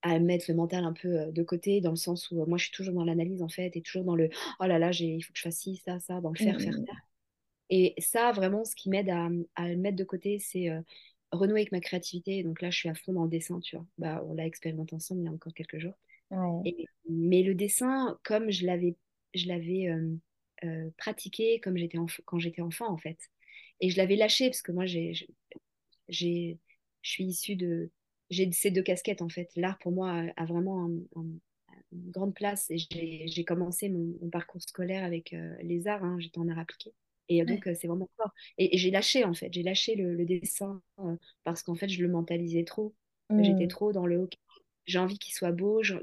à 0.00 0.18
mettre 0.20 0.46
le 0.48 0.54
mental 0.54 0.84
un 0.84 0.94
peu 0.94 1.30
de 1.32 1.42
côté, 1.42 1.80
dans 1.82 1.90
le 1.90 1.96
sens 1.96 2.30
où 2.30 2.40
euh, 2.40 2.46
moi, 2.46 2.56
je 2.56 2.64
suis 2.64 2.72
toujours 2.72 2.94
dans 2.94 3.04
l'analyse, 3.04 3.42
en 3.42 3.48
fait, 3.48 3.76
et 3.76 3.82
toujours 3.82 4.04
dans 4.04 4.16
le 4.16 4.30
«Oh 4.60 4.64
là 4.64 4.78
là, 4.78 4.90
il 4.92 5.20
faut 5.22 5.32
que 5.34 5.38
je 5.38 5.42
fasse 5.42 5.58
ci, 5.58 5.82
ça, 5.84 6.00
ça», 6.00 6.20
dans 6.22 6.30
le 6.30 6.38
faire, 6.38 6.58
faire, 6.60 6.72
Mm, 6.72 6.86
faire. 6.86 7.07
Et 7.70 7.94
ça, 7.98 8.32
vraiment, 8.32 8.64
ce 8.64 8.74
qui 8.76 8.90
m'aide 8.90 9.10
à, 9.10 9.28
à 9.56 9.68
le 9.68 9.76
mettre 9.76 9.96
de 9.96 10.04
côté, 10.04 10.38
c'est 10.38 10.70
euh, 10.70 10.80
renouer 11.32 11.60
avec 11.62 11.72
ma 11.72 11.80
créativité. 11.80 12.42
Donc 12.42 12.62
là, 12.62 12.70
je 12.70 12.78
suis 12.78 12.88
à 12.88 12.94
fond 12.94 13.12
dans 13.12 13.24
le 13.24 13.30
dessin, 13.30 13.60
tu 13.60 13.76
vois. 13.76 13.86
Bah, 13.98 14.22
on 14.26 14.34
l'a 14.34 14.46
expérimenté 14.46 14.94
ensemble 14.96 15.22
il 15.22 15.24
y 15.26 15.28
a 15.28 15.32
encore 15.32 15.54
quelques 15.54 15.78
jours. 15.78 15.94
ouais. 16.30 16.64
Et- 16.64 16.88
mais 17.08 17.42
le 17.42 17.54
dessin, 17.54 18.18
comme 18.24 18.50
je 18.50 18.66
l'avais, 18.66 18.96
je 19.34 19.48
l'avais 19.48 19.88
euh, 19.88 20.16
euh, 20.64 20.90
pratiqué 20.98 21.60
comme 21.60 21.76
j'étais 21.76 21.98
quand 22.26 22.38
j'étais 22.38 22.62
enfant, 22.62 22.88
en 22.92 22.96
fait. 22.98 23.18
Et 23.80 23.90
je 23.90 23.96
l'avais 23.98 24.16
lâché 24.16 24.48
parce 24.50 24.62
que 24.62 24.72
moi, 24.72 24.86
j'ai, 24.86 25.12
j'ai, 26.08 26.58
je 27.02 27.10
suis 27.10 27.24
issue 27.24 27.56
de... 27.56 27.90
J'ai 28.30 28.50
ces 28.52 28.70
deux 28.70 28.82
casquettes, 28.82 29.22
en 29.22 29.28
fait. 29.30 29.50
L'art, 29.56 29.78
pour 29.78 29.92
moi, 29.92 30.10
a, 30.12 30.42
a 30.42 30.44
vraiment 30.46 30.84
un- 30.86 31.20
un- 31.20 31.24
une 31.92 32.10
grande 32.10 32.34
place. 32.34 32.70
Et 32.70 32.78
j'ai 32.78 33.26
j'ai 33.28 33.44
commencé 33.44 33.88
mon, 33.88 34.14
mon 34.22 34.30
parcours 34.30 34.62
scolaire 34.62 35.04
avec 35.04 35.32
euh, 35.32 35.56
les 35.62 35.86
arts. 35.88 36.04
hein. 36.04 36.18
J'étais 36.20 36.38
en 36.38 36.48
art 36.48 36.58
appliqué. 36.58 36.92
Et 37.28 37.42
euh, 37.42 37.44
Ouais. 37.46 37.54
donc, 37.54 37.66
euh, 37.66 37.74
c'est 37.74 37.88
vraiment 37.88 38.08
fort. 38.16 38.32
Et, 38.58 38.74
et 38.74 38.78
j'ai 38.78 38.90
lâché, 38.90 39.24
en 39.24 39.34
fait. 39.34 39.52
J'ai 39.52 39.62
lâché 39.62 39.94
le, 39.96 40.14
le 40.14 40.24
dessin 40.24 40.82
euh, 41.00 41.16
parce 41.44 41.62
qu'en 41.62 41.74
fait, 41.74 41.88
je 41.88 42.02
le 42.02 42.08
mentalisais 42.08 42.64
trop. 42.64 42.94
J'étais 43.38 43.66
Mm, 43.66 43.68
trop 43.68 43.92
dans 43.92 44.06
le 44.06 44.18
OK. 44.22 44.34
J'ai 44.86 44.98
envie 44.98 45.18
qu'il 45.18 45.34
soit 45.34 45.52
beau. 45.52 45.82
je- 45.82 45.94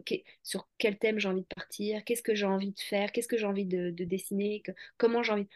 sur 0.43 0.67
quel 0.77 0.97
thème 0.97 1.19
j'ai 1.19 1.27
envie 1.27 1.41
de 1.41 1.47
partir 1.55 2.03
Qu'est-ce 2.05 2.21
que 2.23 2.35
j'ai 2.35 2.45
envie 2.45 2.71
de 2.71 2.79
faire 2.79 3.11
Qu'est-ce 3.11 3.27
que 3.27 3.37
j'ai 3.37 3.45
envie 3.45 3.65
de, 3.65 3.89
de 3.91 4.03
dessiner 4.05 4.61
que- 4.61 4.71
Comment 4.97 5.23
j'ai 5.23 5.33
envie 5.33 5.47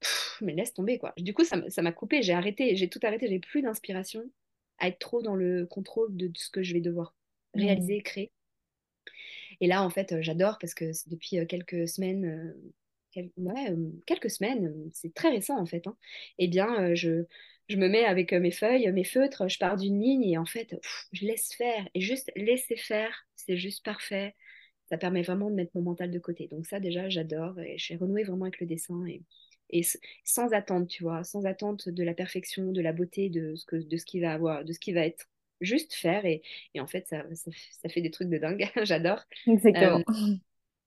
Pff, 0.00 0.38
Mais 0.42 0.54
laisse 0.54 0.74
tomber, 0.74 0.98
quoi. 0.98 1.12
Du 1.18 1.34
coup, 1.34 1.44
ça 1.44 1.82
m'a 1.82 1.92
coupé. 1.92 2.22
J'ai 2.22 2.32
arrêté. 2.34 2.76
J'ai 2.76 2.88
tout 2.88 3.00
arrêté. 3.02 3.28
J'ai 3.28 3.40
plus 3.40 3.62
d'inspiration 3.62 4.24
à 4.78 4.88
être 4.88 4.98
trop 4.98 5.22
dans 5.22 5.36
le 5.36 5.66
contrôle 5.66 6.16
de 6.16 6.30
ce 6.36 6.50
que 6.50 6.62
je 6.62 6.74
vais 6.74 6.80
devoir 6.80 7.14
mm, 7.54 7.60
réaliser, 7.60 8.02
créer. 8.02 8.32
Et 9.60 9.66
là, 9.66 9.82
en 9.82 9.90
fait, 9.90 10.20
j'adore 10.20 10.58
parce 10.58 10.74
que 10.74 10.86
depuis 11.08 11.46
quelques 11.46 11.88
semaines, 11.88 12.54
quel- 13.12 13.30
ouais, 13.36 13.74
quelques 14.06 14.30
semaines, 14.30 14.90
c'est 14.92 15.14
très 15.14 15.30
récent 15.30 15.58
en 15.58 15.66
fait, 15.66 15.86
hein, 15.86 15.96
eh 16.38 16.48
bien, 16.48 16.94
je, 16.94 17.24
je 17.68 17.76
me 17.76 17.88
mets 17.88 18.04
avec 18.04 18.32
mes 18.32 18.50
feuilles, 18.50 18.90
mes 18.92 19.04
feutres, 19.04 19.48
je 19.48 19.58
pars 19.58 19.76
d'une 19.76 20.00
ligne 20.00 20.24
et 20.24 20.38
en 20.38 20.46
fait, 20.46 20.68
pff, 20.70 21.06
je 21.12 21.26
laisse 21.26 21.52
faire. 21.54 21.88
Et 21.94 22.00
juste 22.00 22.32
laisser 22.36 22.76
faire, 22.76 23.26
c'est 23.36 23.56
juste 23.56 23.84
parfait. 23.84 24.34
Ça 24.88 24.98
permet 24.98 25.22
vraiment 25.22 25.50
de 25.50 25.54
mettre 25.54 25.70
mon 25.76 25.82
mental 25.82 26.10
de 26.10 26.18
côté. 26.18 26.48
Donc 26.48 26.66
ça, 26.66 26.80
déjà, 26.80 27.08
j'adore 27.08 27.58
et 27.60 27.78
j'ai 27.78 27.96
renoué 27.96 28.24
vraiment 28.24 28.44
avec 28.46 28.60
le 28.60 28.66
dessin 28.66 29.04
et, 29.06 29.22
et 29.70 29.82
sans 30.24 30.52
attente, 30.52 30.88
tu 30.88 31.04
vois, 31.04 31.22
sans 31.24 31.46
attente 31.46 31.88
de 31.88 32.02
la 32.02 32.14
perfection, 32.14 32.72
de 32.72 32.80
la 32.82 32.92
beauté, 32.92 33.28
de 33.30 33.54
ce 33.56 33.64
que, 33.66 33.76
de 33.76 33.96
ce 33.96 34.04
qui 34.04 34.20
va 34.20 34.32
avoir, 34.32 34.64
de 34.64 34.72
ce 34.72 34.80
qui 34.80 34.92
va 34.92 35.06
être. 35.06 35.26
Juste 35.60 35.92
faire 35.94 36.24
et, 36.24 36.42
et 36.74 36.80
en 36.80 36.86
fait, 36.86 37.06
ça, 37.06 37.22
ça, 37.34 37.50
ça 37.82 37.88
fait 37.90 38.00
des 38.00 38.10
trucs 38.10 38.30
de 38.30 38.38
dingue. 38.38 38.68
J'adore. 38.82 39.22
Euh, 39.76 40.02
exactement. 40.02 40.04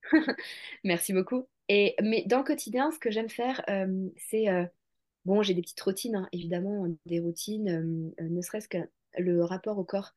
merci 0.84 1.12
beaucoup. 1.12 1.48
Et, 1.68 1.94
mais 2.02 2.24
dans 2.26 2.38
le 2.38 2.44
quotidien, 2.44 2.90
ce 2.90 2.98
que 2.98 3.10
j'aime 3.10 3.28
faire, 3.30 3.62
euh, 3.68 4.08
c'est... 4.16 4.48
euh, 4.48 4.64
bon, 5.24 5.42
j'ai 5.42 5.54
des 5.54 5.62
petites 5.62 5.80
routines, 5.80 6.16
hein, 6.16 6.28
évidemment, 6.32 6.86
des 7.06 7.20
routines, 7.20 8.12
euh, 8.20 8.24
ne 8.24 8.40
serait-ce 8.42 8.68
que 8.68 8.78
le 9.18 9.44
rapport 9.44 9.78
au 9.78 9.84
corps. 9.84 10.14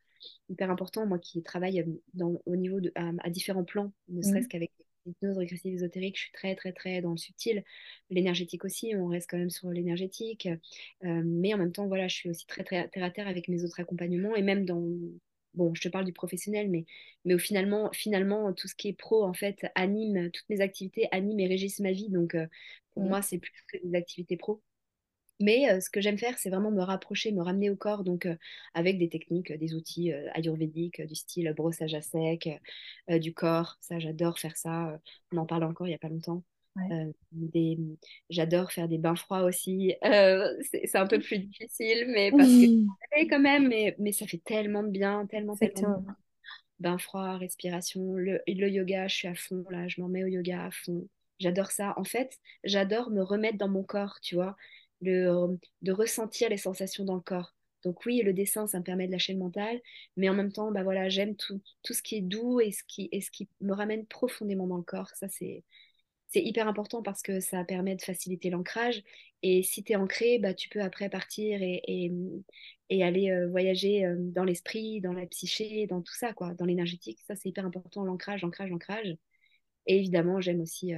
hyper 0.50 0.72
important, 0.72 1.06
moi 1.06 1.20
qui 1.20 1.44
travaille 1.44 1.86
dans, 2.14 2.42
au 2.46 2.56
niveau 2.56 2.82
de, 2.82 2.92
à, 2.96 3.30
différents 3.30 3.64
plans, 3.66 3.94
ne 4.10 4.22
serait-ce 4.22 4.48
Mhm. 4.48 4.50
qu'avec 4.50 4.72
l'hypnose 5.06 5.38
régressive 5.38 5.74
ésotérique, 5.74 6.18
je 6.18 6.24
suis 6.24 6.32
très, 6.34 6.56
très, 6.56 6.74
très 6.74 7.02
dans 7.02 7.12
le 7.12 7.18
subtil. 7.18 7.64
L'énergétique 8.10 8.66
aussi, 8.66 8.94
on 8.96 9.08
reste 9.08 9.30
quand 9.30 9.38
même 9.38 9.50
sur 9.50 9.70
l'énergétique. 9.70 10.50
Mais 11.04 11.54
en 11.54 11.58
même 11.58 11.72
temps, 11.72 11.88
voilà, 11.88 12.08
je 12.08 12.16
suis 12.16 12.30
aussi 12.30 12.46
très, 12.48 12.64
très 12.64 12.88
terre 12.90 13.04
à 13.04 13.12
terre 13.12 13.28
avec 13.28 13.48
mes 13.48 13.64
autres 13.64 13.80
accompagnements 13.80 14.36
et 14.36 14.42
même 14.42 14.66
dans. 14.66 14.84
Bon, 15.58 15.74
je 15.74 15.82
te 15.82 15.89
parle 15.89 16.06
du 16.06 16.13
professionnel, 16.13 16.70
mais, 16.70 16.86
finalement, 17.39 17.89
finalement, 17.91 18.54
tout 18.54 18.67
ce 18.67 18.76
qui 18.76 18.89
est 18.89 18.93
pro, 18.93 19.24
en 19.26 19.34
fait, 19.34 19.65
anime, 19.76 20.30
toutes 20.32 20.48
mes 20.50 20.62
activités 20.62 21.08
animent 21.12 21.39
et 21.39 21.48
régissent 21.48 21.80
ma 21.80 21.91
vie. 21.91 22.10
Donc, 22.10 22.36
euh, 22.36 22.46
pour 22.93 23.04
moi, 23.04 23.22
c'est 23.24 23.39
plus 23.39 23.52
que 23.67 23.78
des 23.84 23.96
activités 23.98 24.38
pro. 24.38 24.62
Mais 25.39 25.72
euh, 25.72 25.82
ce 25.82 25.89
que 25.89 26.02
j'aime 26.02 26.17
faire, 26.20 26.38
c'est 26.39 26.50
vraiment 26.52 26.72
me 26.72 26.82
rapprocher, 26.84 27.32
me 27.32 27.43
ramener 27.43 27.70
au 27.72 27.76
corps, 27.76 28.04
donc 28.04 28.26
euh, 28.28 28.36
avec 28.76 29.00
des 29.00 29.10
techniques, 29.10 29.52
des 29.54 29.76
outils 29.76 30.12
ayurvédiques, 30.34 31.02
du 31.02 31.15
style 31.15 31.54
brossage 31.56 31.96
à 31.96 32.02
sec, 32.02 32.50
du 33.10 33.34
corps. 33.34 33.78
Ça, 33.82 34.00
j'adore 34.00 34.39
faire 34.39 34.58
ça. 34.58 35.00
on 35.32 35.38
en 35.38 35.46
parle 35.48 35.63
encore 35.63 35.88
il 35.88 35.91
n'y 35.91 35.96
a 35.96 36.00
pas 36.00 36.10
longtemps. 36.10 36.43
Ouais. 36.78 36.96
Euh, 36.96 37.12
des... 37.32 37.80
J'adore 38.30 38.72
faire 38.72 38.88
des 38.88 38.98
bains 38.98 39.16
froids 39.16 39.44
aussi. 39.44 39.96
Euh, 40.04 40.54
c'est 40.72 40.96
un 40.96 41.08
peu 41.08 41.20
plus 41.20 41.40
difficile, 41.40 42.06
mais 42.10 42.32
parce 42.32 42.50
que 42.50 43.30
quand 43.30 43.40
même, 43.40 43.68
mais, 43.68 43.96
mais 44.00 44.12
ça 44.12 44.28
fait 44.28 44.42
tellement 44.44 44.84
de 44.84 44.90
bien, 44.90 45.26
tellement, 45.28 45.56
tellement 45.56 45.56
de 45.56 45.60
bien. 45.60 45.68
Exactement. 45.70 46.06
Bain 46.80 46.98
froid, 46.98 47.38
respiration, 47.38 48.13
le, 48.13 48.40
le 48.48 48.70
yoga, 48.70 49.08
je 49.08 49.16
suis 49.16 49.28
à 49.28 49.36
fond 49.36 49.66
là, 49.72 49.88
je 49.88 50.00
m'en 50.00 50.10
mets 50.10 50.24
au 50.24 50.28
yoga 50.28 50.66
à 50.66 50.72
fond. 50.72 51.08
J'adore 51.40 51.72
ça. 51.72 51.94
En 51.98 52.04
fait, 52.04 52.38
j'adore 52.63 53.10
me 53.10 53.22
remettre 53.22 53.58
dans 53.58 53.68
mon 53.68 53.84
corps, 53.84 54.20
tu 54.22 54.36
vois, 54.36 54.56
le, 55.02 55.58
de 55.82 55.92
ressentir 55.92 56.50
les 56.50 56.58
sensations 56.58 57.04
dans 57.06 57.16
le 57.16 57.22
corps. 57.22 57.54
Donc 57.84 58.06
oui, 58.06 58.22
le 58.24 58.34
dessin, 58.34 58.68
ça 58.68 58.80
me 58.80 58.84
permet 58.84 59.08
de 59.08 59.12
lâcher 59.12 59.34
le 59.34 59.40
mental, 59.40 59.80
mais 60.18 60.30
en 60.30 60.34
même 60.34 60.52
temps, 60.52 60.72
bah 60.72 60.84
voilà, 60.84 61.10
j'aime 61.10 61.36
tout, 61.36 61.62
tout 61.84 61.94
ce 61.94 62.02
qui 62.02 62.18
est 62.18 62.22
doux 62.22 62.60
et 62.60 62.72
ce 62.72 62.84
qui, 62.88 63.08
et 63.12 63.22
ce 63.22 63.32
qui 63.32 63.48
me 63.62 63.74
ramène 63.74 64.06
profondément 64.06 64.68
dans 64.68 64.78
le 64.78 64.84
corps. 64.84 65.10
Ça, 65.16 65.28
c'est, 65.30 65.63
c'est 66.30 66.44
hyper 66.44 66.68
important 66.68 67.02
parce 67.02 67.22
que 67.22 67.40
ça 67.40 67.63
permet 67.63 67.96
de 67.96 68.02
faciliter 68.02 68.50
l'ancrage. 68.50 69.04
Et 69.44 69.63
si 69.63 69.84
tu 69.84 69.94
es 69.94 69.96
ancré, 69.96 70.40
bah, 70.40 70.54
tu 70.54 70.70
peux 70.70 70.82
après 70.82 71.10
partir 71.10 71.62
et, 71.62 72.12
et 72.90 73.04
aller 73.04 73.46
voyager 73.50 74.06
dans 74.18 74.44
l'esprit, 74.44 75.00
dans 75.02 75.13
la 75.13 75.26
psyché, 75.26 75.88
dans 75.88 76.02
tout 76.02 76.13
ça, 76.13 76.34
quoi, 76.34 76.54
dans 76.54 76.66
l'énergétique. 76.66 77.20
Ça, 77.28 77.36
c'est 77.36 77.50
hyper 77.50 77.66
important, 77.66 78.04
l'ancrage, 78.04 78.42
l'ancrage, 78.42 78.70
l'ancrage. 78.70 79.18
Et 79.86 79.98
évidemment, 79.98 80.42
j'aime 80.42 80.60
aussi 80.60 80.94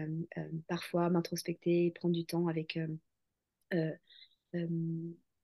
parfois 0.68 1.10
m'introspecter, 1.10 1.92
prendre 1.92 2.15
du 2.15 2.26
temps 2.26 2.48
avec... 2.48 2.80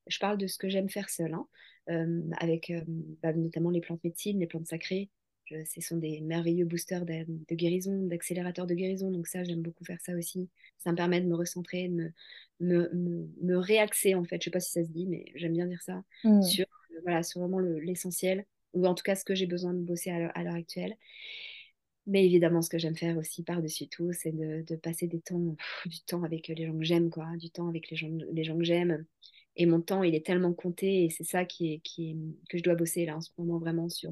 je 0.08 0.20
parle 0.20 0.38
de 0.38 0.48
ce 0.48 0.58
que 0.58 0.70
j'aime 0.70 0.90
faire 0.90 1.10
seule, 1.10 1.36
hein, 1.36 1.48
avec 2.40 2.74
bah, 3.22 3.34
notamment 3.34 3.70
les 3.70 3.82
plantes 3.82 4.04
médecines, 4.04 4.40
les 4.40 4.48
plantes 4.48 4.68
sacrées. 4.68 5.10
Je- 5.46 5.64
ce 5.66 5.82
sont 5.82 5.98
des 5.98 6.22
merveilleux 6.22 6.66
boosters 6.66 7.06
de, 7.06 7.26
de 7.28 7.56
guérison, 7.56 8.06
d'accélérateurs 8.08 8.68
de 8.68 8.74
guérison. 8.74 9.12
Donc 9.12 9.28
ça, 9.28 9.44
j'aime 9.44 9.62
beaucoup 9.62 9.86
faire 9.86 10.00
ça 10.02 10.14
aussi. 10.16 10.50
Ça 10.80 10.92
me 10.92 10.96
permet 10.98 11.22
de 11.22 11.28
me 11.28 11.36
recentrer, 11.36 11.88
de 11.90 11.94
me, 11.94 12.12
me, 12.60 12.90
me, 12.94 13.30
me 13.42 13.58
réaxer, 13.58 14.16
en 14.16 14.24
fait. 14.24 14.42
Je 14.42 14.46
sais 14.46 14.52
pas 14.52 14.60
si 14.60 14.72
ça 14.72 14.84
se 14.84 14.90
dit, 14.92 15.06
mais 15.08 15.26
j'aime 15.36 15.54
bien 15.54 15.68
dire 15.68 15.82
ça. 15.84 16.04
Mhm. 16.24 16.42
Sur, 16.42 16.66
euh, 16.96 17.00
voilà, 17.04 17.24
sur 17.24 17.42
vraiment 17.42 17.60
le- 17.60 17.80
l'essentiel, 17.80 18.46
ou 18.74 18.88
en 18.88 18.96
tout 18.96 19.04
cas 19.04 19.16
ce 19.16 19.24
que 19.26 19.36
j'ai 19.36 19.46
besoin 19.48 19.74
de 19.74 19.80
bosser 19.80 20.10
à 20.12 20.20
l'heure 20.20 20.32
à 20.36 20.44
l'heure 20.44 20.56
actuelle. 20.56 20.96
Mais 22.08 22.26
évidemment, 22.26 22.62
ce 22.62 22.70
que 22.70 22.78
j'aime 22.78 22.96
faire 22.96 23.18
aussi 23.18 23.44
par-dessus 23.44 23.88
tout, 23.88 24.12
c'est 24.14 24.32
de, 24.32 24.62
de 24.62 24.76
passer 24.76 25.08
des 25.08 25.22
temps, 25.22 25.56
pff, 25.58 25.88
du 25.92 26.02
temps 26.02 26.24
avec 26.24 26.48
les 26.48 26.66
gens 26.68 26.78
que 26.78 26.84
j'aime, 26.84 27.10
quoi, 27.10 27.26
du 27.38 27.50
temps 27.50 27.68
avec 27.68 27.90
les 27.90 27.96
gens, 27.98 28.10
les 28.32 28.44
gens 28.44 28.58
que 28.58 28.64
j'aime. 28.64 29.06
Et 29.56 29.66
mon 29.66 29.82
temps, 29.82 30.04
il 30.04 30.14
est 30.14 30.26
tellement 30.26 30.54
compté, 30.54 31.06
et 31.06 31.10
c'est 31.10 31.24
ça 31.24 31.46
qui 31.46 31.74
est, 31.74 31.80
qui 31.80 32.12
est- 32.12 32.18
que 32.50 32.58
je 32.60 32.64
dois 32.64 32.76
bosser 32.76 33.06
là 33.06 33.16
en 33.18 33.22
ce 33.22 33.32
moment 33.40 33.58
vraiment 33.58 33.90
sur, 33.90 34.12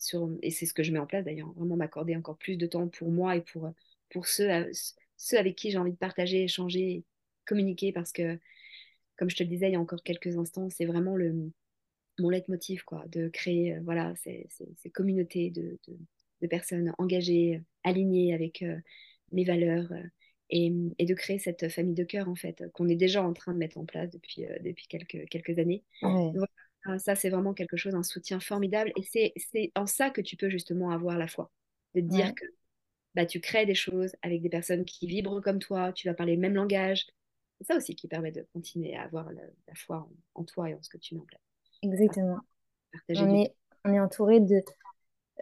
sur 0.00 0.30
et 0.42 0.50
c'est 0.50 0.66
ce 0.66 0.74
que 0.74 0.82
je 0.84 0.92
mets 0.92 0.98
en 1.00 1.06
place 1.06 1.24
d'ailleurs, 1.24 1.52
vraiment 1.54 1.76
m'accorder 1.76 2.16
encore 2.16 2.38
plus 2.38 2.56
de 2.58 2.66
temps 2.66 2.88
pour 2.88 3.10
moi 3.12 3.36
et 3.36 3.42
pour, 3.42 3.70
pour 4.10 4.26
ceux, 4.28 4.50
à- 4.50 4.66
ceux 5.18 5.38
avec 5.38 5.56
qui 5.56 5.70
j'ai 5.70 5.78
envie 5.78 5.92
de 5.92 5.98
partager, 5.98 6.44
échanger, 6.44 7.04
communiquer, 7.46 7.92
parce 7.92 8.12
que, 8.12 8.38
comme 9.16 9.30
je 9.30 9.36
te 9.36 9.42
le 9.42 9.48
disais 9.48 9.68
il 9.68 9.72
y 9.72 9.76
a 9.76 9.80
encore 9.80 10.02
quelques 10.02 10.36
instants, 10.38 10.70
c'est 10.70 10.86
vraiment 10.86 11.16
le, 11.16 11.52
mon 12.18 12.30
leitmotiv, 12.30 12.84
quoi, 12.84 13.04
de 13.08 13.28
créer 13.28 13.74
euh, 13.76 13.80
voilà, 13.84 14.14
ces, 14.16 14.46
ces, 14.50 14.68
ces 14.76 14.90
communautés 14.90 15.50
de, 15.50 15.78
de, 15.88 15.98
de 16.42 16.46
personnes 16.46 16.92
engagées, 16.98 17.62
alignées 17.84 18.34
avec 18.34 18.62
euh, 18.62 18.78
mes 19.32 19.44
valeurs 19.44 19.90
euh, 19.92 20.02
et, 20.50 20.72
et 20.98 21.06
de 21.06 21.14
créer 21.14 21.38
cette 21.38 21.68
famille 21.70 21.94
de 21.94 22.04
cœur, 22.04 22.28
en 22.28 22.34
fait, 22.36 22.64
qu'on 22.74 22.88
est 22.88 22.96
déjà 22.96 23.22
en 23.24 23.32
train 23.32 23.52
de 23.54 23.58
mettre 23.58 23.78
en 23.78 23.86
place 23.86 24.10
depuis, 24.10 24.44
depuis 24.62 24.86
quelques, 24.88 25.28
quelques 25.28 25.58
années. 25.58 25.84
Ouais. 26.02 26.34
Donc, 26.34 26.48
voilà, 26.84 26.98
ça, 26.98 27.14
c'est 27.14 27.30
vraiment 27.30 27.54
quelque 27.54 27.76
chose, 27.76 27.94
un 27.94 28.02
soutien 28.02 28.40
formidable. 28.40 28.92
Et 28.96 29.02
c'est, 29.02 29.32
en 29.76 29.86
ça 29.86 30.10
que 30.10 30.20
tu 30.20 30.36
peux 30.36 30.50
justement 30.50 30.90
avoir 30.90 31.18
la 31.18 31.28
foi, 31.28 31.50
de 31.94 32.00
te 32.00 32.06
dire 32.06 32.28
Ouais. 32.28 32.34
que 32.34 32.44
bah, 33.14 33.26
tu 33.26 33.40
crées 33.40 33.66
des 33.66 33.74
choses 33.74 34.14
avec 34.22 34.42
des 34.42 34.50
personnes 34.50 34.84
qui 34.84 35.06
vibrent 35.06 35.42
comme 35.42 35.58
toi, 35.60 35.92
tu 35.92 36.08
vas 36.08 36.14
parler 36.14 36.36
le 36.36 36.40
même 36.40 36.54
langage. 36.54 37.06
C'est 37.60 37.66
ça 37.68 37.76
aussi 37.76 37.94
qui 37.96 38.08
permet 38.08 38.32
de 38.32 38.46
continuer 38.54 38.96
à 38.96 39.02
avoir 39.04 39.32
la, 39.32 39.42
la 39.68 39.74
foi 39.76 39.98
en, 39.98 40.42
en 40.42 40.44
toi 40.44 40.70
et 40.70 40.74
en 40.74 40.82
ce 40.82 40.90
que 40.90 40.98
tu 40.98 41.14
mets 41.14 41.20
en 41.22 41.26
place. 41.26 41.42
Exactement. 41.82 42.38
Partager 42.92 43.26
On 43.26 43.26
du 43.26 43.42
est, 43.42 43.54
on 43.84 43.92
est 43.94 44.00
entouré 44.00 44.40
de, 44.40 44.62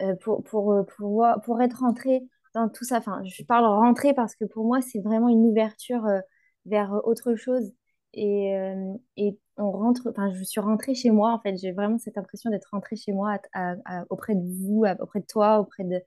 euh, 0.03 0.17
pour, 0.17 0.43
pour, 0.45 0.73
euh, 0.73 0.85
pour, 0.85 1.27
pour 1.45 1.63
être 1.63 1.81
rentré 1.81 2.23
dans 2.55 2.69
tout 2.69 2.85
ça, 2.85 2.99
enfin, 2.99 3.23
je 3.25 3.45
parle 3.45 3.67
rentrer 3.67 4.15
parce 4.15 4.37
que 4.37 4.45
pour 4.45 4.67
moi, 4.67 4.81
c'est 4.83 5.01
vraiment 5.01 5.29
une 5.29 5.47
ouverture 5.47 6.05
euh, 6.07 6.21
vers 6.67 6.93
autre 7.05 7.37
chose. 7.37 7.73
Et, 8.15 8.57
euh, 8.57 8.95
et 9.17 9.39
on 9.59 9.71
rentre, 9.71 10.09
enfin, 10.11 10.33
je 10.35 10.43
suis 10.45 10.61
rentrée 10.61 10.95
chez 10.95 11.11
moi, 11.11 11.33
en 11.33 11.41
fait, 11.41 11.57
j'ai 11.59 11.73
vraiment 11.73 11.99
cette 11.99 12.19
impression 12.19 12.51
d'être 12.51 12.69
rentrée 12.73 12.97
chez 12.97 13.13
moi 13.13 13.39
à- 13.53 13.73
à- 13.73 14.01
à- 14.01 14.05
auprès 14.11 14.35
de 14.35 14.43
vous, 14.43 14.85
auprès 15.01 15.21
de 15.21 15.27
toi, 15.27 15.61
auprès 15.61 15.85
de, 15.85 16.01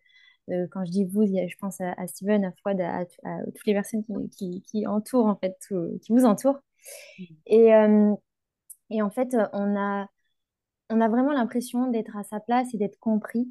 de- 0.50 0.68
quand 0.72 0.84
je 0.86 0.92
dis 0.92 1.06
vous, 1.06 1.26
je 1.28 1.56
pense 1.60 1.80
à, 1.82 2.08
Steven, 2.08 2.46
à 2.46 2.52
Fouad, 2.64 2.82
à, 2.82 3.06
toutes 3.06 3.66
les 3.68 3.74
personnes 3.74 4.04
qui, 4.06 4.30
qui, 4.32 4.62
qui 4.64 4.88
entourent, 4.88 5.28
en 5.28 5.36
fait, 5.38 5.58
tout- 5.68 6.00
qui 6.02 6.12
vous 6.14 6.26
entourent. 6.26 6.60
Et, 7.48 7.74
euh, 7.76 8.14
et 8.92 9.02
en 9.02 9.10
fait, 9.12 9.36
on 9.54 9.78
a, 9.78 10.08
on 10.90 11.02
a 11.02 11.10
vraiment 11.10 11.34
l'impression 11.34 11.90
d'être 11.92 12.16
à 12.18 12.24
sa 12.24 12.40
place 12.40 12.74
et 12.74 12.78
d'être 12.78 13.00
compris 13.00 13.50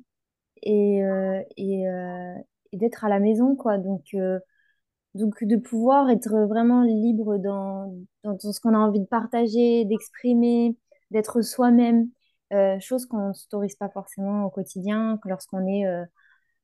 et, 0.62 1.04
euh, 1.04 1.42
et, 1.56 1.88
euh, 1.88 2.34
et 2.72 2.78
d'être 2.78 3.04
à 3.04 3.08
la 3.10 3.20
maison, 3.20 3.56
quoi. 3.56 3.78
Donc, 3.78 4.14
donc, 5.14 5.42
de 5.44 5.56
pouvoir 5.56 6.10
être 6.10 6.46
vraiment 6.46 6.82
libre 6.82 7.38
dans, 7.38 7.92
dans, 8.24 8.38
ce 8.38 8.60
qu'on 8.60 8.74
a 8.74 8.78
envie 8.78 9.00
de 9.00 9.06
partager, 9.06 9.84
d'exprimer, 9.84 10.76
d'être 11.10 11.42
soi-même, 11.42 12.08
euh, 12.52 12.78
chose 12.80 13.06
qu'on 13.06 13.28
ne 13.28 13.32
s'autorise 13.32 13.76
pas 13.76 13.88
forcément 13.88 14.44
au 14.44 14.50
quotidien, 14.50 15.18
lorsqu'on 15.24 15.66
est 15.66 15.86
euh, 15.86 16.04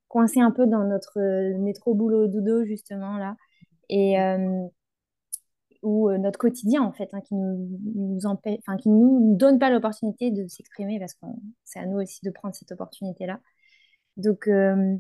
coincé 0.09 0.41
un 0.41 0.51
peu 0.51 0.67
dans 0.67 0.85
notre 0.85 1.19
euh, 1.21 1.59
métro 1.59 1.95
boulot 1.95 2.29
dodo, 2.29 2.65
justement, 2.65 3.19
là. 3.19 3.37
Et, 3.89 4.17
ou 5.83 6.11
notre 6.11 6.39
quotidien 6.39 6.83
en 6.83 6.93
fait, 6.93 7.09
hein, 7.13 7.21
qui 7.21 7.35
nous, 7.35 7.79
nous 7.95 8.19
qui 8.79 8.89
nous 8.89 9.37
donne 9.37 9.59
pas 9.61 9.71
l'opportunité 9.71 10.33
de 10.33 10.49
s'exprimer 10.49 10.99
parce 10.99 11.15
que 11.15 11.27
c'est 11.65 11.79
à 11.79 11.87
nous 11.87 11.99
aussi 12.01 12.21
de 12.25 12.31
prendre 12.31 12.55
cette 12.55 12.73
opportunité-là. 12.73 13.41
Donc, 14.17 14.49
euh, 14.49 14.97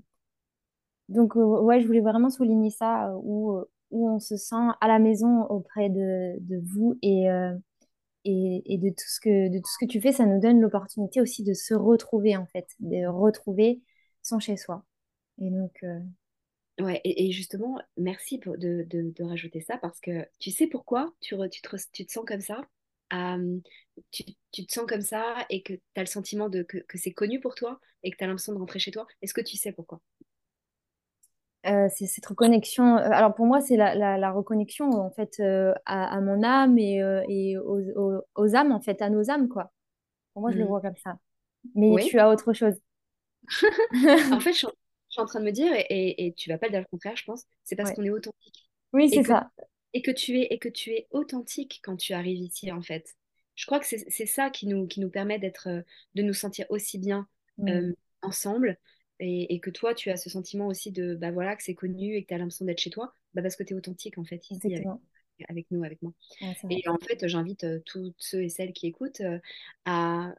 donc 1.09 1.37
euh, 1.37 1.41
ouais, 1.41 1.81
je 1.81 1.87
voulais 1.87 2.01
vraiment 2.01 2.31
souligner 2.31 2.71
ça 2.71 3.11
euh, 3.11 3.19
où, 3.23 3.57
euh, 3.57 3.65
où 3.91 4.11
on 4.11 4.19
se 4.19 4.37
sent 4.37 4.57
à 4.81 4.89
la 4.89 4.99
maison 4.99 5.45
auprès 5.45 5.89
de, 5.89 6.37
vous 6.65 6.99
et, 7.03 7.29
de 8.25 8.89
tout 8.91 9.09
ce 9.09 9.21
que, 9.21 9.49
de 9.49 9.59
tout 9.59 9.71
ce 9.71 9.85
que 9.85 9.91
tu 9.91 10.01
fais, 10.01 10.13
ça 10.13 10.27
nous 10.27 10.41
donne 10.41 10.61
l'opportunité 10.61 11.21
aussi 11.21 11.45
de 11.45 11.55
se 11.55 11.75
retrouver 11.75 12.37
en 12.37 12.47
fait, 12.47 12.67
de 12.81 13.07
retrouver 13.07 13.83
son 14.23 14.39
chez-soi. 14.41 14.85
Et 15.41 15.51
donc, 15.51 15.85
Ouais, 16.79 17.01
et, 17.05 17.33
justement, 17.33 17.81
merci 17.97 18.39
de, 18.39 19.25
rajouter 19.25 19.61
ça 19.63 19.79
parce 19.79 19.99
que 20.01 20.27
tu 20.39 20.51
sais 20.51 20.67
pourquoi 20.67 21.15
tu, 21.21 21.35
re- 21.35 21.49
tu, 21.49 21.63
te, 21.63 22.13
sens 22.13 22.25
comme 22.27 22.41
ça? 22.41 22.61
Tu, 24.11 24.25
tu 24.53 24.67
te 24.67 24.73
sens 24.73 24.87
comme 24.87 25.01
ça 25.01 25.47
et 25.49 25.63
que 25.63 25.73
tu 25.73 25.81
as 25.97 26.01
le 26.01 26.07
sentiment 26.07 26.49
de, 26.49 26.63
que, 26.63 26.79
que 26.79 26.99
c'est 26.99 27.13
connu 27.13 27.41
pour 27.41 27.55
toi 27.55 27.81
et 28.03 28.11
que 28.11 28.17
tu 28.17 28.25
as 28.25 28.27
l'impression 28.27 28.53
de 28.53 28.59
rentrer 28.59 28.79
chez 28.79 28.91
toi. 28.91 29.07
Est-ce 29.23 29.33
que 29.35 29.41
tu 29.41 29.57
sais 29.57 29.73
pourquoi? 29.73 30.01
Euh, 31.67 31.89
c'est 31.95 32.07
cette 32.07 32.27
reconnexion. 32.27 32.97
euh, 32.97 33.11
alors 33.11 33.35
pour 33.35 33.47
moi, 33.47 33.61
c'est 33.61 33.77
la, 33.77 33.95
la- 33.97 34.19
la 34.19 34.31
reconnexion 34.31 34.91
en 34.91 35.11
fait 35.11 35.41
euh, 35.41 35.75
à, 35.85 36.17
à 36.17 36.21
mon 36.21 36.43
âme 36.45 36.79
et, 36.79 37.03
euh, 37.03 37.25
et 37.29 37.59
aux, 37.59 37.81
aux- 37.97 38.23
aux 38.37 38.55
âmes 38.57 38.71
en 38.73 38.81
fait, 38.81 39.03
à 39.03 39.11
nos 39.11 39.31
âmes 39.31 39.49
quoi. 39.49 39.73
Pour 40.35 40.43
moi, 40.43 40.53
je 40.53 40.59
le 40.59 40.65
Mhm. 40.65 40.67
vois 40.67 40.81
comme 40.83 40.97
ça. 40.97 41.19
Mais 41.75 41.99
Oui. 41.99 42.01
tu 42.01 42.19
as 42.21 42.31
autre 42.31 42.53
chose. 42.55 42.75
En 44.31 44.41
fait, 44.41 44.53
je 44.53 44.59
suis, 44.59 44.67
en 44.67 44.71
je 45.09 45.13
suis 45.15 45.21
en 45.21 45.27
train 45.27 45.41
de 45.41 45.45
me 45.45 45.53
dire, 45.53 45.73
et, 45.75 45.87
et, 45.91 46.27
et 46.27 46.33
tu 46.35 46.49
vas 46.51 46.59
pas 46.59 46.67
le 46.67 46.73
dire 46.73 46.81
le 46.81 46.87
contraire, 46.87 47.17
je 47.17 47.25
pense, 47.25 47.45
c'est 47.65 47.77
parce 47.77 47.91
Ouais. 47.91 47.93
qu'on 47.93 48.03
est 48.05 48.11
authentique. 48.11 48.69
Oui, 48.93 49.11
c'est 49.11 49.23
ça. 49.25 49.51
et 49.93 50.03
que 50.03 50.11
tu 50.11 50.39
es, 50.41 50.49
et 50.51 50.59
que 50.59 50.69
tu 50.69 50.91
es 50.93 51.07
authentique 51.11 51.81
quand 51.83 51.97
tu 51.97 52.13
arrives 52.13 52.39
ici, 52.41 52.71
en 52.73 52.83
fait. 52.83 53.17
Je 53.55 53.67
crois 53.67 53.81
que 53.81 53.87
c'est 53.87 54.27
ça 54.27 54.51
qui 54.51 54.67
nous, 54.67 54.87
qui 54.87 55.01
nous 55.01 55.09
permet 55.11 55.39
d'être, 55.39 55.69
de 56.15 56.23
nous 56.23 56.35
sentir 56.35 56.67
aussi 56.71 56.99
bien 56.99 57.27
Mm, 57.59 57.95
ensemble. 58.23 58.79
Et, 59.21 59.55
et 59.55 59.61
que 59.61 59.71
toi, 59.71 59.95
tu 59.95 60.11
as 60.11 60.17
ce 60.17 60.29
sentiment 60.29 60.67
aussi 60.67 60.93
de, 60.93 61.15
bah 61.15 61.31
voilà, 61.31 61.57
que 61.57 61.63
c'est 61.63 61.75
connu 61.75 62.17
et 62.17 62.23
que 62.23 62.29
tu 62.29 62.35
as 62.35 62.39
l'impression 62.39 62.65
d'être 62.65 62.81
chez 62.81 62.91
toi, 62.91 63.13
bah 63.35 63.43
parce 63.43 63.57
que 63.57 63.63
tu 63.63 63.73
es 63.73 63.77
authentique, 63.77 64.19
en 64.19 64.25
fait, 64.25 64.51
ici. 64.51 64.75
Avec... 65.49 65.71
nous, 65.71 65.85
avec 65.85 66.01
moi. 66.01 66.13
et 66.71 66.89
en 66.89 66.97
fait, 66.97 67.29
j'invite 67.29 67.65
euh, 67.65 67.81
tous 67.85 68.15
ceux 68.19 68.43
et 68.43 68.49
celles 68.49 68.73
qui 68.73 68.87
écoutent 68.87 69.21
euh, 69.21 69.39
à, 69.85 70.35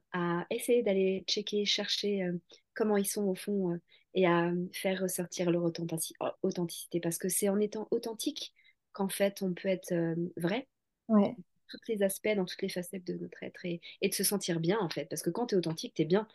essayer 0.50 0.82
d'aller 0.82 1.24
checker, 1.28 1.66
chercher 1.66 2.24
euh, 2.24 2.34
comment 2.74 2.98
ils 2.98 3.06
sont 3.06 3.26
au 3.26 3.36
fond 3.36 3.80
et 4.16 4.26
à 4.26 4.52
faire 4.74 5.02
ressortir 5.02 5.52
leur 5.52 5.64
authenticité. 6.42 7.00
Parce 7.00 7.20
que 7.20 7.30
c'est 7.30 7.50
en 7.50 7.60
étant 7.60 7.88
authentique 7.92 8.56
qu'en 8.92 9.10
fait, 9.10 9.44
on 9.44 9.54
peut 9.54 9.70
être 9.70 9.94
vrai. 10.36 10.68
Ouais. 11.08 11.36
Tous 11.70 11.80
les 11.88 12.02
aspects, 12.02 12.34
dans 12.36 12.46
toutes 12.46 12.62
les 12.64 12.70
facettes 12.70 13.06
de 13.06 13.14
notre 13.14 13.44
être 13.44 13.66
et, 13.66 13.82
de 14.02 14.14
se 14.14 14.24
sentir 14.24 14.60
bien, 14.60 14.80
en 14.80 14.90
fait. 14.90 15.06
Parce 15.06 15.22
que 15.22 15.30
quand 15.30 15.48
tu 15.48 15.56
es 15.56 15.58
authentique, 15.60 15.94
tu 15.94 16.02
es 16.02 16.06
bien. 16.06 16.28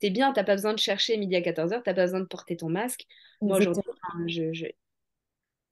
Tu 0.00 0.06
es 0.06 0.10
bien, 0.10 0.32
tu 0.32 0.40
n'as 0.40 0.44
pas 0.44 0.54
besoin 0.54 0.72
de 0.72 0.78
chercher 0.78 1.16
midi 1.16 1.36
à 1.36 1.40
14h, 1.40 1.82
tu 1.82 1.90
n'as 1.90 1.94
pas 1.94 2.04
besoin 2.04 2.20
de 2.20 2.26
porter 2.26 2.56
ton 2.56 2.68
masque. 2.68 3.06
Moi, 3.40 3.58
aujourd'hui, 3.58 3.82
je, 4.26 4.70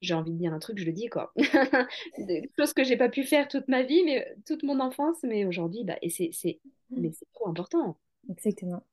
j'ai 0.01 0.15
envie 0.15 0.33
de 0.33 0.39
dire 0.39 0.53
un 0.53 0.59
truc, 0.59 0.79
je 0.79 0.85
le 0.85 0.93
dis 0.93 1.09
quoi. 1.09 1.33
Des 2.19 2.51
choses 2.59 2.73
que 2.73 2.85
j'ai 2.85 2.97
pas 2.97 3.09
pu 3.09 3.25
faire 3.25 3.49
toute 3.49 3.69
ma 3.69 3.83
vie, 3.83 4.03
mais 4.05 4.37
toute 4.47 4.63
mon 4.63 4.81
enfance, 4.81 5.19
mais 5.23 5.45
aujourd'hui, 5.45 5.85
bah, 5.85 5.97
et 6.03 6.11
c'est, 6.11 6.31
c'est, 6.33 6.61
mais 6.91 7.11
c'est 7.13 7.27
trop 7.33 7.49
important. 7.49 7.97
Exactement. 8.31 8.85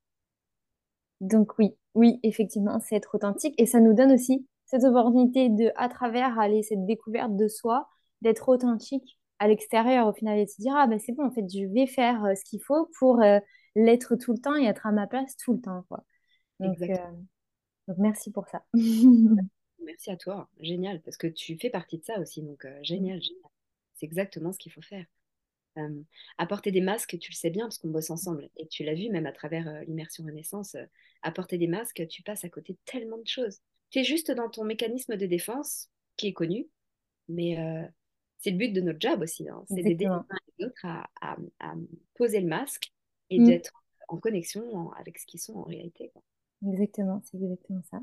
Donc 1.22 1.58
oui, 1.60 1.76
oui, 1.94 2.20
effectivement, 2.24 2.80
c'est 2.80 2.96
être 2.96 3.16
authentique 3.16 3.56
et 3.58 3.66
ça 3.66 3.80
nous 3.80 3.94
donne 3.94 4.12
aussi 4.12 4.46
cette 4.66 4.84
opportunité 4.84 5.50
de, 5.50 5.72
à 5.76 5.90
travers 5.90 6.40
aller 6.40 6.64
cette 6.64 6.86
découverte 6.86 7.36
de 7.36 7.48
soi, 7.48 7.88
d'être 8.22 8.50
authentique 8.50 9.18
à 9.40 9.48
l'extérieur 9.48 10.08
au 10.08 10.14
final 10.14 10.40
et 10.40 10.46
de 10.46 10.50
se 10.50 10.62
dire 10.62 10.74
ah 10.76 10.88
ben 10.88 10.98
c'est 10.98 11.12
bon 11.12 11.26
en 11.26 11.32
fait 11.32 11.46
je 11.50 11.66
vais 11.66 11.88
faire 11.88 12.24
euh, 12.24 12.36
ce 12.36 12.44
qu'il 12.46 12.62
faut 12.62 12.90
pour 13.00 13.22
euh, 13.22 13.40
l'être 13.76 14.16
tout 14.16 14.34
le 14.34 14.40
temps 14.40 14.56
et 14.56 14.66
être 14.66 14.86
à 14.86 14.92
ma 14.92 15.08
place 15.08 15.36
tout 15.38 15.54
le 15.54 15.62
temps 15.62 15.84
quoi. 15.90 16.04
Donc, 16.60 16.82
euh, 16.82 16.96
donc 17.88 17.98
merci 17.98 18.32
pour 18.32 18.48
ça. 18.48 18.66
Merci 19.86 20.10
à 20.10 20.18
toi, 20.18 20.50
génial, 20.60 21.02
parce 21.02 21.18
que 21.18 21.28
tu 21.28 21.58
fais 21.58 21.70
partie 21.70 21.98
de 22.00 22.04
ça 22.04 22.20
aussi, 22.20 22.42
donc 22.42 22.66
euh, 22.66 22.80
génial, 22.82 23.22
génial. 23.22 23.52
C'est 23.94 24.06
exactement 24.06 24.52
ce 24.52 24.58
qu'il 24.58 24.72
faut 24.72 24.82
faire. 24.82 25.06
apporter 26.38 26.72
des 26.72 26.82
masques, 26.82 27.18
tu 27.20 27.32
le 27.32 27.36
sais 27.36 27.50
bien, 27.50 27.66
parce 27.66 27.78
qu'on 27.78 27.90
bosse 27.90 28.10
ensemble, 28.10 28.50
et 28.58 28.68
tu 28.68 28.84
l'as 28.84 28.94
vu 28.94 29.10
même 29.10 29.26
à 29.26 29.32
travers 29.32 29.68
euh, 29.68 29.84
l'immersion 29.84 30.24
Renaissance, 30.24 30.76
euh, 30.76 30.86
apporter 31.22 31.58
des 31.58 31.68
masques, 31.68 32.06
tu 32.08 32.24
passes 32.24 32.44
à 32.44 32.50
côté 32.50 32.74
de 32.74 32.80
tellement 32.86 33.18
de 33.18 33.28
choses. 33.28 33.60
Tu 33.92 34.00
es 34.00 34.04
juste 34.04 34.32
dans 34.32 34.50
ton 34.50 34.64
mécanisme 34.64 35.16
de 35.16 35.26
défense, 35.26 35.90
qui 36.18 36.28
est 36.28 36.34
connu, 36.34 36.68
mais 37.28 37.58
c'est 38.40 38.52
le 38.52 38.58
but 38.58 38.72
de 38.74 38.82
notre 38.82 39.00
job 39.00 39.22
aussi, 39.22 39.48
hein. 39.50 39.64
c'est 39.68 39.84
d'aider 39.84 40.06
les 40.06 40.12
uns 40.12 40.26
et 40.30 40.52
les 40.60 40.66
autres 40.66 40.86
à, 40.86 41.36
poser 42.16 42.40
le 42.40 42.48
masque 42.48 42.92
et 43.30 43.40
mmh. 43.40 43.46
d'être 43.46 43.84
en 44.08 44.18
connexion 44.18 44.92
avec 44.94 45.18
ce 45.18 45.26
qu'ils 45.26 45.40
sont 45.40 45.56
en 45.56 45.64
réalité. 45.64 46.12
Exactement, 46.68 47.22
c'est 47.26 47.38
exactement 47.38 47.82
ça. 47.90 48.00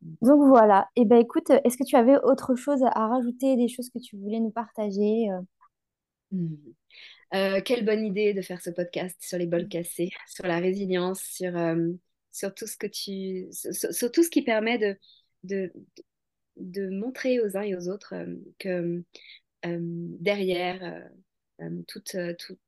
Donc 0.00 0.46
voilà. 0.46 0.88
Et 0.96 1.02
eh 1.02 1.04
ben 1.04 1.18
écoute, 1.18 1.50
est-ce 1.64 1.76
que 1.76 1.84
tu 1.84 1.96
avais 1.96 2.16
autre 2.22 2.54
chose 2.54 2.82
à 2.82 3.08
rajouter, 3.08 3.56
des 3.56 3.68
choses 3.68 3.90
que 3.90 3.98
tu 3.98 4.16
voulais 4.16 4.40
nous 4.40 4.50
partager 4.50 5.30
euh? 5.30 5.40
Mmh. 6.30 6.54
Euh, 7.34 7.60
quelle 7.62 7.84
bonne 7.84 8.04
idée 8.04 8.32
de 8.32 8.40
faire 8.40 8.60
ce 8.62 8.70
podcast 8.70 9.16
sur 9.20 9.38
les 9.38 9.46
bols 9.46 9.68
cassés, 9.68 10.10
sur 10.26 10.46
la 10.46 10.58
résilience, 10.60 11.20
sur, 11.20 11.54
euh, 11.56 11.88
sur 12.32 12.54
tout 12.54 12.66
ce 12.66 12.76
que 12.76 12.86
tu, 12.86 13.48
sur, 13.52 14.10
tout 14.10 14.22
ce 14.22 14.30
qui 14.30 14.42
permet 14.42 14.78
de, 14.78 14.96
de, 15.44 15.72
de 16.56 16.88
montrer 16.88 17.40
aux 17.40 17.56
uns 17.56 17.62
et 17.62 17.76
aux 17.76 17.88
autres 17.88 18.14
que 18.58 19.04
derrière 19.62 21.06
toute, 21.86 22.16
toute, 22.38 22.58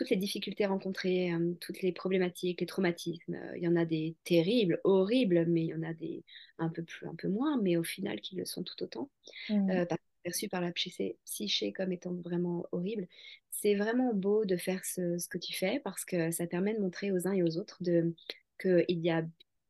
toutes 0.00 0.08
les 0.08 0.16
difficultés 0.16 0.64
rencontrées, 0.64 1.30
euh, 1.30 1.52
toutes 1.60 1.82
les 1.82 1.92
problématiques, 1.92 2.62
les 2.62 2.66
traumatismes. 2.66 3.34
Euh, 3.34 3.58
il 3.58 3.62
y 3.62 3.68
en 3.68 3.76
a 3.76 3.84
des 3.84 4.16
terribles, 4.24 4.80
horribles, 4.82 5.44
mais 5.46 5.64
il 5.64 5.66
y 5.66 5.74
en 5.74 5.82
a 5.82 5.92
des 5.92 6.24
un 6.56 6.70
peu 6.70 6.82
plus, 6.82 7.06
un 7.06 7.14
peu 7.14 7.28
moins, 7.28 7.60
mais 7.60 7.76
au 7.76 7.84
final 7.84 8.18
qui 8.22 8.34
le 8.34 8.46
sont 8.46 8.62
tout 8.62 8.82
autant, 8.82 9.10
mmh. 9.50 9.70
euh, 9.70 9.84
perçus 10.22 10.48
par 10.48 10.62
la 10.62 10.72
psyché 10.72 11.72
comme 11.74 11.92
étant 11.92 12.14
vraiment 12.14 12.64
horrible. 12.72 13.08
C'est 13.50 13.74
vraiment 13.74 14.14
beau 14.14 14.46
de 14.46 14.56
faire 14.56 14.86
ce, 14.86 15.18
ce, 15.18 15.28
que 15.28 15.36
tu 15.36 15.52
fais 15.52 15.82
parce 15.84 16.06
que 16.06 16.30
ça 16.30 16.46
permet 16.46 16.72
de 16.72 16.80
montrer 16.80 17.12
aux 17.12 17.28
uns 17.28 17.32
et 17.32 17.42
aux 17.42 17.58
autres 17.58 17.76
de, 17.82 18.14
qu'il 18.58 19.00
y 19.00 19.10
a 19.10 19.22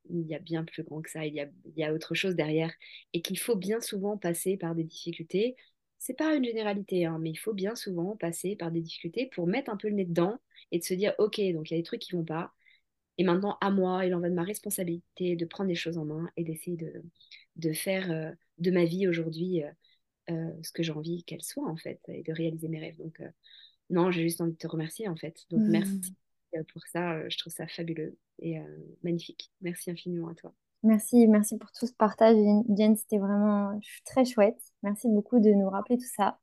il 0.09 0.27
y 0.27 0.33
a 0.33 0.39
bien 0.39 0.63
plus 0.63 0.83
grand 0.83 1.01
que 1.01 1.11
ça, 1.11 1.25
il 1.25 1.33
y 1.33 1.39
a, 1.39 1.47
il 1.65 1.77
y 1.77 1.83
a 1.83 1.93
autre 1.93 2.15
chose 2.15 2.35
derrière 2.35 2.73
et 3.13 3.21
qu'il 3.21 3.37
faut 3.37 3.55
bien 3.55 3.81
souvent 3.81 4.17
passer 4.17 4.57
par 4.57 4.73
des 4.75 4.83
difficultés 4.83 5.55
c'est 6.01 6.15
pas 6.15 6.33
une 6.33 6.43
généralité, 6.43 7.05
hein, 7.05 7.19
mais 7.21 7.29
il 7.29 7.35
faut 7.35 7.53
bien 7.53 7.75
souvent 7.75 8.17
passer 8.17 8.55
par 8.55 8.71
des 8.71 8.81
difficultés 8.81 9.27
pour 9.27 9.45
mettre 9.45 9.69
un 9.69 9.77
peu 9.77 9.87
le 9.87 9.93
nez 9.93 10.05
dedans 10.05 10.39
et 10.71 10.79
de 10.79 10.83
se 10.83 10.95
dire, 10.95 11.13
ok, 11.19 11.39
donc 11.53 11.69
il 11.69 11.75
y 11.75 11.77
a 11.77 11.77
des 11.77 11.83
trucs 11.83 12.01
qui 12.01 12.13
vont 12.13 12.25
pas. 12.25 12.51
Et 13.19 13.23
maintenant, 13.23 13.59
à 13.61 13.69
moi, 13.69 14.03
il 14.03 14.15
en 14.15 14.19
va 14.19 14.27
de 14.27 14.33
ma 14.33 14.43
responsabilité 14.43 15.35
de 15.35 15.45
prendre 15.45 15.69
les 15.69 15.75
choses 15.75 15.99
en 15.99 16.05
main 16.05 16.27
et 16.37 16.43
d'essayer 16.43 16.75
de, 16.75 17.03
de 17.57 17.71
faire 17.71 18.09
euh, 18.11 18.31
de 18.57 18.71
ma 18.71 18.83
vie 18.83 19.07
aujourd'hui 19.07 19.63
euh, 19.63 19.69
euh, 20.31 20.51
ce 20.63 20.71
que 20.71 20.81
j'ai 20.81 20.91
envie 20.91 21.23
qu'elle 21.23 21.43
soit, 21.43 21.69
en 21.69 21.77
fait, 21.77 22.01
et 22.07 22.23
de 22.23 22.33
réaliser 22.33 22.67
mes 22.67 22.79
rêves. 22.79 22.97
Donc, 22.97 23.21
non, 23.91 24.09
j'ai 24.09 24.23
juste 24.23 24.41
envie 24.41 24.53
de 24.53 24.57
te 24.57 24.67
remercier, 24.67 25.07
en 25.07 25.15
fait. 25.15 25.45
Donc, 25.51 25.61
merci 25.67 26.15
mmh. 26.53 26.63
pour 26.73 26.81
ça. 26.87 27.29
Je 27.29 27.37
trouve 27.37 27.53
ça 27.53 27.67
fabuleux 27.67 28.17
et 28.39 28.57
magnifique. 29.03 29.51
Merci 29.61 29.91
infiniment 29.91 30.29
à 30.29 30.33
toi. 30.33 30.51
Merci, 30.83 31.27
merci 31.27 31.57
pour 31.57 31.71
tout 31.71 31.85
ce 31.85 31.93
partage, 31.93 32.35
Jen. 32.75 32.95
C'était 32.95 33.19
vraiment 33.19 33.79
très 34.05 34.25
chouette. 34.25 34.59
Merci 34.81 35.07
beaucoup 35.09 35.39
de 35.39 35.51
nous 35.51 35.69
rappeler 35.69 35.97
tout 35.97 36.09
ça. 36.15 36.39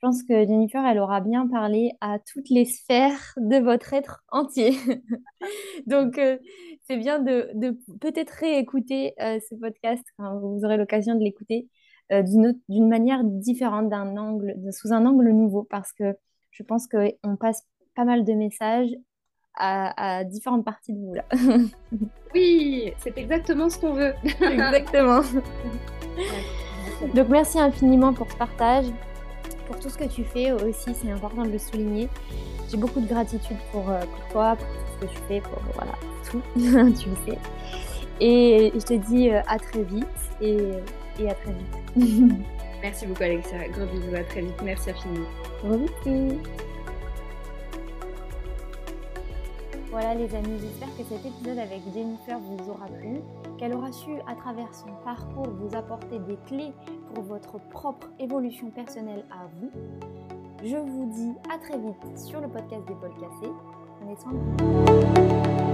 Je 0.00 0.06
pense 0.06 0.22
que 0.22 0.46
Jennifer, 0.46 0.84
elle 0.86 1.00
aura 1.00 1.20
bien 1.20 1.48
parlé 1.48 1.92
à 2.00 2.18
toutes 2.20 2.50
les 2.50 2.66
sphères 2.66 3.34
de 3.36 3.56
votre 3.56 3.94
être 3.94 4.22
entier. 4.30 4.76
Donc, 5.86 6.18
euh, 6.18 6.38
c'est 6.86 6.98
bien 6.98 7.18
de, 7.18 7.50
peut-être 8.00 8.30
réécouter 8.30 9.14
euh, 9.20 9.40
ce 9.48 9.56
podcast. 9.56 10.04
vous 10.18 10.60
aurez 10.64 10.76
l'occasion 10.76 11.14
de 11.16 11.24
l'écouter 11.24 11.68
euh, 12.12 12.22
d'une 12.22 12.88
manière 12.88 13.24
différente, 13.24 13.88
d'un 13.88 14.16
angle, 14.16 14.54
sous 14.70 14.92
un 14.92 15.04
angle 15.04 15.30
nouveau, 15.30 15.64
parce 15.64 15.92
que 15.92 16.14
je 16.52 16.62
pense 16.62 16.86
qu'on 16.86 17.36
passe 17.36 17.66
pas 17.96 18.04
mal 18.04 18.24
de 18.24 18.34
messages 18.34 18.90
à, 19.58 20.24
différentes 20.24 20.64
parties 20.64 20.92
de 20.92 20.98
vous 20.98 21.14
là. 21.14 21.24
oui, 22.34 22.92
c'est 22.98 23.16
exactement 23.18 23.68
ce 23.68 23.78
qu'on 23.78 23.92
veut. 23.92 24.14
exactement. 24.24 25.22
Donc 27.14 27.28
merci 27.28 27.58
infiniment 27.60 28.12
pour 28.12 28.30
ce 28.30 28.36
partage, 28.36 28.86
pour 29.66 29.78
tout 29.78 29.88
ce 29.88 29.98
que 29.98 30.04
tu 30.04 30.24
fais 30.24 30.52
aussi, 30.52 30.94
c'est 30.94 31.10
important 31.10 31.42
de 31.42 31.50
le 31.50 31.58
souligner. 31.58 32.08
J'ai 32.70 32.76
beaucoup 32.76 33.00
de 33.00 33.06
gratitude 33.06 33.56
pour, 33.72 33.88
euh, 33.88 34.00
pour, 34.00 34.32
toi, 34.32 34.56
pour 34.56 34.66
tout 34.66 34.92
ce 35.00 35.06
que 35.06 35.12
tu 35.12 35.18
fais, 35.28 35.40
pour 35.40 35.60
voilà, 35.74 35.92
tout, 36.30 36.42
tu 36.54 37.08
le 37.08 37.16
sais. 37.26 37.38
Et 38.20 38.72
je 38.74 38.80
te 38.80 38.94
dis 38.94 39.30
euh, 39.30 39.40
à 39.46 39.58
très 39.58 39.82
vite 39.82 40.06
et, 40.40 40.56
et 41.20 41.30
à 41.30 41.34
très 41.34 41.52
vite. 41.52 42.34
Merci 42.82 43.06
beaucoup 43.06 43.22
Alexia, 43.22 43.68
gros 43.68 43.86
bisous, 43.86 44.14
à 44.14 44.24
très 44.24 44.42
vite, 44.42 44.60
merci 44.62 44.90
infiniment. 44.90 45.26
Gros 45.64 45.78
bisous. 45.78 46.38
Voilà 49.90 50.14
les 50.14 50.34
amis, 50.34 50.58
j'espère 50.60 50.88
que 50.98 51.02
cet 51.08 51.24
épisode 51.24 51.58
avec 51.58 51.80
Jennifer 51.94 52.38
vous 52.38 52.70
aura 52.70 52.86
plu, 52.86 53.20
qu'elle 53.56 53.74
aura 53.74 53.90
su 53.90 54.10
à 54.26 54.34
travers 54.34 54.74
son 54.74 54.88
parcours 55.02 55.48
vous 55.48 55.74
apporter 55.74 56.18
des 56.18 56.36
clés 56.46 56.72
pour 57.14 57.24
votre 57.24 57.58
propre 57.70 58.08
évolution 58.18 58.70
personnelle 58.70 59.24
à 59.30 59.46
vous. 59.58 59.70
Je 60.62 60.76
vous 60.76 61.10
dis 61.10 61.32
à 61.52 61.58
très 61.58 61.78
vite 61.78 62.18
sur 62.18 62.40
le 62.40 62.48
podcast 62.48 62.82
des 62.86 62.94
Paul 62.94 63.12
Cassés. 63.14 63.52
Prenez 63.98 64.16
soin 64.16 64.32
de 64.32 65.62
vous. 65.62 65.67